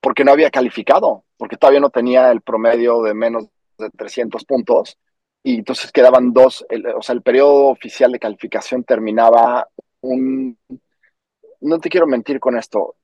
[0.00, 3.46] Porque no había calificado, porque todavía no tenía el promedio de menos
[3.76, 4.96] de 300 puntos.
[5.42, 6.64] Y entonces quedaban dos,
[6.96, 9.68] o sea, el periodo oficial de calificación terminaba
[10.00, 10.58] un
[11.66, 12.96] no te quiero mentir con esto,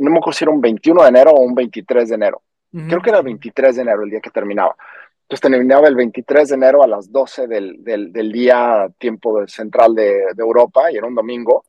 [0.00, 2.42] no me acuerdo si era un 21 de enero o un 23 de enero.
[2.70, 4.76] Creo que era el 23 de enero el día que terminaba.
[5.22, 9.94] Entonces terminaba el 23 de enero a las 12 del, del, del día tiempo central
[9.94, 11.64] de, de, Europa y era un domingo.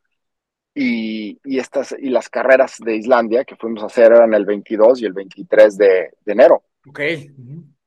[0.74, 5.02] Y, y, estas, y las carreras de Islandia que fuimos a hacer eran el 22
[5.02, 6.64] y el 23 de, de enero.
[6.88, 7.00] Ok.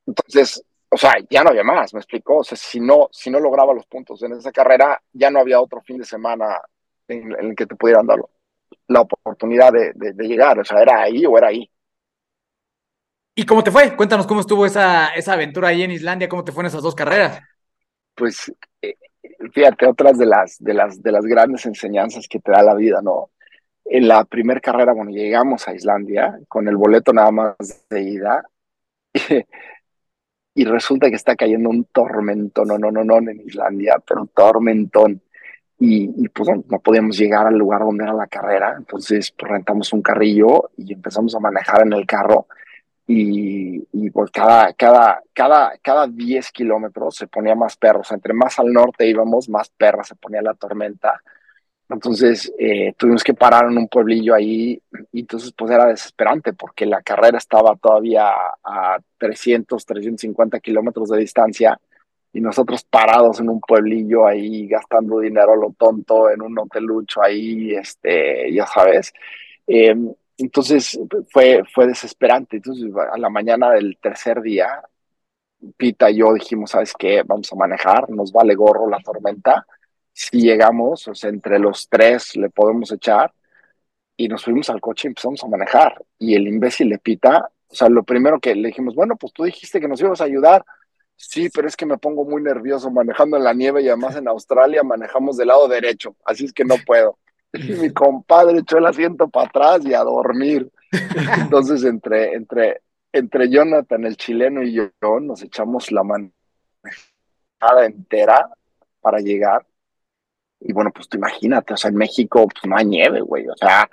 [0.07, 2.39] Entonces, o sea, ya no había más, me explicó.
[2.39, 5.61] O sea, si no, si no lograba los puntos en esa carrera, ya no había
[5.61, 6.61] otro fin de semana
[7.09, 8.19] en, el que te pudieran dar
[8.93, 11.69] la oportunidad de, llegar, o sea, era ahí o era ahí.
[13.35, 13.97] ¿Y cómo te fue?
[13.97, 16.95] Cuéntanos cómo estuvo esa, esa aventura ahí en Islandia, cómo te fue en esas dos
[16.95, 17.41] carreras.
[18.15, 18.97] Pues eh,
[19.53, 23.01] fíjate, otras de las, de, las, de las grandes enseñanzas que te da la vida,
[23.03, 23.31] ¿no?
[23.85, 28.43] en la primera carrera, bueno, llegamos a Islandia con el boleto nada más de ida
[30.55, 34.29] y resulta que está cayendo un tormentón, no, no, no, no, en Islandia, pero un
[34.29, 35.23] tormentón.
[35.85, 40.01] Y, pues no, podíamos llegar al lugar donde era la carrera, entonces pues, rentamos un
[40.01, 42.47] carrillo y empezamos a manejar en el carro
[43.05, 48.61] y, y pues cada, cada, cada, cada 10 kilómetros se ponía más perros, entre más
[48.61, 51.21] al norte íbamos, más perra se ponía la tormenta.
[51.89, 54.81] Entonces eh, tuvimos que parar en un pueblillo ahí
[55.11, 58.31] y entonces pues era desesperante porque la carrera estaba todavía
[58.63, 61.77] a 300, 350 kilómetros de distancia
[62.33, 67.23] y nosotros parados en un pueblillo ahí gastando dinero a lo tonto en un hotelucho
[67.23, 69.13] ahí, este, ya sabes.
[69.67, 70.99] Em, entonces
[71.31, 72.57] fue, fue desesperante.
[72.57, 74.83] Entonces a la mañana del tercer día,
[75.77, 77.23] Pita y yo dijimos, ¿sabes qué?
[77.25, 79.67] Vamos a manejar, nos vale gorro la tormenta
[80.13, 83.33] si llegamos, o sea, entre los tres le podemos echar,
[84.17, 86.05] y nos fuimos al coche y empezamos a manejar.
[86.19, 89.45] Y el imbécil le pita, o sea, lo primero que le dijimos, bueno, pues tú
[89.45, 90.65] dijiste que nos ibas a ayudar.
[91.25, 94.27] Sí, pero es que me pongo muy nervioso manejando en la nieve y además en
[94.27, 97.19] Australia manejamos del lado derecho, así es que no puedo.
[97.53, 100.71] Y mi compadre echó el asiento para atrás y a dormir.
[101.39, 106.33] Entonces, entre, entre, entre Jonathan, el chileno, y yo nos echamos la manejada
[107.87, 108.51] entera
[109.01, 109.65] para llegar
[110.65, 113.57] y bueno, pues tú imagínate, o sea, en México pues, no hay nieve, güey, o
[113.57, 113.89] sea,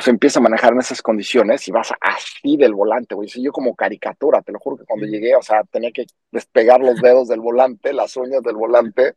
[0.00, 3.28] se empieza a manejar en esas condiciones y vas así del volante, güey.
[3.28, 7.00] Yo como caricatura, te lo juro que cuando llegué, o sea, tenía que despegar los
[7.00, 9.14] dedos del volante, las uñas del volante,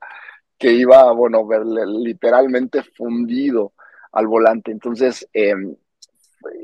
[0.58, 1.48] que iba, bueno,
[1.86, 3.74] literalmente fundido
[4.12, 4.72] al volante.
[4.72, 5.76] Entonces, em,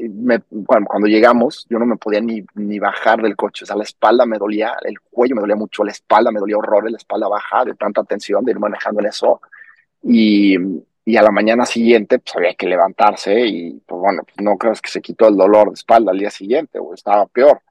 [0.09, 3.83] me, cuando, llegamos, yo no me podía ni, ni bajar del coche, o sea, la
[3.83, 7.27] espalda me dolía, el cuello me dolía mucho, la espalda me dolía horror, la espalda
[7.27, 9.41] baja de tanta tensión de ir manejando en eso.
[10.03, 10.57] Y,
[11.07, 14.73] y a la mañana siguiente, pues había que levantarse y, pues bueno, pues no creo
[14.73, 17.61] que se quitó el dolor de espalda al día siguiente, o estaba peor.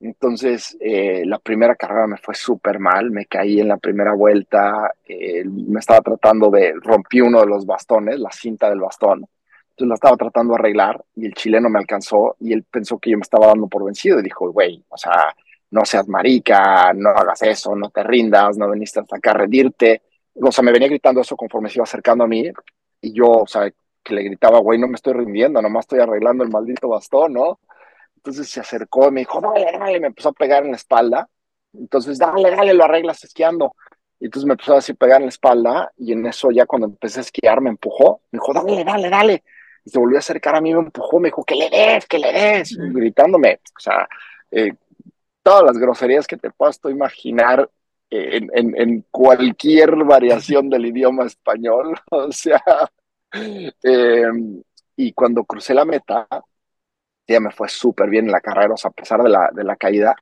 [0.00, 4.90] Entonces, eh, la primera carrera me fue súper mal, me caí en la primera vuelta,
[5.06, 9.28] eh, me estaba tratando de, rompí uno de los bastones, la cinta del bastón,
[9.70, 13.10] entonces la estaba tratando de arreglar y el chileno me alcanzó y él pensó que
[13.10, 15.32] yo me estaba dando por vencido y dijo, güey, o sea,
[15.70, 20.02] no seas marica, no hagas eso, no te rindas, no veniste hasta acá a rendirte
[20.34, 22.50] o sea, me venía gritando eso conforme se iba acercando a mí
[23.00, 23.70] y yo, o sea,
[24.02, 27.60] que le gritaba, güey, no me estoy rindiendo, nomás estoy arreglando el maldito bastón, ¿no?
[28.16, 31.28] Entonces se acercó y me dijo, dale, dale, me empezó a pegar en la espalda.
[31.72, 33.74] Entonces, dale, dale, lo arreglas esquiando.
[34.20, 36.86] Y entonces me empezó a decir pegar en la espalda y en eso ya cuando
[36.86, 38.20] empecé a esquiar me empujó.
[38.30, 39.44] Me dijo, dale, dale, dale.
[39.84, 42.20] Y se volvió a acercar a mí, me empujó, me dijo, que le des, que
[42.20, 43.58] le des, gritándome.
[43.76, 44.08] O sea,
[44.52, 44.72] eh,
[45.42, 47.68] todas las groserías que te puedas imaginar
[48.12, 52.62] en, cualquier variación del idioma español, o sea,
[53.82, 54.62] em,
[54.96, 56.28] y cuando crucé la meta,
[57.26, 59.64] ya me fue súper bien en la carrera, o sea, a pesar de la, de
[59.64, 60.14] la caída,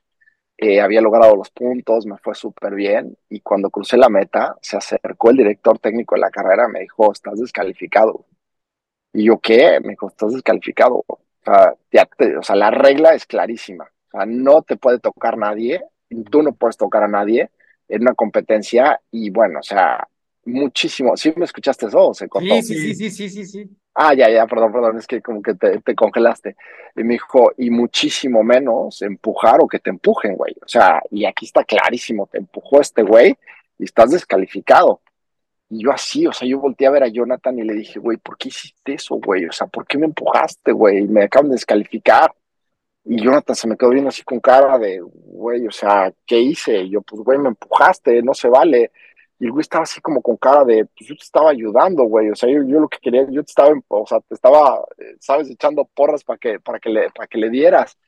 [0.57, 4.77] eh, había logrado los puntos, me fue súper bien, y cuando crucé la meta, se
[4.77, 8.27] acercó el director técnico de la carrera, me dijo, estás descalificado.
[9.13, 9.81] Y yo, ¿qué?
[9.81, 11.05] Me dijo, estás descalificado.
[11.09, 11.75] O sea,
[12.39, 13.85] o sea, la regla es clarísima.
[13.85, 15.83] O sea, no te puede tocar nadie,
[16.31, 17.51] tú no puedes tocar a nadie,
[17.91, 20.07] en una competencia y bueno, o sea,
[20.45, 21.17] muchísimo.
[21.17, 22.15] ¿Sí me escuchaste eso?
[22.15, 23.71] ¿Se Sí, sí, sí, sí, sí, sí.
[23.95, 26.57] Ah, ya, ya, perdón, perdón, es que como que te, te, congelaste.
[26.97, 30.55] Y me dijo, y muchísimo menos empujar o que te empujen, güey.
[30.63, 33.37] O sea, y aquí está clarísimo, te empujó este güey
[33.79, 35.01] y estás descalificado.
[35.69, 38.17] Y yo así, o sea, yo volteé a ver a Jonathan y le dije, güey,
[38.19, 39.47] ¿por qué hiciste eso, güey?
[39.47, 41.07] O sea, ¿por qué me empujaste, güey?
[41.07, 42.33] Me acaban de descalificar.
[43.05, 46.83] Y Jonathan se me quedó viendo así con cara de, güey, o sea, ¿qué hice?
[46.83, 48.93] Y yo, pues, güey, me empujaste, no se vale.
[49.39, 52.31] Y el güey estaba así como con cara de, pues yo te estaba ayudando, güey.
[52.31, 55.49] O sea, yo, lo que quería, yo te estaba, o sea, te estaba, eh, sabes,
[55.51, 57.99] echando porras para que, para que le, para que le dieras.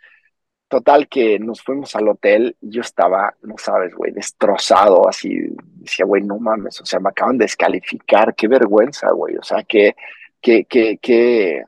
[0.69, 5.31] Total que nos fuimos al hotel y yo estaba, no sabes, güey, destrozado, así,
[5.77, 9.63] decía, güey, no mames, o sea, me acaban de descalificar, qué vergüenza, güey, o sea,
[9.65, 9.95] qué,
[10.41, 11.65] qué, qué, qué,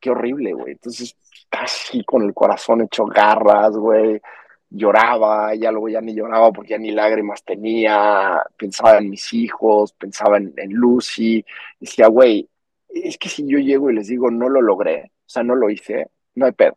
[0.00, 0.72] qué horrible, güey.
[0.74, 1.16] Entonces,
[1.50, 4.20] así con el corazón hecho garras, güey.
[4.68, 9.92] Lloraba, ya luego ya ni lloraba porque ya ni lágrimas tenía, pensaba en mis hijos,
[9.92, 11.44] pensaba en, Lucy,
[11.78, 12.48] decía, güey,
[12.88, 15.70] es que si yo llego y les digo, no lo logré, o sea, no lo
[15.70, 16.76] hice, no hay pedo,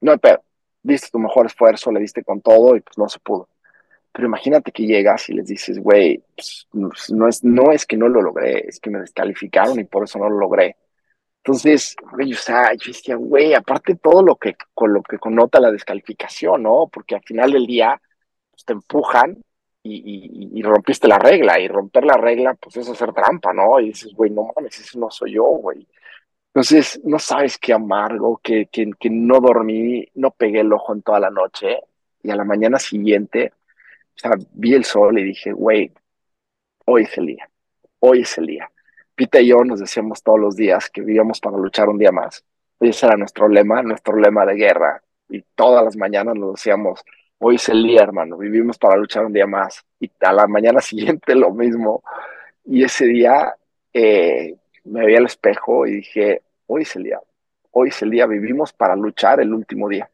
[0.00, 0.42] no hay pedo.
[0.82, 3.48] Diste tu mejor esfuerzo, le diste con todo y pues no se pudo.
[4.12, 8.08] Pero imagínate que llegas y les dices, güey, pues, no, es, no es que no
[8.08, 10.76] lo logré, es que me descalificaron y por eso no lo logré.
[11.42, 15.58] Entonces, güey, o sea, yo decía, güey, aparte todo lo que, con lo que connota
[15.60, 16.88] la descalificación, ¿no?
[16.92, 18.00] Porque al final del día,
[18.50, 19.42] pues, te empujan
[19.82, 23.80] y, y, rompiste la regla, y romper la regla, pues es hacer trampa, ¿no?
[23.80, 25.86] Y dices, güey, no mames, ese no soy yo, güey.
[26.48, 31.02] Entonces, no sabes qué amargo, que, que, que no dormí, no pegué el ojo en
[31.02, 31.78] toda la noche
[32.22, 33.52] y a la mañana siguiente,
[34.16, 35.92] o sea, vi el sol y dije, güey,
[36.86, 37.48] hoy es el día,
[38.00, 38.70] hoy es el día.
[39.20, 42.42] Pita y yo nos decíamos todos los días que vivíamos para luchar un día más.
[42.80, 45.02] Y ese era nuestro lema, nuestro lema de guerra.
[45.28, 47.04] Y todas las mañanas nos decíamos,
[47.36, 49.84] hoy es el día, hermano, vivimos para luchar un día más.
[49.98, 52.02] Y a la mañana siguiente lo mismo.
[52.64, 53.54] Y ese día
[53.92, 57.20] eh, me vi al espejo y dije, hoy es el día,
[57.72, 60.10] hoy es el día, vivimos para luchar el último día.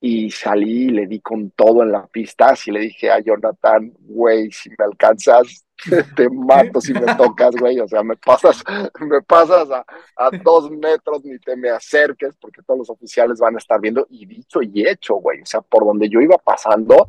[0.00, 3.92] Y salí y le di con todo en la pista, así le dije a Jonathan,
[4.00, 5.64] güey, si me alcanzas,
[6.16, 8.62] te mato si me tocas, güey, o sea, me pasas,
[9.00, 9.84] me pasas a,
[10.16, 14.06] a, dos metros, ni te me acerques, porque todos los oficiales van a estar viendo,
[14.10, 17.08] y dicho y hecho, güey, o sea, por donde yo iba pasando,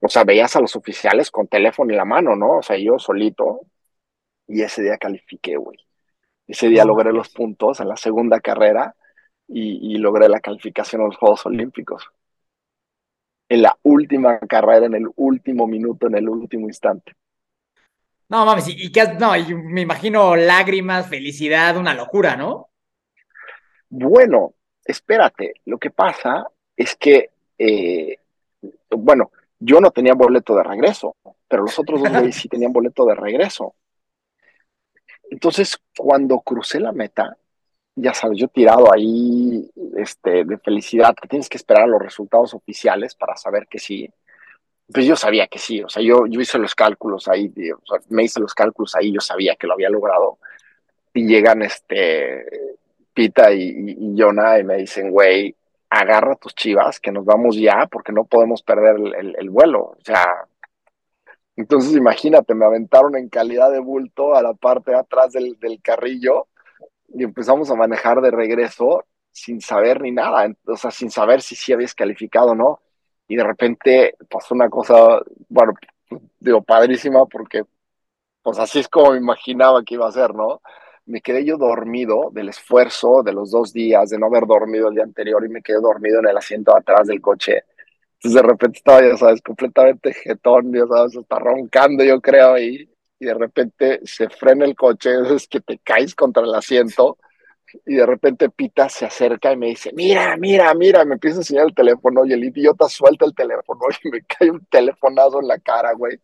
[0.00, 2.58] o sea, veías a los oficiales con teléfono en la mano, ¿no?
[2.58, 3.62] O sea, yo solito,
[4.46, 5.78] y ese día califiqué, güey.
[6.46, 8.96] Ese día logré los puntos en la segunda carrera
[9.46, 12.04] y, y, logré la calificación a los Juegos Olímpicos.
[13.48, 17.14] En la última carrera, en el último minuto, en el último instante.
[18.28, 22.68] No mames, y, y que no, y me imagino lágrimas, felicidad, una locura, ¿no?
[23.88, 24.54] Bueno,
[24.84, 28.18] espérate, lo que pasa es que, eh,
[28.90, 31.16] bueno, yo no tenía boleto de regreso,
[31.48, 33.74] pero los otros dos güeyes sí tenían boleto de regreso.
[35.30, 37.36] Entonces, cuando crucé la meta,
[37.94, 42.54] ya sabes, yo tirado ahí este, de felicidad, que tienes que esperar a los resultados
[42.54, 44.08] oficiales para saber que sí.
[44.92, 48.00] Pues yo sabía que sí, o sea, yo, yo hice los cálculos ahí, o sea,
[48.08, 50.38] me hice los cálculos ahí, yo sabía que lo había logrado.
[51.12, 52.46] Y llegan este
[53.12, 55.54] Pita y, Jonah y me dicen, güey,
[55.90, 58.96] agarra tus chivas, que nos vamos ya, porque no podemos perder
[59.38, 59.96] el vuelo.
[59.98, 60.46] O sea,
[61.58, 65.82] entonces, imagínate, me aventaron en calidad de bulto a la parte de atrás del, del,
[65.82, 66.46] carrillo
[67.08, 71.56] y empezamos a manejar de regreso sin saber ni nada, o sea, sin saber si
[71.56, 72.80] sí habías calificado o no.
[73.28, 75.74] Y de repente pasó una cosa, bueno,
[76.40, 77.64] digo, padrísima porque,
[78.42, 80.62] pues así es como me imaginaba que iba a ser, ¿no?
[81.06, 84.94] Me quedé yo dormido del esfuerzo de los dos días, de no haber dormido el
[84.94, 87.64] día anterior y me quedé dormido en el asiento de atrás del coche
[88.18, 92.88] entonces de repente estaba, ya sabes, completamente jetón, ya sabes, está roncando yo creo ahí,
[93.20, 97.18] y de repente se frena el coche, es que te caes contra el asiento,
[97.86, 101.40] y de repente Pita se acerca y me dice, mira, mira, mira, me empieza a
[101.40, 105.48] enseñar el teléfono, y el idiota suelta el teléfono, y me cae un telefonazo en
[105.48, 106.18] la cara, güey.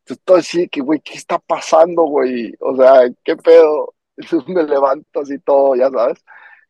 [0.00, 2.54] Entonces todo así que, güey, ¿qué está pasando, güey?
[2.60, 3.94] O sea, ¿qué pedo?
[4.16, 6.22] Entonces me levanto así todo, ya sabes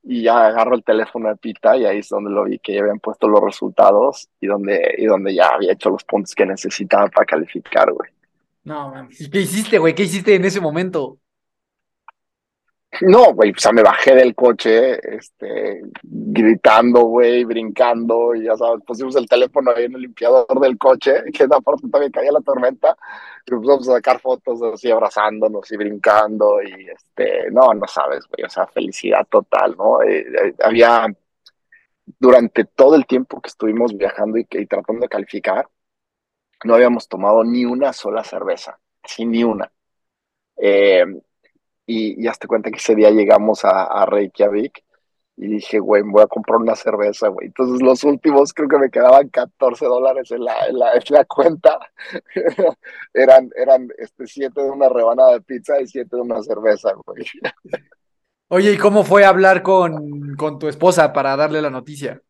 [0.03, 2.81] y ya agarro el teléfono de Pita y ahí es donde lo vi que ya
[2.81, 7.07] habían puesto los resultados y donde, y donde ya había hecho los puntos que necesitaba
[7.09, 8.11] para calificar, güey.
[8.65, 9.29] No, mames.
[9.31, 9.95] ¿Qué hiciste, güey?
[9.95, 11.19] ¿Qué hiciste en ese momento?
[13.01, 18.83] No, güey, o sea, me bajé del coche, este, gritando, güey, brincando, y ya sabes,
[18.87, 22.95] pusimos el teléfono ahí en el limpiador del coche, que aparte también caía la tormenta,
[23.47, 28.45] y empezamos a sacar fotos así abrazándonos y brincando, y este, no, no sabes, güey,
[28.45, 30.03] o sea, felicidad total, ¿no?
[30.03, 31.07] Eh, eh, había,
[32.19, 35.67] durante todo el tiempo que estuvimos viajando y, y tratando de calificar,
[36.65, 39.73] no habíamos tomado ni una sola cerveza, así ni una.
[40.57, 41.05] Eh,
[41.87, 44.85] y, y hazte cuenta que ese día llegamos a, a Reykjavik
[45.37, 47.49] y dije, güey, me voy a comprar una cerveza, güey.
[47.49, 51.25] Entonces los últimos creo que me quedaban 14 dólares en la, en la, en la
[51.25, 51.79] cuenta.
[53.15, 57.25] eran eran este, siete de una rebanada de pizza y siete de una cerveza, güey.
[58.49, 62.21] Oye, ¿y cómo fue hablar con, con tu esposa para darle la noticia?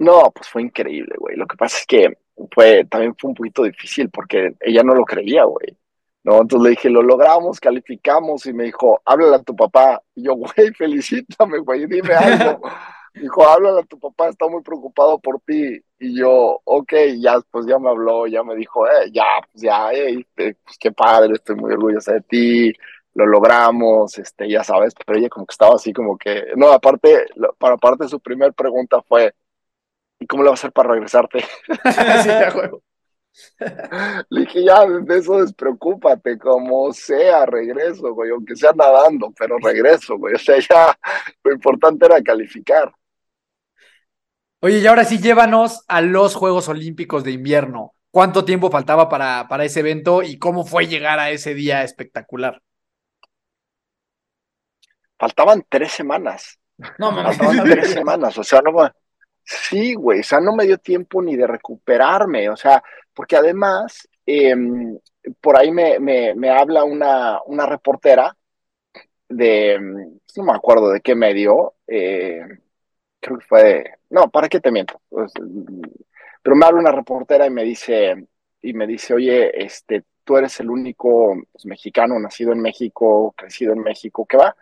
[0.00, 1.36] No, pues fue increíble, güey.
[1.36, 2.18] Lo que pasa es que
[2.52, 5.76] fue, también fue un poquito difícil porque ella no lo creía, güey.
[6.24, 6.40] ¿No?
[6.40, 10.02] Entonces le dije, lo logramos, calificamos, y me dijo, háblale a tu papá.
[10.14, 12.60] Y yo, güey, felicítame, güey, dime algo.
[13.14, 15.80] dijo, háblale a tu papá, está muy preocupado por ti.
[15.98, 19.92] Y yo, ok, ya, pues ya me habló, ya me dijo, eh, ya, pues ya,
[19.92, 22.72] eh, pues qué padre, estoy muy orgullosa de ti,
[23.14, 27.26] lo logramos, este, ya sabes, pero ella como que estaba así como que, no, aparte,
[27.58, 29.34] para aparte su primer pregunta fue,
[30.20, 31.40] ¿y cómo le vas a hacer para regresarte?
[31.68, 32.82] sí, ya, juego.
[34.30, 40.16] Le dije, ya, de eso despreocúpate, como sea, regreso, güey, aunque sea nadando, pero regreso,
[40.16, 40.34] güey.
[40.38, 40.98] O sea, ya
[41.42, 42.92] lo importante era calificar.
[44.60, 47.94] Oye, y ahora sí, llévanos a los Juegos Olímpicos de invierno.
[48.10, 52.60] ¿Cuánto tiempo faltaba para, para ese evento y cómo fue llegar a ese día espectacular?
[55.18, 56.58] Faltaban tres semanas.
[56.98, 57.32] No, mamá.
[57.32, 58.72] Faltaban tres semanas, o sea, no,
[59.48, 62.82] Sí, güey, o sea, no me dio tiempo ni de recuperarme, o sea,
[63.18, 64.54] porque además, eh,
[65.40, 68.36] por ahí me, me, me habla una, una, reportera
[69.28, 69.76] de,
[70.36, 72.46] no me acuerdo de qué medio, eh,
[73.18, 75.00] creo que fue no, ¿para qué te miento?
[75.08, 75.32] Pues,
[76.40, 78.28] pero me habla una reportera y me dice,
[78.62, 83.72] y me dice, oye, este, tú eres el único pues, mexicano nacido en México, crecido
[83.72, 84.54] en México, ¿qué va?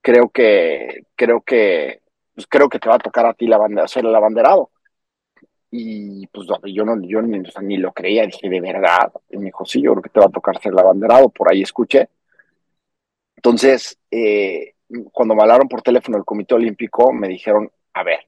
[0.00, 2.02] Creo que, creo que,
[2.34, 4.71] pues creo que te va a tocar a ti la bandera, ser el abanderado.
[5.74, 9.10] Y pues yo no, yo ni, ni, lo creía, dije, de verdad.
[9.30, 11.50] Y me dijo, sí, yo creo que te va a tocar ser el abanderado, por
[11.50, 12.10] ahí escuché.
[13.36, 14.74] Entonces, eh,
[15.12, 18.20] cuando me hablaron por teléfono del Comité Olímpico, me dijeron, a ver,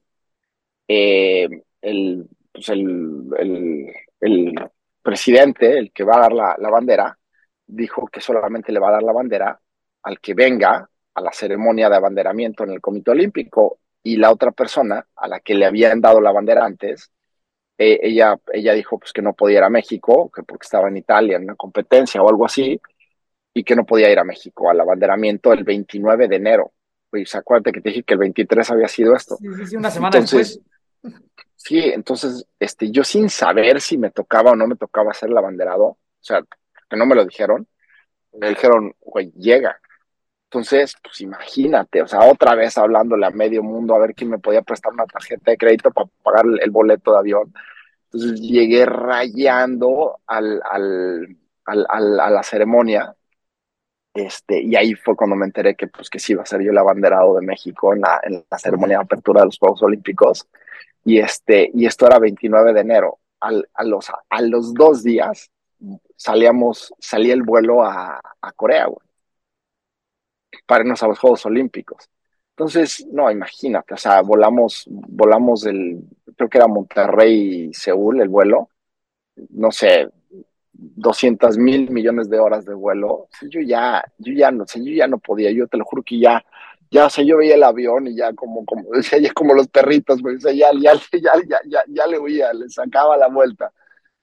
[0.87, 1.47] eh,
[1.81, 4.55] el, pues el, el, el,
[5.03, 7.17] presidente, el que va a dar la, la, bandera,
[7.67, 9.59] dijo que solamente le va a dar la bandera
[10.03, 14.51] al que venga a la ceremonia de abanderamiento en el Comité Olímpico y la otra
[14.51, 17.11] persona a la que le habían dado la bandera antes,
[17.77, 20.97] eh, ella, ella dijo pues que no podía ir a México, que porque estaba en
[20.97, 22.79] Italia en una competencia o algo así,
[23.53, 26.73] y que no podía ir a México al abanderamiento el 29 de enero.
[27.09, 29.37] Pues acuérdate que te dije que el 23 había sido esto.
[29.37, 30.59] Sí, sí, una semana después.
[31.55, 35.37] Sí, entonces, este, yo sin saber si me tocaba o no me tocaba ser el
[35.37, 36.43] abanderado, o sea,
[36.89, 37.67] que no me lo dijeron,
[38.33, 39.79] me dijeron, güey, llega.
[40.49, 44.39] Entonces, pues imagínate, o sea, otra vez hablándole a medio mundo a ver quién me
[44.39, 47.53] podía prestar una tarjeta de crédito para pagar el, boleto de avión.
[48.05, 53.15] Entonces llegué rayando al, a la ceremonia
[54.15, 56.71] este, y ahí fue cuando me enteré que, pues, que sí iba a ser yo
[56.71, 60.47] el abanderado de México en la, en la ceremonia de apertura de los Juegos Olímpicos.
[61.03, 63.19] Y, este, y esto era 29 de enero.
[63.41, 63.51] A,
[63.83, 65.51] los, dos días
[66.15, 68.21] salíamos, salía el vuelo a
[68.55, 69.05] Corea, güey,
[70.65, 72.09] para irnos a los Juegos Olímpicos.
[72.51, 75.99] Entonces, no, imagínate, o sea, volamos, volamos del,
[76.37, 78.69] creo que era Monterrey, Seúl, el vuelo,
[79.49, 80.09] no sé,
[80.73, 83.27] 200 mil millones de horas de vuelo.
[83.49, 86.43] Yo ya, yo ya no, yo ya no podía, yo te lo juro que ya,
[86.91, 89.53] ya, o sea, yo veía el avión y ya como, como, o sea, ya como
[89.53, 93.27] los perritos, o sea, ya, ya, ya, ya, ya, ya le huía, le sacaba la
[93.27, 93.71] vuelta.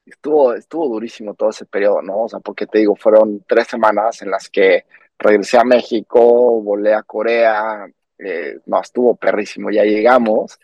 [0.04, 2.24] Estuvo, estuvo durísimo todo ese periodo, ¿no?
[2.24, 4.84] O sea, porque te digo, fueron tres semanas en las que
[5.22, 7.86] regresé a México, volé a Corea,
[8.18, 10.58] eh, no, estuvo perrísimo, ya llegamos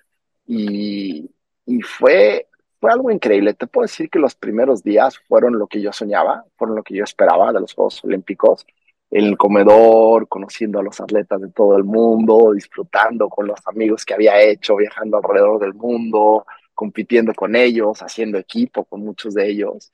[0.47, 1.31] y,
[1.67, 2.49] y fue,
[2.81, 3.55] fue algo increíble.
[3.55, 6.95] Te puedo decir que los primeros días fueron lo que yo soñaba, fueron lo que
[6.95, 8.67] yo esperaba de los Juegos Olímpicos.
[9.11, 14.05] En el comedor, conociendo a los atletas de todo el mundo, disfrutando con los amigos
[14.05, 16.45] que había hecho, viajando alrededor del mundo,
[16.75, 19.91] compitiendo con ellos, haciendo equipo con muchos de ellos.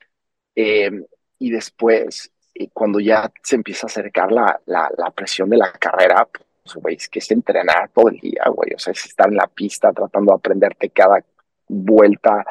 [0.55, 0.91] Eh,
[1.39, 2.31] y después,
[2.73, 6.27] cuando ya se empieza a acercar la, la, la presión de la carrera,
[6.63, 8.73] pues, güey, es que es entrenar todo el día, güey.
[8.75, 11.23] O sea, es estar en la pista tratando de aprenderte cada
[11.67, 12.45] vuelta,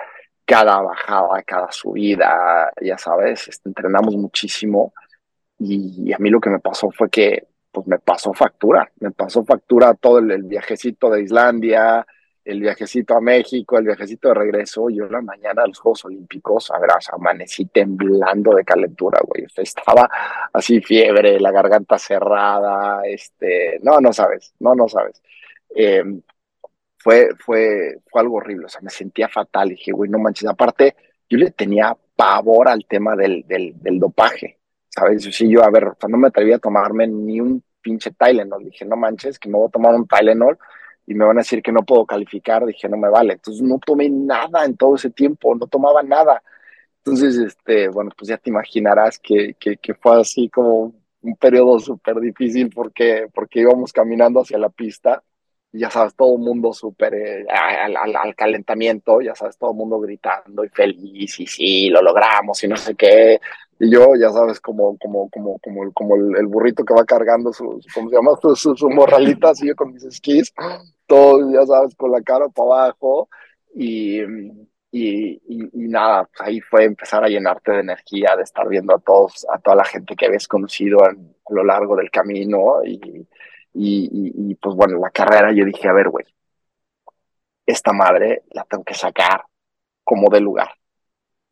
[0.45, 4.93] cada bajada, cada subida, ya sabes, este, entrenamos muchísimo
[5.59, 9.45] y a mí lo que me pasó fue que pues me pasó factura, me pasó
[9.45, 12.07] factura todo el, viajecito de Islandia,
[12.45, 16.71] el viajecito a México, el viajecito de regreso, yo la mañana de los Juegos Olímpicos,
[16.71, 20.09] a ver, o sea, amanecí temblando de calentura, güey, estaba
[20.53, 25.23] así fiebre, la garganta cerrada, este, no, no sabes, no, no sabes.
[25.75, 26.05] Eh,
[26.99, 30.97] fue, fue, fue algo horrible, o sea, me sentía fatal, dije, güey, no manches, aparte,
[31.29, 35.25] yo le tenía pavor al tema del, del, del dopaje, ¿sabes?
[35.25, 38.65] Sí, yo, a ver, o sea, no me atrevía a tomarme ni un pinche Tylenol,
[38.65, 40.59] dije, no manches, que me voy a tomar un Tylenol
[41.07, 43.79] y me van a decir que no puedo calificar, dije, no me vale, entonces no
[43.79, 46.43] tomé nada en todo ese tiempo, no tomaba nada,
[46.99, 51.79] entonces, este, bueno, pues ya te imaginarás que, que, que fue así como un periodo
[51.79, 55.23] súper difícil porque, porque íbamos caminando hacia la pista
[55.75, 59.99] ya sabes, todo el mundo súper eh, al, al, calentamiento, ya sabes, todo el mundo
[59.99, 63.41] gritando y feliz y sí, lo logramos y no sé qué.
[63.91, 68.11] Yo, ya sabes, como, como, como, como, como el, burrito que va cargando su, ¿cómo
[68.11, 68.33] se llama?
[68.57, 68.89] Su, su,
[69.77, 70.53] con mis esquís,
[71.07, 73.29] todo, ya sabes, con la cara para abajo
[73.75, 74.21] y,
[74.91, 79.47] y, y, nada, ahí fue empezar a llenarte de energía, de estar viendo a todos,
[79.53, 81.13] a toda la gente que habías conocido a
[81.51, 83.27] lo largo del camino y,
[83.75, 86.25] y, pues bueno, la carrera yo dije, a ver, güey,
[87.67, 89.45] esta madre la tengo que sacar
[90.05, 90.71] como de lugar.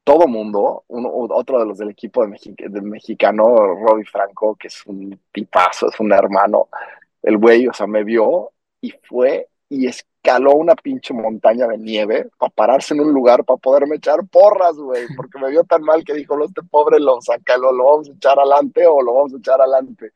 [0.04, 5.18] Todo mundo, uno, otro de los del equipo de, mexicano, Robbie Franco, que es un
[5.30, 6.68] tipazo, es un hermano,
[7.22, 8.50] el güey, o sea, me vio
[8.80, 13.56] y fue y escaló una pinche montaña de nieve para pararse en un lugar para
[13.56, 17.20] poderme echar porras, güey, porque me vio tan mal que dijo, no, este pobre lo
[17.20, 20.12] saca, lo, lo vamos a echar adelante o lo vamos a echar adelante.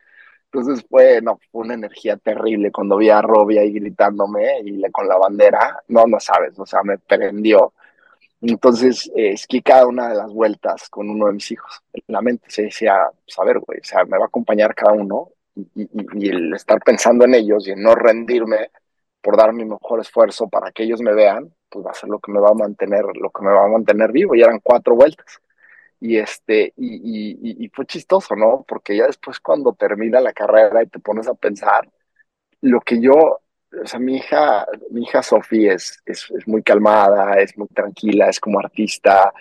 [0.53, 4.91] Entonces fue, no, fue una energía terrible cuando vi a Robbie ahí gritándome y le,
[4.91, 7.73] con la bandera, no, no sabes, o sea, me prendió.
[8.41, 12.21] Entonces, eh, es que cada una de las vueltas con uno de mis hijos la
[12.21, 15.31] mente se decía, pues a ver, güey, o sea, me va a acompañar cada uno
[15.75, 18.71] y, el estar pensando en ellos y en no rendirme
[19.23, 22.21] por dar mi mejor esfuerzo para que ellos me vean, pues va a ser lo
[22.21, 24.35] que me va a mantener, lo que me va a mantener vivo.
[24.35, 25.41] Y eran cuatro vueltas.
[25.99, 28.65] Y este, y, y fue chistoso, ¿no?
[28.69, 31.91] Porque ya después cuando termina la carrera y te pones a pensar,
[32.61, 33.41] lo que yo
[33.83, 38.41] o sea, mi hija, mi hija Sofía es, es, muy calmada, es muy tranquila, es
[38.41, 39.33] como artista.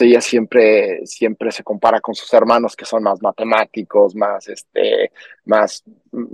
[0.00, 5.12] ella siempre, siempre se compara con sus hermanos que son más matemáticos, más, este,
[5.44, 5.84] más,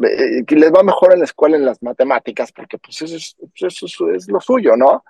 [0.05, 3.37] eh, que les va mejor en la escuela en las matemáticas, porque pues eso es,
[3.55, 5.05] eso es lo suyo, ¿no?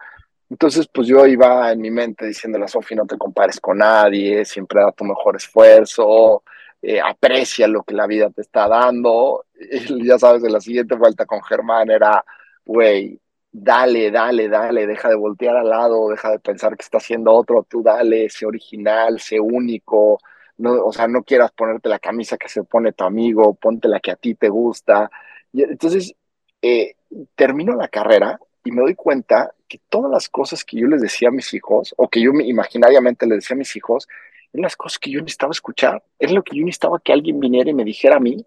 [0.51, 4.45] Entonces, pues yo iba en mi mente diciéndole a Sofía, no te compares con nadie,
[4.45, 6.43] siempre da tu mejor esfuerzo,
[6.83, 9.47] eh, aprecia lo que la vida te está dando.
[9.61, 12.25] Y ya sabes, en la siguiente vuelta con Germán era,
[12.71, 17.33] güey, dale, dale, dale, deja de voltear al lado, deja de pensar que está haciendo
[17.33, 20.21] otro, tú dale, sé original, sé único,
[20.59, 23.99] no, o sea, no quieras ponerte la camisa que se pone tu amigo, ponte la
[23.99, 25.11] que a ti te gusta.
[25.53, 26.15] Y entonces,
[26.63, 26.95] eh,
[27.35, 31.29] termino la carrera y me doy cuenta que todas las cosas que yo les decía
[31.29, 34.07] a mis hijos, o que yo imaginariamente les decía a mis hijos,
[34.53, 37.69] eran las cosas que yo necesitaba escuchar, era lo que yo necesitaba que alguien viniera
[37.71, 38.47] y me dijera a mí,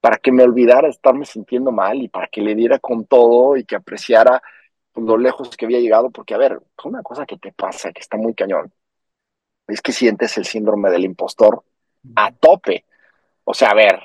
[0.00, 3.64] para que me olvidara estarme sintiendo mal y para que le diera con todo y
[3.64, 4.42] que apreciara
[4.92, 8.00] pues, lo lejos que había llegado, porque a ver, una cosa que te pasa, que
[8.00, 8.72] está muy cañón,
[9.68, 11.62] es que sientes el síndrome del impostor
[12.16, 12.84] a tope.
[13.44, 14.00] O sea, a ver,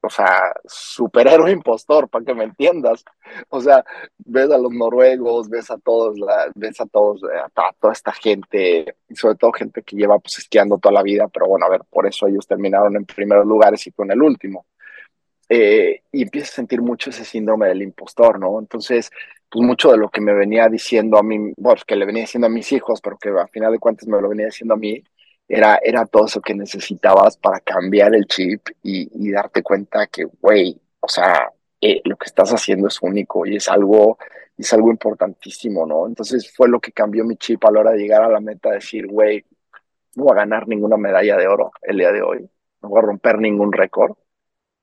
[0.00, 3.04] o sea, superhéroe impostor, para que me entiendas.
[3.48, 3.84] O sea,
[4.18, 8.12] ves a los noruegos, ves a todos, la, ves a todos, eh, a, toda esta
[8.12, 11.70] gente, y sobre todo gente que lleva pues esquiando toda la vida, pero bueno, a
[11.70, 14.66] ver, por eso ellos terminaron en primeros lugares y tú en el último.
[15.48, 18.58] Eh, y empiezas a sentir mucho ese síndrome del impostor, ¿no?
[18.58, 19.10] Entonces,
[19.50, 22.46] pues mucho de lo que me venía diciendo a mí, bueno, que le venía diciendo
[22.48, 25.02] a mis hijos, pero que a final de cuentas me lo venía diciendo a mí,
[25.48, 30.78] era, era todo eso que necesitabas para cambiar el chip y, darte cuenta que, güey,
[31.00, 34.18] o sea, eh, lo que estás haciendo es único y es algo,
[34.58, 36.06] es algo importantísimo, ¿no?
[36.06, 38.70] Entonces fue lo que cambió mi chip a la hora de llegar a la meta,
[38.70, 39.44] decir, güey,
[40.16, 42.50] no voy a ganar ninguna medalla de oro el día de hoy,
[42.82, 44.16] no voy a romper ningún récord,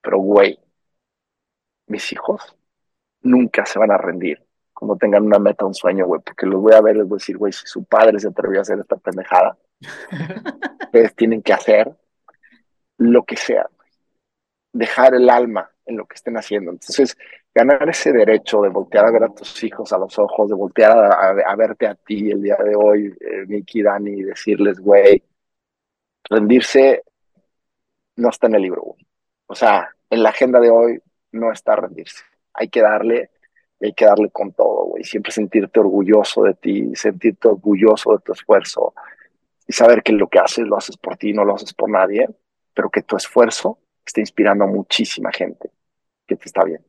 [0.05, 0.59] pero, güey,
[1.87, 2.55] mis hijos
[3.21, 4.39] nunca se van a rendir
[4.73, 7.19] cuando tengan una meta, un sueño, güey, porque los voy a ver, les voy a
[7.19, 9.57] decir, güey, si su padre se atrevió a hacer esta pendejada,
[10.83, 11.91] ustedes tienen que hacer
[12.97, 13.69] lo que sea,
[14.73, 16.71] dejar el alma en lo que estén haciendo.
[16.71, 17.17] Entonces,
[17.53, 20.91] ganar ese derecho de voltear a ver a tus hijos a los ojos, de voltear
[20.91, 25.23] a, verte a ti el día de hoy, eh, Miki, Dani, y decirles, güey,
[26.29, 27.03] rendirse
[28.17, 29.07] no está en el libro, güey.
[29.47, 30.99] O sea, en la agenda de hoy
[31.31, 32.23] no está rendirse.
[32.53, 33.31] Hay que darle,
[33.81, 35.03] hay que darle con todo, güey.
[35.03, 38.93] Siempre sentirte orgulloso de ti, sentirte orgulloso de tu esfuerzo
[39.67, 42.27] y saber que lo que haces lo haces por ti, no lo haces por nadie,
[42.73, 45.71] pero que tu esfuerzo está inspirando muchísima gente
[46.27, 46.85] que te está bien.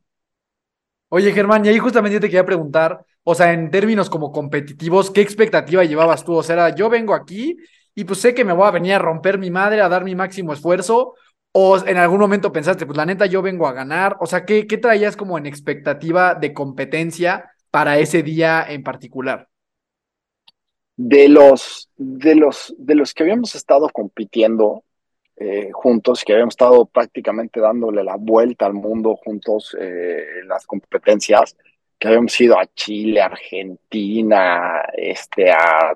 [1.09, 5.21] Oye, Germán, y ahí justamente te quería preguntar, o sea, en términos como competitivos, ¿qué
[5.21, 6.33] expectativa llevabas tú?
[6.33, 7.57] O sea, yo vengo aquí
[7.95, 10.15] y pues sé que me voy a venir a romper mi madre, a dar mi
[10.15, 11.15] máximo esfuerzo,
[11.59, 14.15] ¿O en algún momento pensaste, pues la neta yo vengo a ganar?
[14.19, 19.47] O sea, ¿qué, qué traías como en expectativa de competencia para ese día en particular?
[20.95, 24.83] De los, de los, de los que habíamos estado compitiendo
[25.35, 30.67] eh, juntos, que habíamos estado prácticamente dándole la vuelta al mundo juntos eh, en las
[30.67, 31.57] competencias,
[31.97, 35.95] que habíamos ido a Chile, Argentina, este, a,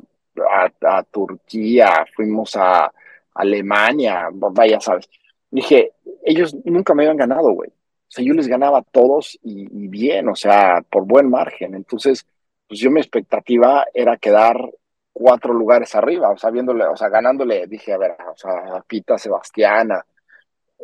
[0.82, 2.92] a Turquía, fuimos a
[3.36, 5.08] Alemania, vaya, sabes
[5.52, 5.92] dije,
[6.24, 7.70] ellos nunca me habían ganado, güey.
[7.70, 11.76] O sea, yo les ganaba a todos y, bien, o sea, por buen margen.
[11.76, 12.26] Entonces,
[12.68, 14.70] pues yo mi expectativa era quedar
[15.14, 18.82] cuatro lugares arriba, o sea, viéndole, o sea, ganándole, dije, a ver, o sea, a
[18.82, 20.06] Pita, Sebastiana,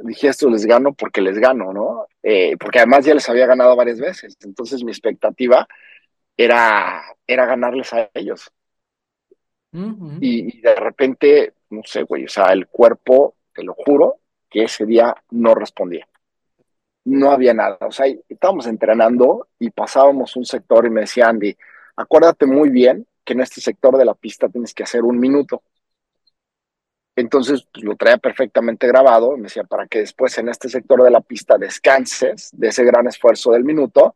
[0.04, 2.08] dije, esto les gano porque les gano, ¿no?
[2.22, 5.68] Eh, porque además ya les había ganado varias veces, entonces mi expectativa
[6.36, 8.52] era, era ganarles a ellos.
[9.72, 14.20] y, y, de repente, no sé, güey, o sea, el cuerpo, te lo juro,
[14.50, 16.08] que ese día no respondía.
[17.06, 17.78] No había nada.
[17.82, 21.56] O sea, estábamos entrenando y pasábamos un sector y me decía Andy,
[21.96, 25.64] acuérdate muy bien que en este sector de la pista tienes que hacer un minuto.
[27.16, 29.36] Entonces pues, lo traía perfectamente grabado.
[29.38, 33.08] Me decía, para que después en este sector de la pista descanses de ese gran
[33.08, 34.16] esfuerzo del minuto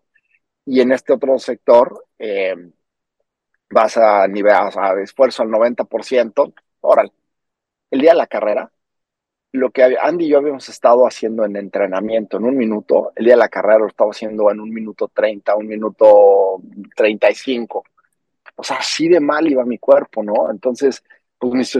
[0.66, 2.56] y en este otro sector eh,
[3.70, 6.54] vas a nivel, a esfuerzo al 90%.
[6.82, 7.12] Órale.
[7.90, 8.72] El día de la carrera
[9.54, 13.34] lo que Andy y yo habíamos estado haciendo en entrenamiento en un minuto, el día
[13.34, 16.62] de la carrera lo estaba haciendo en un minuto 30, un minuto
[16.96, 17.84] 35.
[18.56, 20.50] O sea, así de mal iba mi cuerpo, ¿no?
[20.52, 21.04] Entonces,
[21.38, 21.78] pues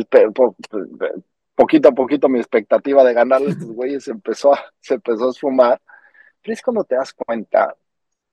[1.56, 5.32] poquito a poquito mi expectativa de ganarle a estos güeyes empezó a, se empezó a
[5.32, 5.82] esfumar.
[6.44, 7.76] es cuando te das cuenta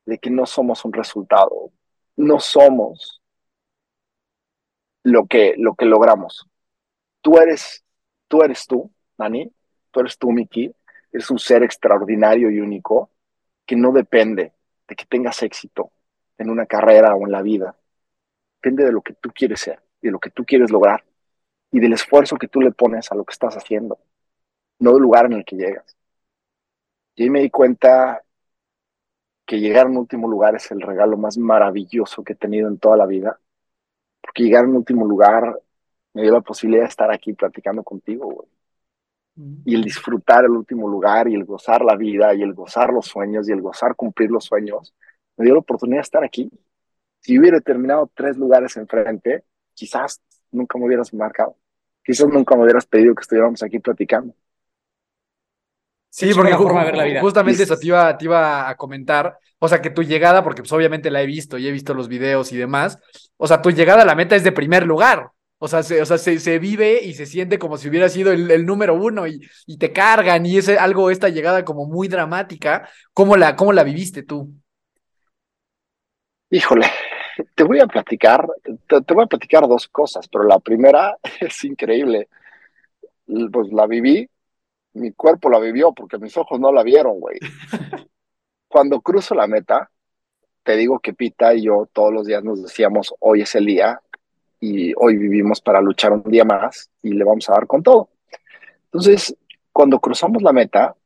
[0.07, 1.71] de que no somos un resultado,
[2.17, 3.23] no somos
[5.03, 6.47] lo que, lo que logramos.
[7.21, 7.85] Tú eres,
[8.29, 9.53] tú eres tú, Dani,
[9.91, 10.73] tú eres tú, Miki,
[11.13, 13.11] eres un ser extraordinario y único
[13.67, 14.53] que no depende
[14.87, 15.91] de que tengas éxito
[16.39, 17.77] en una carrera o en la vida.
[18.63, 21.05] Depende de lo que tú quieres ser, de lo que tú quieres lograr
[21.71, 23.99] y del esfuerzo que tú le pones a lo que estás haciendo,
[24.79, 25.97] no del lugar en el que llegas.
[27.15, 28.23] Y ahí me di cuenta
[29.45, 32.97] que llegar en último lugar es el regalo más maravilloso que he tenido en toda
[32.97, 33.41] la vida,
[34.21, 35.61] porque llegar en último lugar
[36.15, 38.49] me dio la posibilidad de estar aquí platicando contigo, güey.
[39.65, 43.07] Y el disfrutar el último lugar y el gozar la vida y el gozar los
[43.07, 44.95] sueños y el gozar cumplir los sueños,
[45.37, 46.51] me dio la oportunidad de estar aquí.
[47.21, 49.45] Si hubiera terminado tres lugares enfrente,
[49.75, 50.21] quizás
[50.51, 51.57] nunca me hubieras marcado.
[52.05, 54.35] Quizás nunca me hubieras pedido que estuviéramos aquí platicando.
[56.11, 56.55] Sí, porque
[57.21, 59.39] justamente eso te iba, te iba a comentar.
[59.59, 62.09] O sea, que tu llegada, porque pues obviamente la he visto y he visto los
[62.09, 62.99] videos y demás.
[63.37, 65.31] O sea, tu llegada a la meta es de primer lugar.
[65.61, 68.65] O sea, se, o sea, se, vive y se siente como si hubiera sido el,
[68.65, 72.89] número uno y, y, te cargan y es algo, esta llegada como muy dramática.
[73.13, 74.53] ¿Cómo la, cómo la viviste tú?
[76.51, 76.87] Híjole,
[77.55, 82.29] te voy a platicar, te, voy a platicar dos cosas, pero la primera es increíble.
[83.27, 84.29] Pues la viví,
[84.95, 87.39] mi cuerpo la vivió porque mis ojos no la vieron, güey.
[88.69, 89.91] Cuando cruzo la meta,
[90.63, 94.01] te digo que Pita y yo todos los días nos decíamos, hoy es el día
[94.61, 98.11] y hoy vivimos para luchar un día más y le vamos a dar con todo.
[98.85, 99.37] Entonces,
[99.73, 100.97] cuando cruzamos la meta,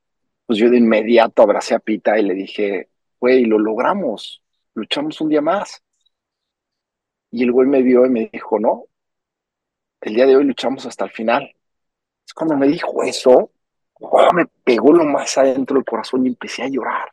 [0.47, 2.89] pues yo de inmediato abracé a Pita y le dije,
[3.21, 4.43] güey, lo logramos,
[4.75, 5.83] luchamos un día más.
[7.31, 8.85] Y el güey me vio y me dijo, no,
[10.01, 11.55] el día de hoy luchamos hasta el final.
[12.27, 13.51] Es cuando me dijo eso,
[14.35, 17.09] me pegó lo más adentro del corazón y empecé a llorar.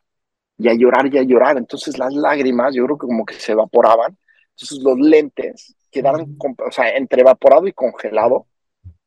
[0.58, 1.56] Y a llorar y a llorar.
[1.56, 4.16] Entonces las lágrimas, yo creo que como que se evaporaban.
[4.56, 8.46] Entonces los lentes quedaron, o sea, entre evaporado y congelado,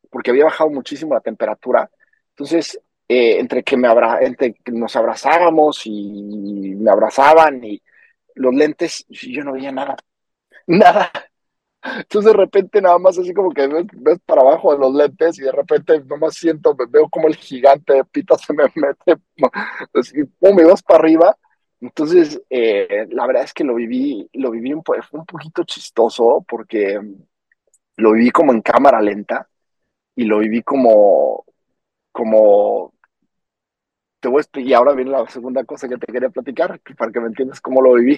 [0.10, 1.90] porque había bajado muchísimo la temperatura.
[2.30, 7.82] Entonces, eh, entre que me abra, entre que nos abrazábamos y me abrazaban y
[8.36, 9.96] los lentes, yo no veía nada
[10.68, 11.12] nada.
[11.84, 15.42] Entonces de repente nada más así como que ves, para abajo de los lentes y
[15.44, 19.22] de repente nomás siento, veo como el gigante de pita se me mete,
[19.94, 21.38] así, pum, me vas para arriba.
[21.84, 26.46] Entonces, eh, la verdad es que lo viví, lo viví un, fue un poquito chistoso
[26.48, 26.98] porque
[27.98, 29.50] lo viví como en cámara lenta
[30.16, 31.44] y lo viví como,
[32.14, 32.94] como,
[34.22, 37.12] te voy a explicar, y ahora viene la segunda cosa que te quería platicar, para
[37.12, 38.18] que me entiendas cómo lo viví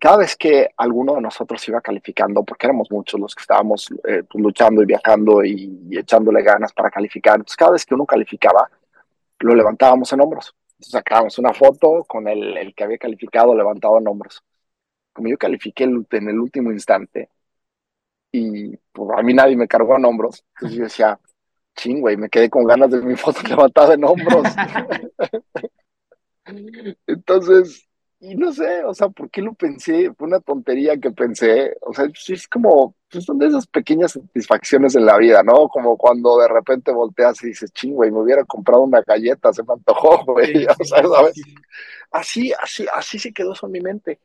[0.00, 4.22] cada vez que alguno de nosotros iba calificando, porque éramos muchos los que estábamos eh,
[4.30, 8.70] pues, luchando y viajando y, echándole ganas para calificar, entonces cada vez que uno calificaba,
[9.40, 10.54] lo levantábamos en hombros.
[10.78, 14.42] Entonces sacábamos una foto con el, el que había calificado levantado en hombros.
[15.12, 17.30] Como yo califiqué en el último instante
[18.36, 21.20] y pues, a mí nadie me cargó en hombros, entonces yo decía,
[21.74, 24.46] ching, güey, me quedé con ganas de mi foto levantada en hombros.
[27.06, 27.88] entonces,
[28.18, 30.10] y no sé, o sea, ¿por qué lo pensé?
[30.14, 31.76] Fue una tontería que pensé.
[31.82, 35.68] O sea, es como, pues son de esas pequeñas satisfacciones en la vida, ¿no?
[35.68, 39.62] Como cuando de repente volteas y dices, ching, güey, me hubiera comprado una galleta, se
[39.62, 40.64] me antojó, güey.
[40.66, 41.34] o sea, ¿sabes?
[42.10, 44.18] Así, así, así se quedó eso en mi mente.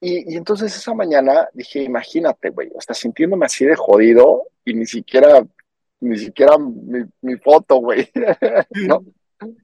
[0.00, 4.86] Y, y entonces esa mañana dije, imagínate, güey, hasta sintiéndome así de jodido y ni
[4.86, 5.46] siquiera,
[6.00, 8.10] ni siquiera mi, mi foto, güey,
[8.88, 9.04] ¿no?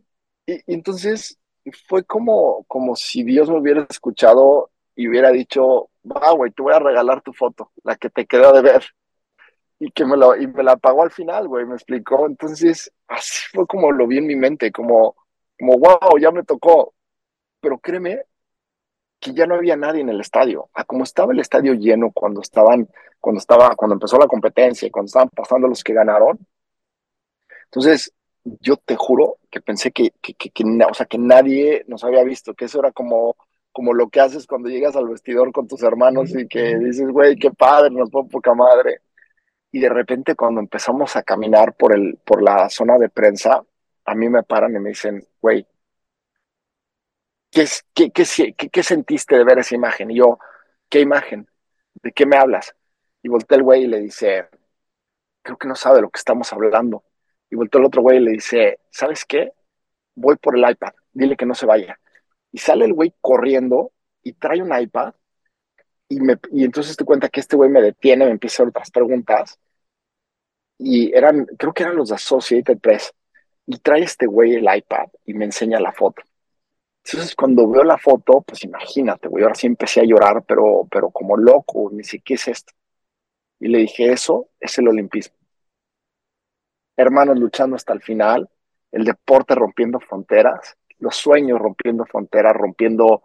[0.47, 1.40] Y, y entonces
[1.89, 6.75] fue como, como si Dios me hubiera escuchado y hubiera dicho, va, güey, te voy
[6.75, 8.85] a regalar tu foto, la que te quedó de ver.
[9.79, 12.27] Y que me, lo, y me la pagó al final, güey, me explicó.
[12.27, 15.17] Entonces, así fue como lo vi en mi mente, como,
[15.59, 16.95] como, wow, ya me tocó.
[17.61, 18.25] Pero créeme
[19.21, 20.71] que ya no había nadie en el estadio.
[20.75, 22.89] A como estaba el estadio lleno cuando estaban,
[23.21, 26.39] cuando estaba, cuando empezó la competencia cuando estaban pasando los que ganaron.
[27.67, 28.13] Entonces,
[28.45, 32.55] yo te juro que pensé que, que, que, o sea, que nadie nos había visto,
[32.55, 33.37] que eso era como,
[33.73, 37.37] como lo que haces cuando llegas al vestidor con tus hermanos y que dices, güey,
[37.37, 39.01] qué padre, nos fue poca madre.
[39.73, 43.63] Y de repente cuando empezamos a caminar por, el, por la zona de prensa,
[44.05, 45.67] a mí me paran y me dicen, güey,
[47.51, 50.11] ¿qué, qué, qué, qué, sentiste de ver esa imagen?
[50.11, 50.39] Y yo,
[50.89, 51.49] ¿qué imagen?
[52.03, 52.75] ¿De qué me hablas?
[53.23, 54.49] Y volteé el güey y le dice,
[55.43, 57.05] creo que no sabe de lo que estamos hablando.
[57.51, 59.53] Y volteó el otro güey y le dice, ¿sabes qué?
[60.15, 61.99] Voy por el iPad, dile que no se vaya.
[62.53, 65.15] Y sale el güey corriendo y trae un iPad
[66.09, 68.69] y, me, y entonces te cuenta que este güey me detiene, me empieza a hacer
[68.69, 69.59] otras preguntas
[70.83, 73.13] y eran, creo que eran los de Associated Press.
[73.67, 76.23] Y trae este güey el iPad y me enseña la foto.
[77.05, 81.11] Entonces, cuando veo la foto, pues imagínate, güey, ahora sí empecé a llorar, pero, pero
[81.11, 82.73] como loco, ni qué es esto.
[83.59, 85.37] Y le dije, eso es el olimpismo.
[87.01, 88.47] Hermanos luchando hasta el final,
[88.93, 93.23] el deporte rompiendo fronteras, los sueños rompiendo fronteras, rompiendo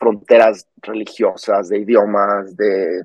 [0.00, 3.04] fronteras religiosas, de idiomas, de,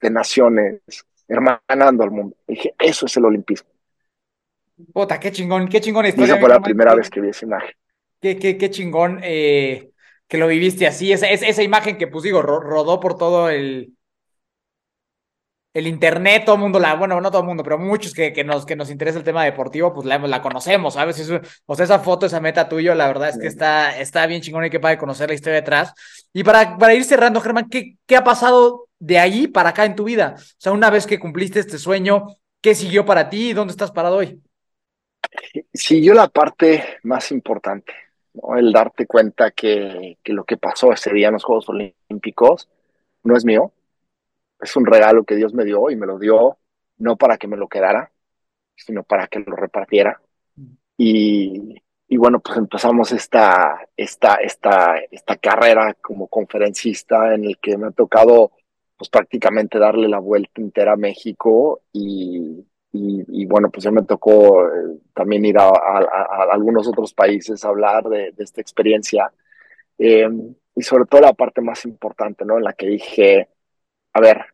[0.00, 0.80] de naciones,
[1.28, 2.34] hermanando al mundo.
[2.48, 3.68] Y dije, eso es el olimpismo.
[4.94, 7.74] Puta, qué chingón, qué chingón Y esa fue la primera vez que vi esa imagen.
[8.22, 9.90] Qué, qué, qué chingón eh,
[10.26, 11.12] que lo viviste así.
[11.12, 13.92] Esa, esa imagen que, pues digo, rodó por todo el,
[15.72, 18.42] el internet, todo el mundo la, bueno, no todo el mundo, pero muchos que, que,
[18.42, 21.30] nos, que nos interesa el tema deportivo, pues la, la conocemos, ¿sabes?
[21.66, 24.64] o sea, esa foto, esa meta tuyo, la verdad es que está, está bien chingón
[24.64, 25.94] y que para conocer la historia detrás.
[26.32, 29.94] Y para, para ir cerrando, Germán, ¿qué, ¿qué ha pasado de ahí para acá en
[29.94, 30.34] tu vida?
[30.36, 32.26] O sea, una vez que cumpliste este sueño,
[32.60, 34.42] ¿qué siguió para ti y dónde estás parado hoy?
[35.72, 37.92] Siguió la parte más importante,
[38.34, 38.56] ¿no?
[38.56, 42.68] el darte cuenta que, que lo que pasó ese día en los Juegos Olímpicos
[43.22, 43.72] no es mío,
[44.60, 46.58] es un regalo que Dios me dio y me lo dio
[46.98, 48.12] no para que me lo quedara,
[48.76, 50.20] sino para que lo repartiera.
[50.96, 57.78] Y, y bueno, pues empezamos esta, esta, esta, esta carrera como conferencista en el que
[57.78, 58.52] me ha tocado
[58.98, 64.66] pues prácticamente darle la vuelta entera a México y, y, bueno, pues ya me tocó
[64.66, 65.70] eh, también ir a,
[66.52, 69.32] algunos otros países a hablar de, de esta experiencia.
[69.96, 70.28] Eh,
[70.74, 72.58] y sobre todo la parte más importante, ¿no?
[72.58, 73.48] En la que dije,
[74.12, 74.44] a ver,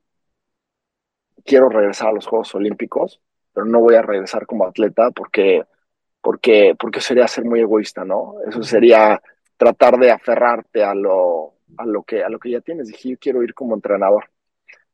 [1.45, 3.21] quiero regresar a los Juegos Olímpicos,
[3.53, 5.65] pero no voy a regresar como atleta porque,
[6.21, 8.37] porque, porque sería ser muy egoísta, ¿no?
[8.47, 9.21] Eso sería
[9.57, 12.89] tratar de aferrarte a lo, a lo, que, a lo que ya tienes.
[12.89, 14.31] Dije, yo quiero ir como entrenador.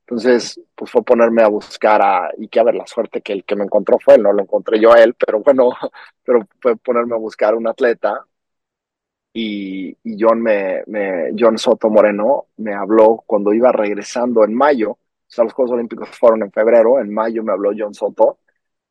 [0.00, 3.44] Entonces, pues fue ponerme a buscar a, y que a ver, la suerte que el
[3.44, 5.70] que me encontró fue él, no lo encontré yo a él, pero bueno,
[6.24, 8.26] pero fue ponerme a buscar un atleta
[9.32, 14.90] y, y John, me, me, John Soto Moreno me habló cuando iba regresando en mayo,
[14.92, 18.38] o sea, los Juegos Olímpicos fueron en febrero, en mayo me habló John Soto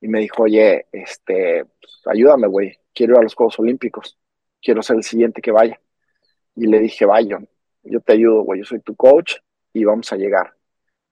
[0.01, 4.17] y me dijo, oye, este, pues, ayúdame, güey, quiero ir a los Juegos Olímpicos,
[4.61, 5.79] quiero ser el siguiente que vaya.
[6.55, 7.39] Y le dije, vaya,
[7.83, 9.35] yo te ayudo, güey, yo soy tu coach
[9.73, 10.53] y vamos a llegar.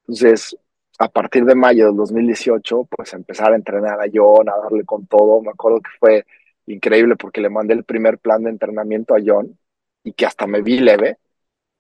[0.02, 0.58] Entonces,
[1.00, 5.08] a partir de mayo del 2018, pues empezar a entrenar a John, a darle con
[5.08, 5.42] todo.
[5.42, 6.26] Me acuerdo que fue
[6.74, 9.58] increíble porque le mandé el primer plan de entrenamiento a John
[10.04, 11.18] y que hasta me vi leve.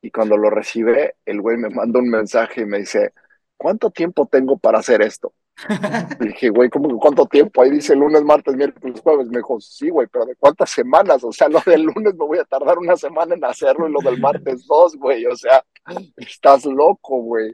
[0.02, 3.14] Y cuando lo recibe, el güey me manda un mensaje y me dice,
[3.57, 5.34] ¿cuánto tiempo tengo para hacer esto?
[6.22, 7.61] Y dije, güey, ¿cómo cuánto tiempo?
[7.61, 9.28] Ahí dice lunes, martes, miércoles, jueves.
[9.28, 11.24] Me dijo, sí, güey, pero ¿de cuántas semanas?
[11.24, 13.99] O sea, lo del lunes me voy a tardar una semana en hacerlo y lo
[13.99, 15.26] del martes dos, güey.
[15.26, 15.64] O sea,
[16.16, 17.53] estás loco, güey.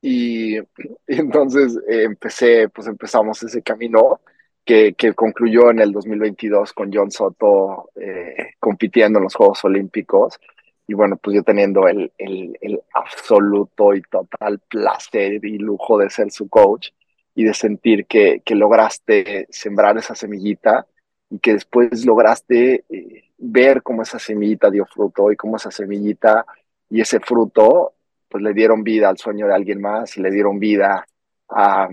[0.00, 0.64] Y, y
[1.06, 4.20] entonces eh, empecé, pues empezamos ese camino
[4.64, 10.38] que, concluyó en el 2022 con John Soto eh, compitiendo en los Juegos Olímpicos.
[10.86, 16.30] Y bueno, pues yo teniendo el, el, absoluto y total placer y lujo de ser
[16.30, 16.90] su coach
[17.34, 20.86] y de sentir que, que lograste sembrar esa semillita
[21.30, 26.44] y que después lograste eh, ver cómo esa semillita dio fruto y cómo esa semillita
[26.90, 27.94] y ese fruto
[28.28, 31.06] pues le dieron vida al sueño de alguien más y le dieron vida
[31.48, 31.88] a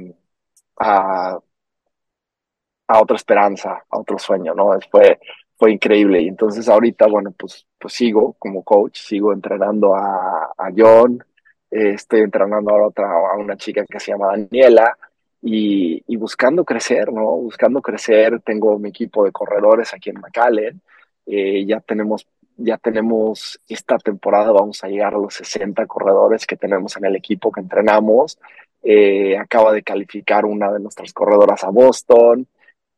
[2.89, 4.71] a otra esperanza, a otro sueño, ¿no?
[4.89, 5.19] Fue,
[5.55, 6.21] fue increíble.
[6.23, 11.23] Y entonces ahorita, bueno, pues, pues sigo como coach, sigo entrenando a, a John,
[11.69, 14.97] eh, estoy entrenando a otra, a una chica que se llama Daniela,
[15.41, 17.23] y, y, buscando crecer, ¿no?
[17.37, 20.81] Buscando crecer, tengo mi equipo de corredores aquí en McAllen,
[21.27, 26.57] eh, ya tenemos ya tenemos esta temporada, vamos a llegar a los 60 corredores que
[26.57, 28.37] tenemos en el equipo que entrenamos.
[28.83, 32.45] Eh, acaba de calificar una de nuestras corredoras a Boston.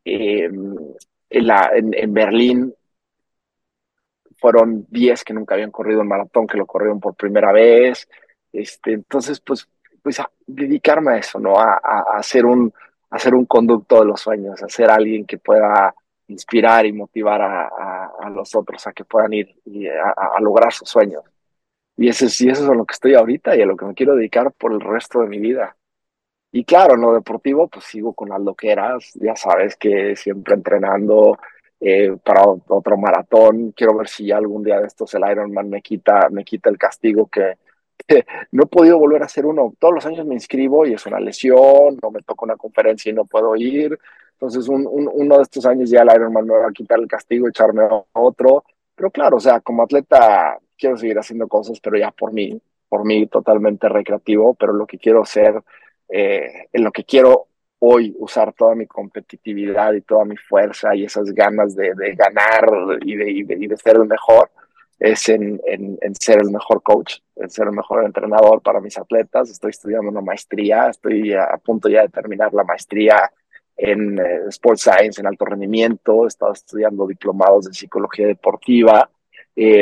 [0.06, 0.50] Eh,
[1.30, 2.74] en, la, en, en, Berlín
[4.40, 8.08] fueron 10 que nunca habían corrido en maratón, que lo corrieron por primera vez.
[8.52, 9.68] Este, entonces, pues,
[10.02, 11.58] pues a dedicarme a eso, ¿no?
[11.58, 12.74] A, a, a ser un,
[13.12, 15.94] a ser un conducto de los sueños, a ser alguien que pueda
[16.28, 20.40] inspirar y motivar a, a, a los otros a que puedan ir y a, a,
[20.42, 21.24] lograr sus sueños.
[21.98, 23.94] Y eso, y eso es a lo que estoy ahorita y a lo que me
[23.94, 25.76] quiero dedicar por el resto de mi vida.
[26.52, 31.38] Y claro, en lo deportivo, pues sigo con las loqueras, ya sabes que siempre entrenando
[31.80, 33.72] eh, para otro maratón.
[33.72, 37.28] Quiero ver si algún día de estos el Ironman me quita, me quita el castigo
[37.28, 37.58] que,
[38.08, 39.74] que, no he podido volver a hacer uno.
[39.80, 43.14] Todos los años me inscribo y es una lesión, no me toca una conferencia y
[43.16, 43.98] no puedo ir.
[44.34, 47.08] Entonces, un, un, uno de estos años ya el Ironman me va a quitar el
[47.08, 47.84] castigo, echarme
[48.14, 48.64] otro.
[48.96, 53.06] Pero claro, o sea, como atleta quiero seguir haciendo cosas, pero ya por mí, por
[53.06, 55.64] mí totalmente recreativo, pero lo que quiero ser
[56.12, 57.48] eh, en lo que quiero
[57.80, 62.66] hoy usar toda mi competitividad y toda mi fuerza y esas ganas de, ganar
[63.02, 64.52] y de, ser el mejor
[65.00, 65.60] es en,
[66.20, 69.50] ser el mejor coach, en ser el mejor entrenador para mis atletas.
[69.50, 73.32] Estoy estudiando una maestría, estoy a, punto ya de terminar la maestría
[73.76, 79.10] en eh, Sports Science, en alto rendimiento, he estado estudiando diplomados de psicología deportiva
[79.56, 79.82] y,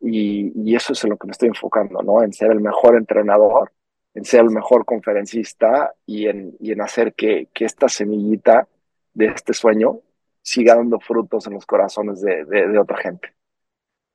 [0.00, 2.22] y, eso es en lo que me estoy enfocando, ¿no?
[2.22, 3.70] En ser el mejor entrenador
[4.18, 8.66] en ser el mejor conferencista y en, y en hacer que, que, esta semillita
[9.14, 10.00] de este sueño
[10.42, 13.32] siga dando frutos en los corazones de, de, otra gente.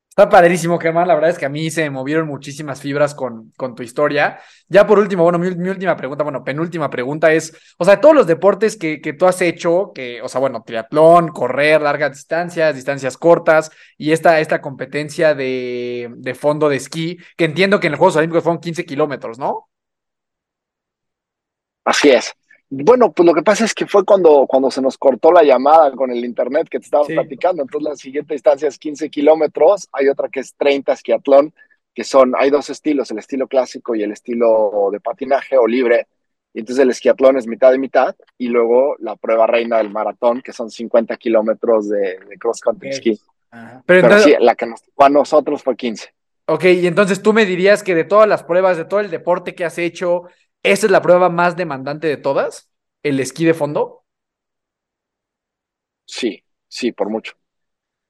[0.09, 1.07] Está padrísimo, Germán.
[1.07, 4.39] La verdad es que a mí se movieron muchísimas fibras con, con tu historia.
[4.67, 8.27] Ya por último, bueno, mi, última pregunta, bueno, penúltima pregunta es, o sea, todos los
[8.27, 13.17] deportes que, que, tú has hecho, que, o sea, bueno, triatlón, correr, largas distancias, distancias
[13.17, 17.99] cortas y esta, esta competencia de, de fondo de esquí, que entiendo que en los
[17.99, 19.69] Juegos Olímpicos fueron 15 kilómetros, ¿no?
[21.85, 22.33] Así es.
[22.69, 25.91] Bueno, pues lo que pasa es que fue cuando, cuando se nos cortó la llamada
[25.91, 27.61] con el internet que te estaba platicando.
[27.61, 31.53] Entonces la siguiente distancia es 15 kilómetros, hay otra que es 30 esquiatlón,
[31.93, 36.07] que son, hay dos estilos, el estilo clásico y el estilo de patinaje o libre.
[36.53, 40.41] Y entonces el esquiatlón es mitad y mitad, y luego la prueba reina del maratón,
[40.41, 43.19] que son 50 kilómetros de, cross country ski.
[43.85, 46.11] Pero, sí, la que nos a nosotros fue 15.
[46.47, 49.55] Ok, y entonces tú me dirías que de todas las pruebas, de todo el deporte
[49.55, 50.23] que has hecho,
[50.63, 52.69] ¿Esa es la prueba más demandante de todas?
[53.03, 54.05] ¿El esquí de fondo?
[56.05, 57.33] Sí, sí, por mucho.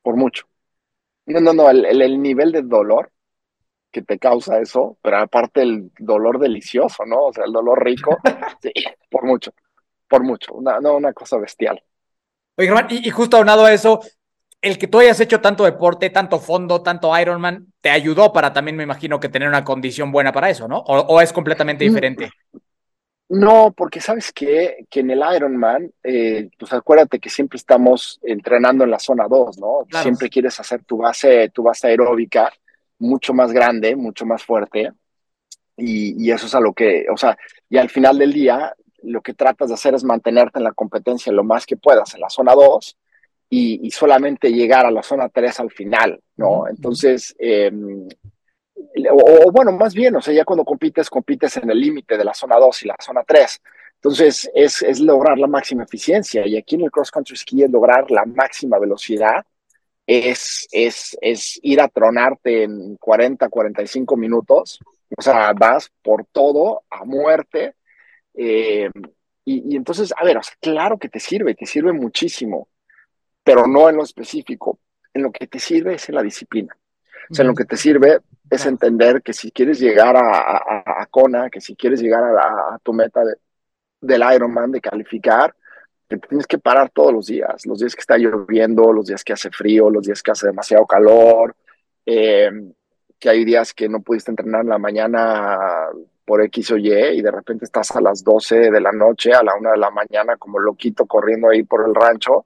[0.03, 0.45] Por mucho.
[1.25, 3.11] No, no, no, el, nivel de dolor
[3.91, 7.27] que te causa eso, pero aparte el dolor delicioso, ¿no?
[7.27, 8.17] O sea, el dolor rico,
[8.61, 8.71] sí,
[9.09, 9.53] por mucho,
[10.07, 11.81] por mucho, una, no, una cosa bestial.
[12.57, 14.01] Oye, Germán, y, y, justo aunado a eso,
[14.63, 18.77] el que tú hayas hecho tanto deporte, tanto fondo, tanto Ironman, te ayudó para también,
[18.77, 20.77] me imagino, que tener una condición buena para eso, ¿no?
[20.79, 22.31] ¿O, es completamente diferente?
[23.27, 28.85] No, porque sabes que, que en el Ironman, eh, pues acuérdate que siempre estamos entrenando
[28.85, 29.85] en la zona 2, ¿no?
[30.01, 32.49] Siempre quieres hacer tu base, tu base aeróbica
[32.99, 34.93] mucho más grande, mucho más fuerte.
[35.75, 37.37] Y, y eso es a lo que, o sea,
[37.69, 41.33] y al final del día, lo que tratas de hacer es mantenerte en la competencia
[41.33, 42.97] lo más que puedas en la zona 2
[43.55, 46.67] y, solamente llegar a la zona 3 al final, ¿no?
[46.67, 48.07] Entonces, em,
[49.11, 52.33] o, bueno, más bien, o sea, ya cuando compites, compites en el límite de la
[52.33, 53.61] zona 2 y la zona 3.
[53.95, 56.47] Entonces, es, es, lograr la máxima eficiencia.
[56.47, 59.45] Y aquí en el cross country ski es lograr la máxima velocidad.
[60.05, 64.79] Es, es, es ir a tronarte en 40, 45 minutos.
[65.15, 67.75] O sea, vas por todo a muerte.
[68.33, 68.89] Eh,
[69.45, 72.67] y, y, entonces, a ver, o sea, claro que te sirve, te sirve muchísimo
[73.43, 74.79] pero no en lo específico.
[75.13, 76.75] En lo que te sirve es en la disciplina.
[77.29, 81.05] O sea, en lo que te sirve es entender que si quieres llegar a, a,
[81.07, 83.35] Kona, que si quieres llegar a, tu meta de,
[84.01, 85.55] del Ironman, de calificar,
[86.07, 87.65] te tienes que parar todos los días.
[87.65, 90.85] Los días que está lloviendo, los días que hace frío, los días que hace demasiado
[90.85, 91.55] calor,
[92.05, 92.51] eh,
[93.19, 95.57] que hay días que no pudiste entrenar en la mañana
[96.25, 99.43] por X o Y y de repente estás a las 12 de la noche, a
[99.43, 102.45] la 1 de la mañana como loquito corriendo ahí por el rancho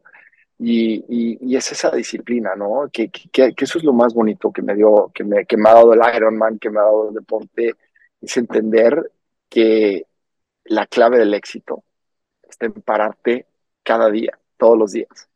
[0.60, 2.90] y, y, es esa disciplina, ¿no?
[2.92, 5.74] Que, que, eso es lo más bonito que me dio, que me, que me ha
[5.74, 7.76] dado el Ironman, que me ha dado el deporte,
[8.22, 9.12] es entender
[9.50, 10.08] que
[10.66, 11.84] la clave del éxito
[12.48, 13.46] está en pararte
[13.84, 15.30] cada día, todos los días.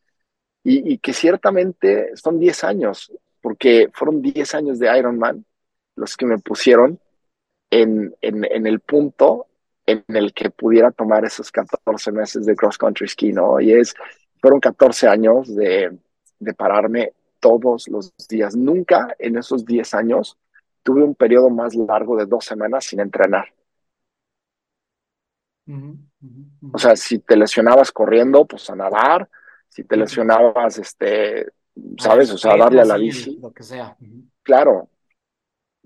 [0.64, 3.12] Y, y que ciertamente son 10 años,
[3.42, 5.46] porque fueron 10 años de Ironman
[5.96, 7.00] los que me pusieron
[7.70, 9.48] en, en, en el punto
[9.86, 13.60] en el que pudiera tomar esos 14 meses de cross country ski, ¿no?
[13.60, 13.96] Y es
[14.42, 15.98] fueron 14 años de,
[16.40, 18.56] de pararme todos los días.
[18.56, 20.38] Nunca en esos 10 años
[20.84, 23.54] tuve un periodo más largo de dos semanas sin entrenar.
[26.74, 29.30] O sea, si te lesionabas corriendo, pues a nadar,
[29.68, 31.52] si te lesionabas, este,
[31.98, 32.32] ¿sabes?
[32.32, 33.38] O sea, darle a la bici.
[33.42, 33.96] Lo que sea.
[34.44, 34.90] Claro,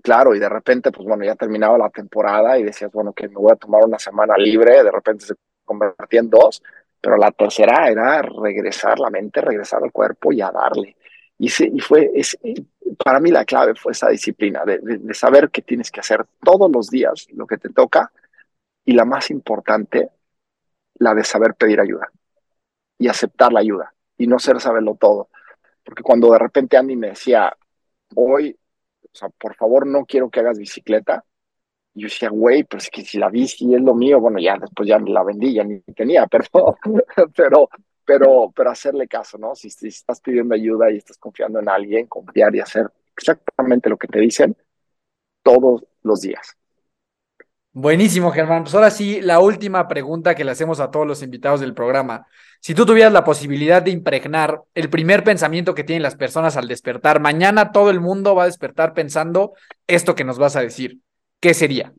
[0.02, 3.36] claro, y de repente, pues bueno, ya terminaba la temporada y decías, bueno, que me
[3.36, 5.34] voy a tomar una semana libre, de repente se
[5.64, 6.62] convertía en dos,
[7.06, 10.96] pero la tercera era regresar la mente, regresar al cuerpo y a darle.
[11.38, 12.10] Y, y fue,
[12.98, 16.90] para mí la clave fue esa disciplina, de, saber que tienes que hacer todos los
[16.90, 18.10] días lo que te toca
[18.84, 20.10] y la más importante,
[20.94, 22.10] la de saber pedir ayuda
[22.98, 25.28] y aceptar la ayuda y no ser saberlo todo.
[25.84, 27.56] Porque cuando de repente Andy me decía,
[28.16, 28.58] hoy,
[29.38, 31.24] por favor no quiero que hagas bicicleta,
[31.96, 34.86] y yo decía, güey, pero que si la bici es lo mío, bueno, ya después
[34.86, 36.76] ya la vendí, ya ni tenía, pero,
[37.34, 37.70] pero,
[38.04, 39.54] pero, pero hacerle caso, ¿no?
[39.54, 42.86] Si, si, estás pidiendo ayuda y estás confiando en alguien, confiar y hacer
[43.16, 44.54] exactamente lo que te dicen
[45.42, 46.58] todos los días.
[47.72, 48.64] Buenísimo, Germán.
[48.64, 52.26] Pues ahora sí, la última pregunta que le hacemos a todos los invitados del programa.
[52.60, 56.68] Si tú tuvieras la posibilidad de impregnar el primer pensamiento que tienen las personas al
[56.68, 59.54] despertar, mañana todo el mundo va a despertar pensando
[59.86, 61.00] esto que nos vas a decir.
[61.40, 61.92] ¿Qué sería?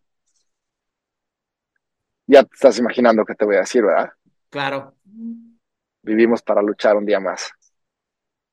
[2.25, 4.11] Ya te estás imaginando qué te voy a decir, ¿verdad?
[4.49, 4.95] Claro.
[6.03, 7.51] Vivimos para luchar un día más.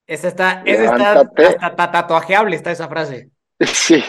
[0.06, 1.22] Esa está, esa
[1.66, 3.30] está tatuajeable, está esa frase.
[3.60, 4.02] Sí,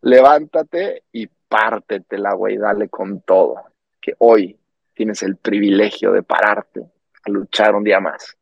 [0.00, 3.56] levántate y pártetela, güey, dale con todo.
[4.00, 4.58] Que hoy
[4.94, 8.36] tienes el privilegio de pararte a luchar un día más.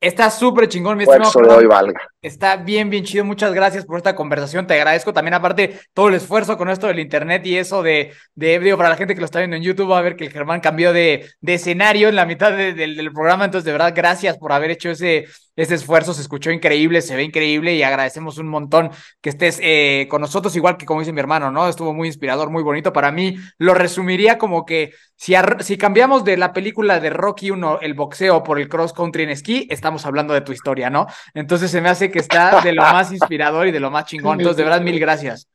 [0.00, 1.30] Está súper chingón, mi estimado.
[1.42, 2.00] de hoy valga.
[2.26, 3.24] Está bien, bien chido.
[3.24, 4.66] Muchas gracias por esta conversación.
[4.66, 8.58] Te agradezco también, aparte, todo el esfuerzo con esto del internet y eso de, de
[8.58, 10.32] digo, para la gente que lo está viendo en YouTube, va a ver que el
[10.32, 13.44] Germán cambió de, de escenario en la mitad del programa.
[13.44, 15.26] Entonces, de verdad, gracias por haber hecho ese,
[15.56, 16.14] ese esfuerzo.
[16.14, 18.90] Se escuchó increíble, se ve increíble y agradecemos un montón
[19.20, 21.68] que estés eh, con nosotros, igual que como dice mi hermano, ¿no?
[21.68, 22.92] Estuvo muy inspirador, muy bonito.
[22.92, 27.80] Para mí, lo resumiría como que si, si cambiamos de la película de Rocky 1,
[27.80, 31.06] el boxeo, por el cross country en esquí, estamos hablando de tu historia, ¿no?
[31.34, 34.40] Entonces, se me hace que está de lo más inspirador y de lo más chingón.
[34.40, 35.48] Entonces, de verdad, mil gracias.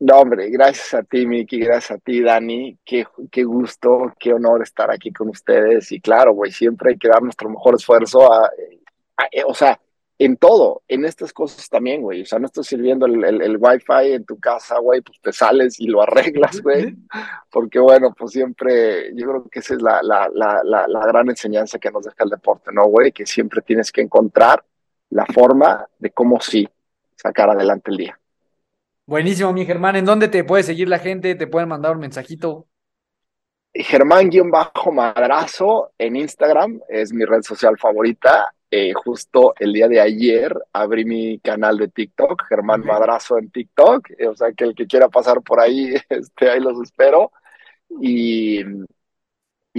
[0.00, 2.78] No, hombre, gracias a ti, Miki, gracias a ti, Dani.
[2.84, 5.90] Qué, qué gusto, qué honor estar aquí con ustedes.
[5.90, 8.48] Y claro, güey, siempre hay que dar nuestro mejor esfuerzo a,
[9.32, 9.80] eh, o sea,
[10.20, 12.22] en todo, en estas cosas también, güey.
[12.22, 15.32] O sea, no estás sirviendo el, el, el wifi en tu casa, güey, pues te
[15.32, 16.96] sales y lo arreglas, güey.
[17.50, 21.78] Porque bueno, pues siempre, yo creo que esa es la, la, la, la, gran enseñanza
[21.78, 23.12] que nos deja el deporte, ¿no, güey?
[23.12, 24.64] Que siempre tienes que encontrar
[25.10, 26.68] la forma de cómo sí
[27.16, 28.18] sacar adelante el día.
[29.06, 29.96] Buenísimo, mi Germán.
[29.96, 31.34] ¿En dónde te puede seguir la gente?
[31.34, 32.66] ¿Te pueden mandar un mensajito?
[33.72, 38.52] Germán-Madrazo en Instagram es mi red social favorita.
[38.70, 44.10] Eh, justo el día de ayer abrí mi canal de TikTok, Germán Madrazo en TikTok.
[44.28, 47.32] o sea que el que quiera pasar por ahí, este, ahí los espero.
[48.00, 48.62] Y,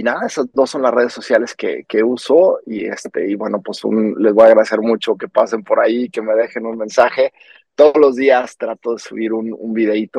[0.00, 2.60] y nada, esas dos son las redes sociales que, que uso.
[2.64, 6.22] Y, este, y bueno, pues les voy a agradecer mucho que pasen por ahí, que
[6.22, 7.34] me dejen un mensaje
[7.74, 9.74] todos los días trato de subir un, un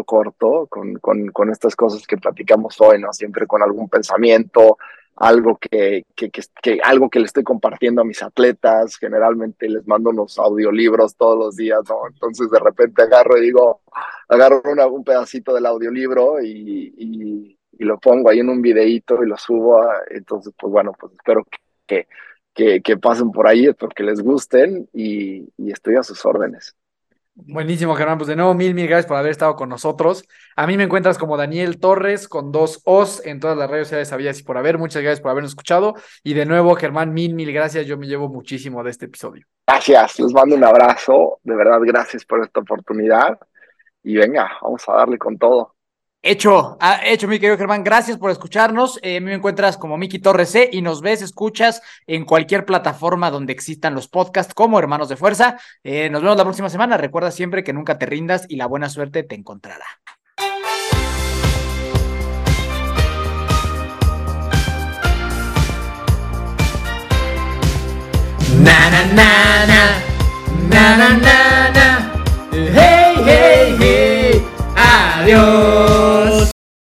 [0.06, 3.12] corto con, con, con, estas cosas que platicamos hoy, ¿no?
[3.12, 4.78] Siempre con algún pensamiento,
[5.16, 8.98] algo que, que, que, algo que le estoy compartiendo a mis atletas.
[8.98, 12.08] Generalmente les mando unos audiolibros todos los días, ¿no?
[12.08, 13.82] Entonces de repente agarro y digo,
[14.28, 19.28] agarro un pedacito del audiolibro y, y, y, lo pongo ahí en un videíto y
[19.28, 19.82] lo subo.
[20.10, 21.46] entonces, pues bueno, pues espero
[21.88, 22.08] que,
[22.54, 26.76] que, que pasen por ahí, espero que les gusten y, y estoy a sus órdenes.
[27.34, 28.18] Buenísimo, Germán.
[28.18, 30.26] Pues de nuevo, mil, mil gracias por haber estado con nosotros.
[30.56, 34.10] A mí me encuentras como Daniel Torres con dos O's en todas las redes sociales,
[34.10, 34.78] sabías y por haber.
[34.78, 35.96] Muchas gracias por habernos escuchado.
[36.24, 37.88] Y de nuevo, Germán, mil, mil gracias.
[37.88, 39.46] Yo me llevo muchísimo de este episodio.
[39.66, 41.40] Gracias, les mando un abrazo.
[41.44, 43.40] De verdad, gracias por esta oportunidad.
[44.04, 45.76] Y venga, vamos a darle con todo.
[46.24, 47.84] Hecho, hecho, mi querido Germán.
[47.84, 49.00] Gracias por escucharnos.
[49.02, 53.54] Eh, me encuentras como Miki Torres C y nos ves, escuchas en cualquier plataforma donde
[53.54, 55.58] existan los podcasts como Hermanos de Fuerza.
[55.84, 56.96] Eh, nos vemos la próxima semana.
[56.98, 59.86] Recuerda siempre que nunca te rindas y la buena suerte te encontrará.
[68.62, 69.84] Na na na na
[70.70, 72.12] na na na, na.
[72.52, 74.46] hey hey hey
[74.76, 75.91] adiós